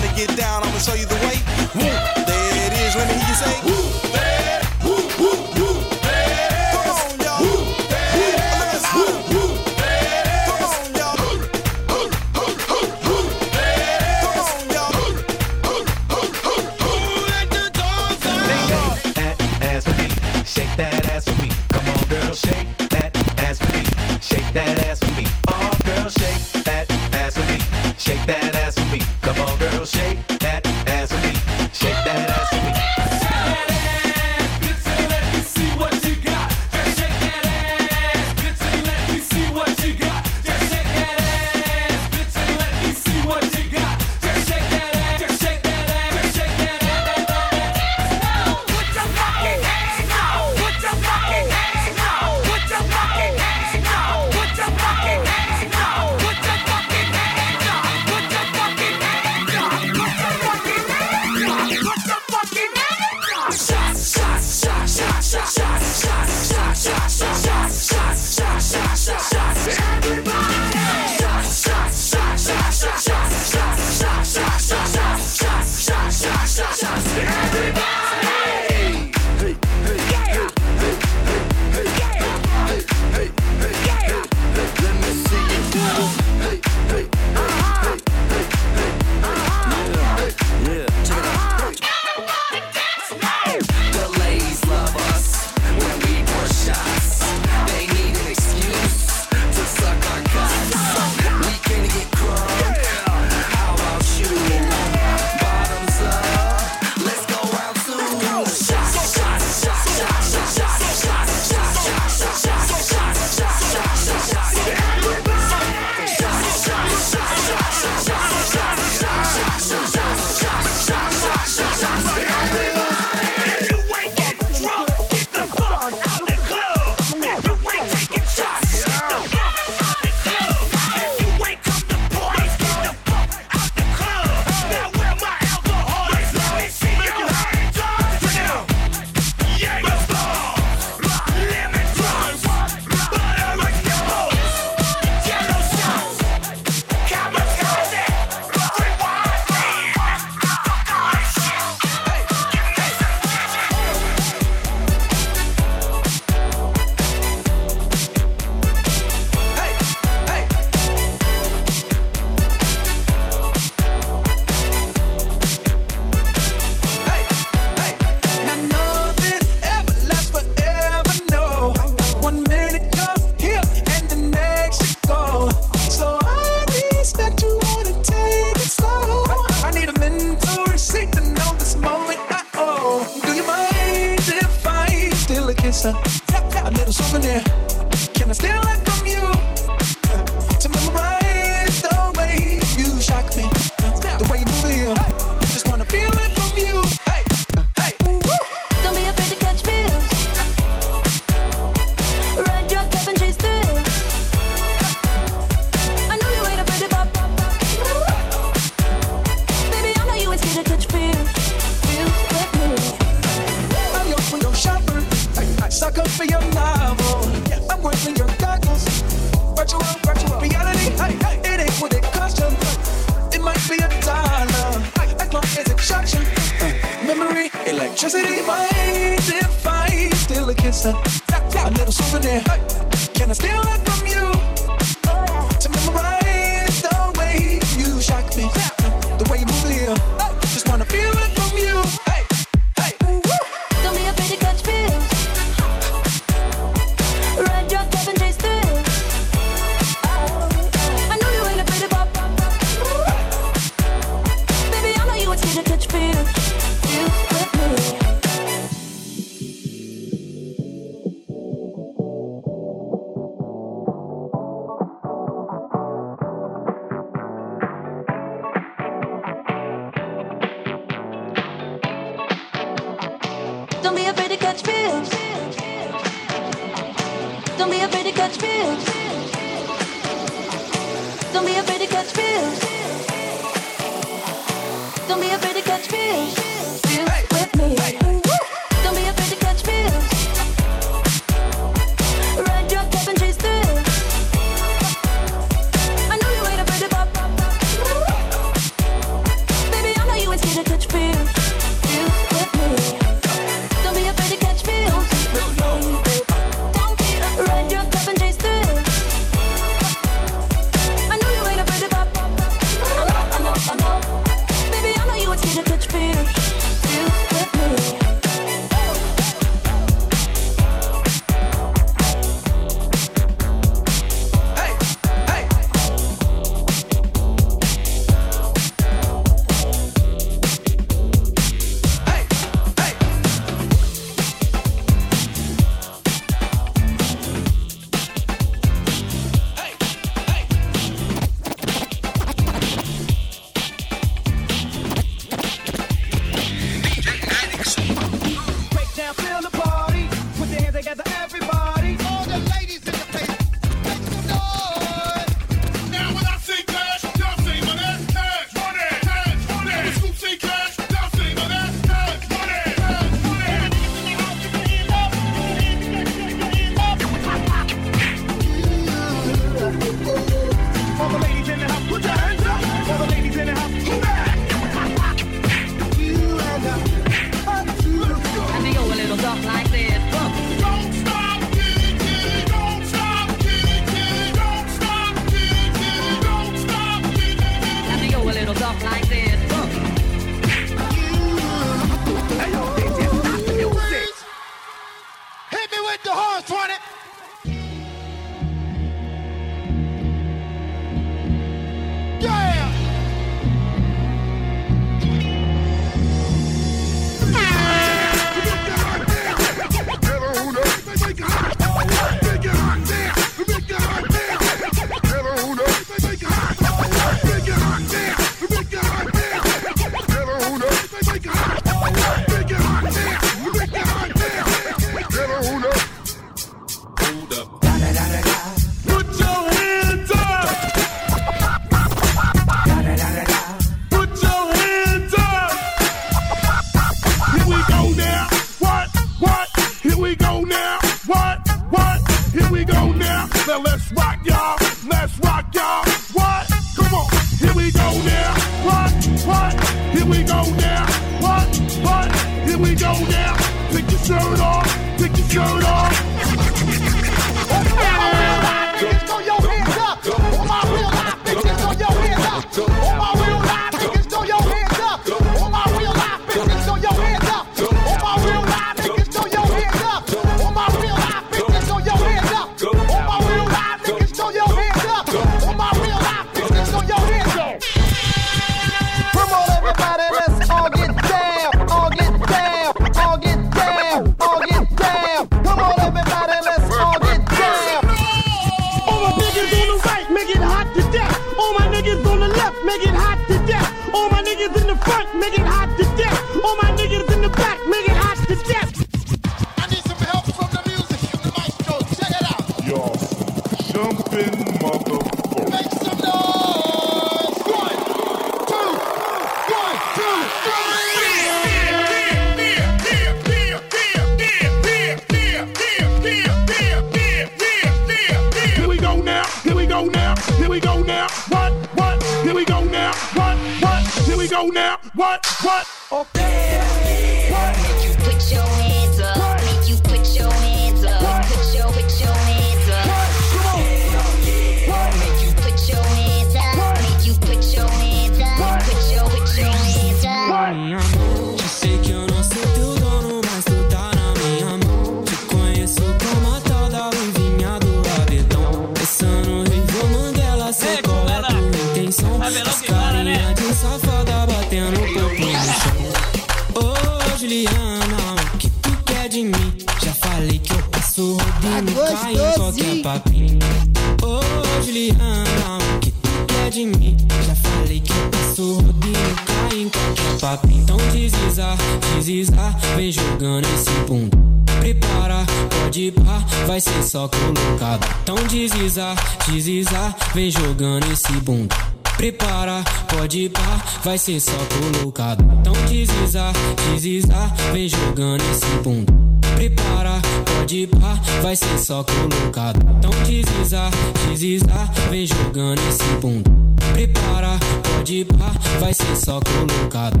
vem 580.14 580.30
jogando 580.30 580.90
esse 580.92 581.12
bunda. 581.20 581.54
Prepara, 581.96 582.64
pode 582.88 583.28
pá, 583.28 583.62
vai 583.84 583.98
ser 583.98 584.20
só 584.20 584.32
colocado. 584.32 585.22
Então 585.40 585.52
deslizar, 585.68 586.32
deslizar, 586.72 587.34
vem 587.52 587.68
jogando 587.68 588.22
esse 588.30 588.46
bunda. 588.62 588.92
Prepara, 589.34 590.00
pode 590.24 590.66
pá, 590.66 590.98
vai 591.22 591.36
ser 591.36 591.58
só 591.58 591.84
colocado. 591.84 592.58
Então 592.78 592.90
deslizar, 593.04 593.70
deslizar, 594.08 594.72
vem 594.90 595.06
jogando 595.06 595.60
esse 595.68 595.84
bunda. 596.00 596.30
Prepara, 596.72 597.38
pode 597.62 598.04
pá, 598.06 598.32
vai 598.58 598.72
ser 598.72 598.96
só 598.96 599.20
colocado. 599.20 600.00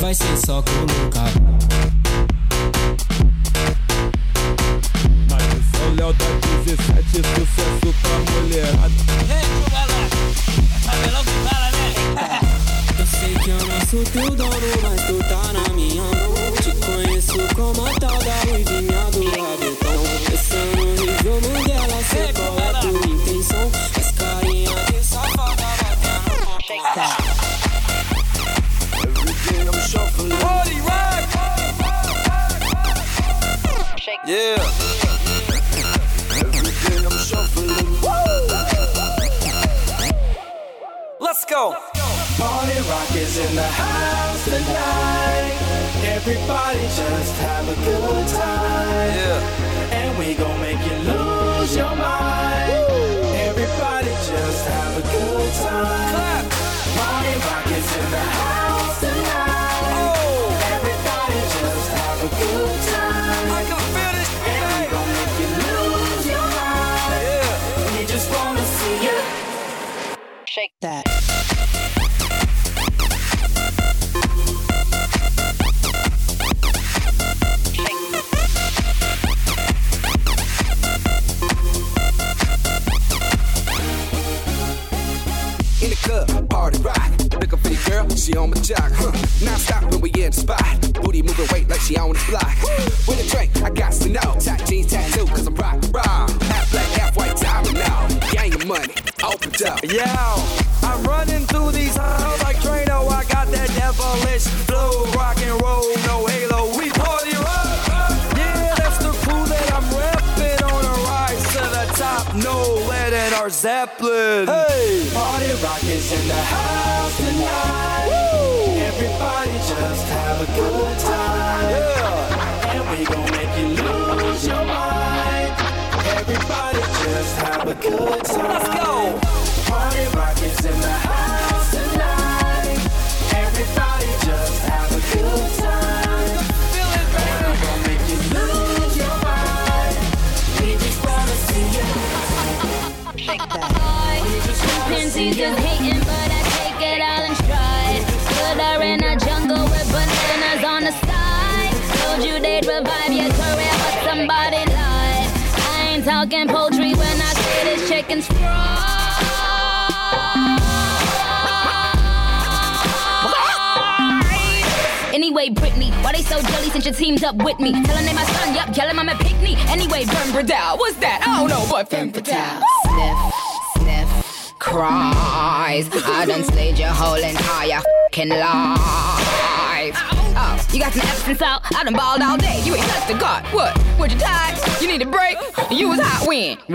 Vai 0.00 0.14
ser 0.14 0.36
só 0.36 0.62
colocado. 0.62 1.51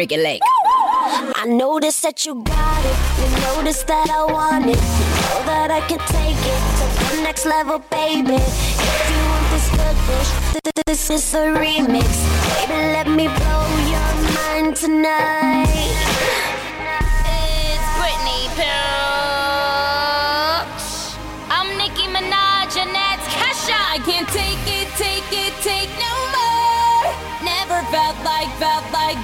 break 0.07 0.23
leg. 0.23 0.41
I 0.43 1.45
noticed 1.47 2.03
that 2.03 2.25
you 2.25 2.43
got 2.43 2.85
it. 2.85 2.97
You 3.19 3.55
noticed 3.55 3.87
that 3.87 4.09
I 4.09 4.31
want 4.31 4.65
it. 4.65 4.69
You 4.69 4.75
know 4.75 5.45
that 5.45 5.71
I 5.71 5.81
can 5.87 5.99
take 5.99 6.37
it 6.37 6.61
to 6.77 7.15
the 7.15 7.23
next 7.23 7.45
level, 7.45 7.79
baby. 7.79 8.35
If 8.35 9.09
you 9.09 9.21
want 9.29 9.47
this 9.51 9.69
good 10.63 10.83
this 10.85 11.09
is 11.09 11.33
a 11.33 11.47
remix. 11.47 12.36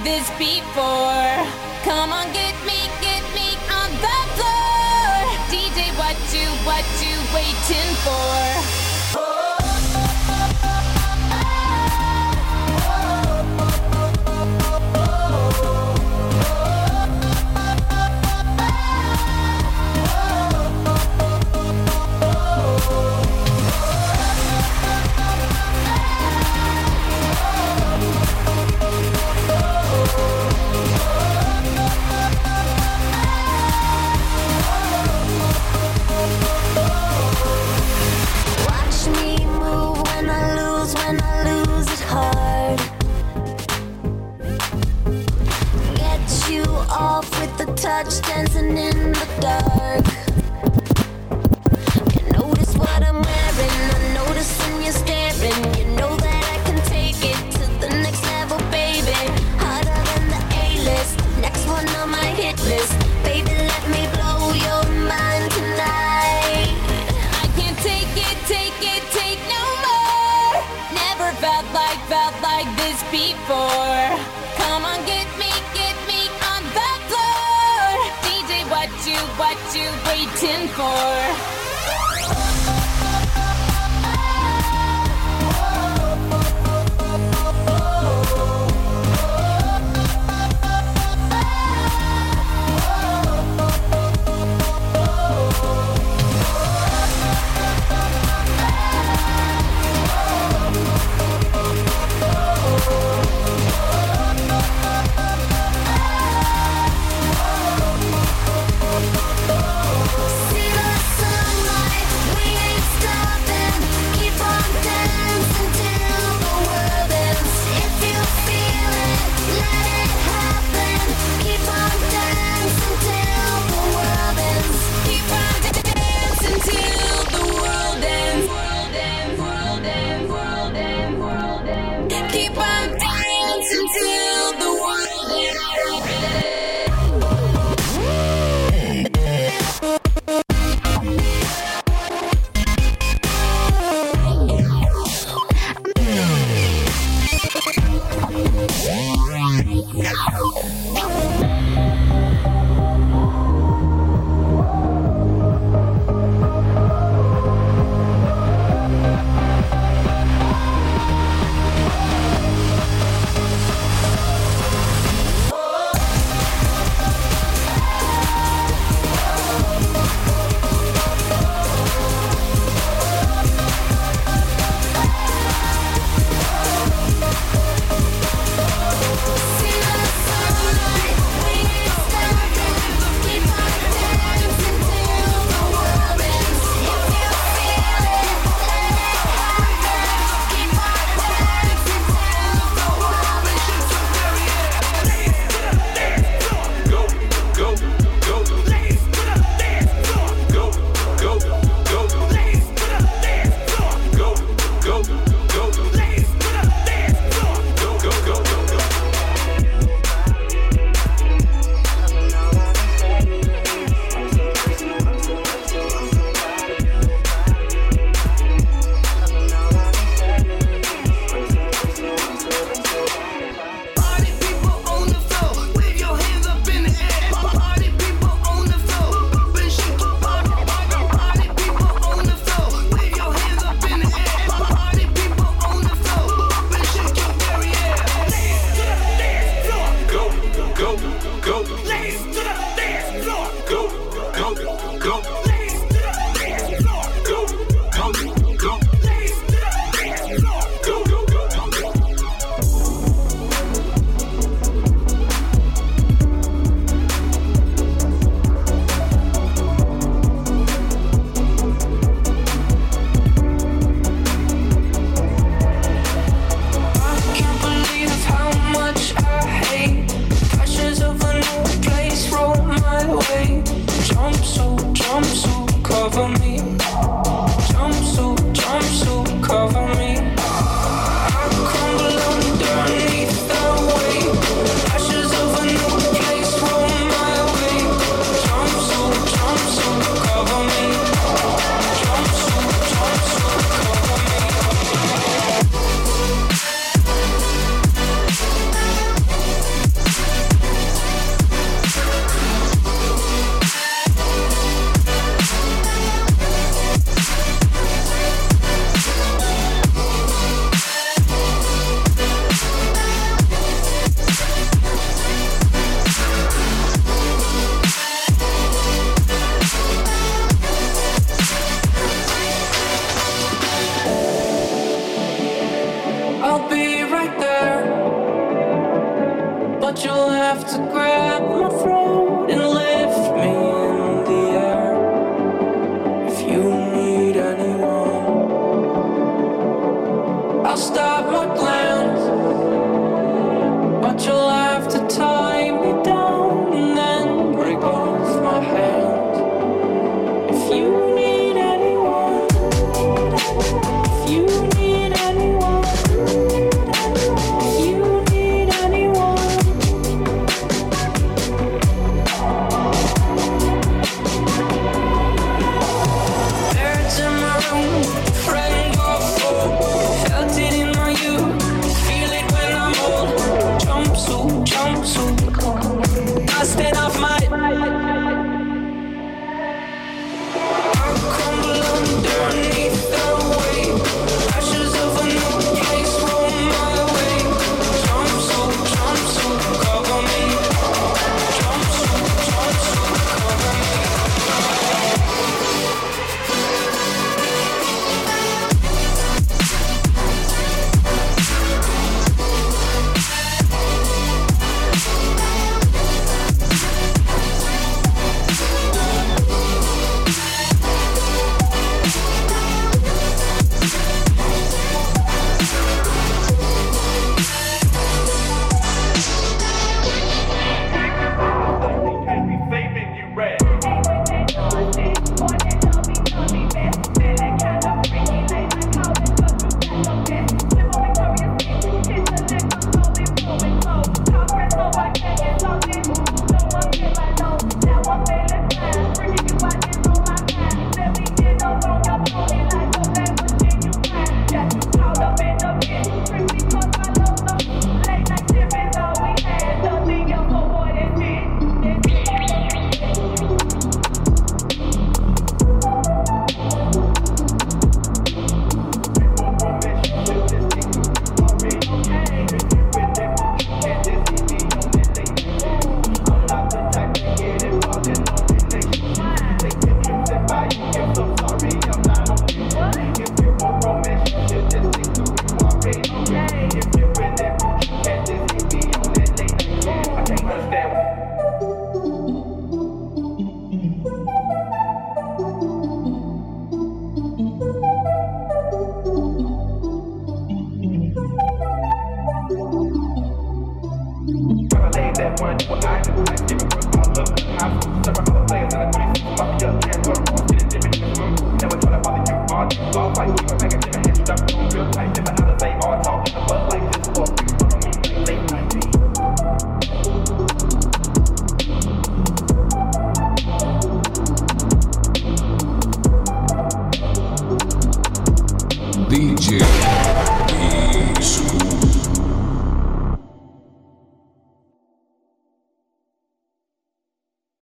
this 0.04 0.28
before. 0.36 1.34
Come 1.82 2.12
on, 2.12 2.30
get 2.34 2.54
me, 2.66 2.76
get 3.00 3.24
me 3.34 3.56
on 3.72 3.90
the 4.04 4.18
floor. 4.36 5.24
DJ, 5.48 5.88
what 5.96 6.16
you, 6.30 6.46
what 6.68 6.84
you 7.00 7.16
waiting 7.32 7.90
for? 8.04 8.63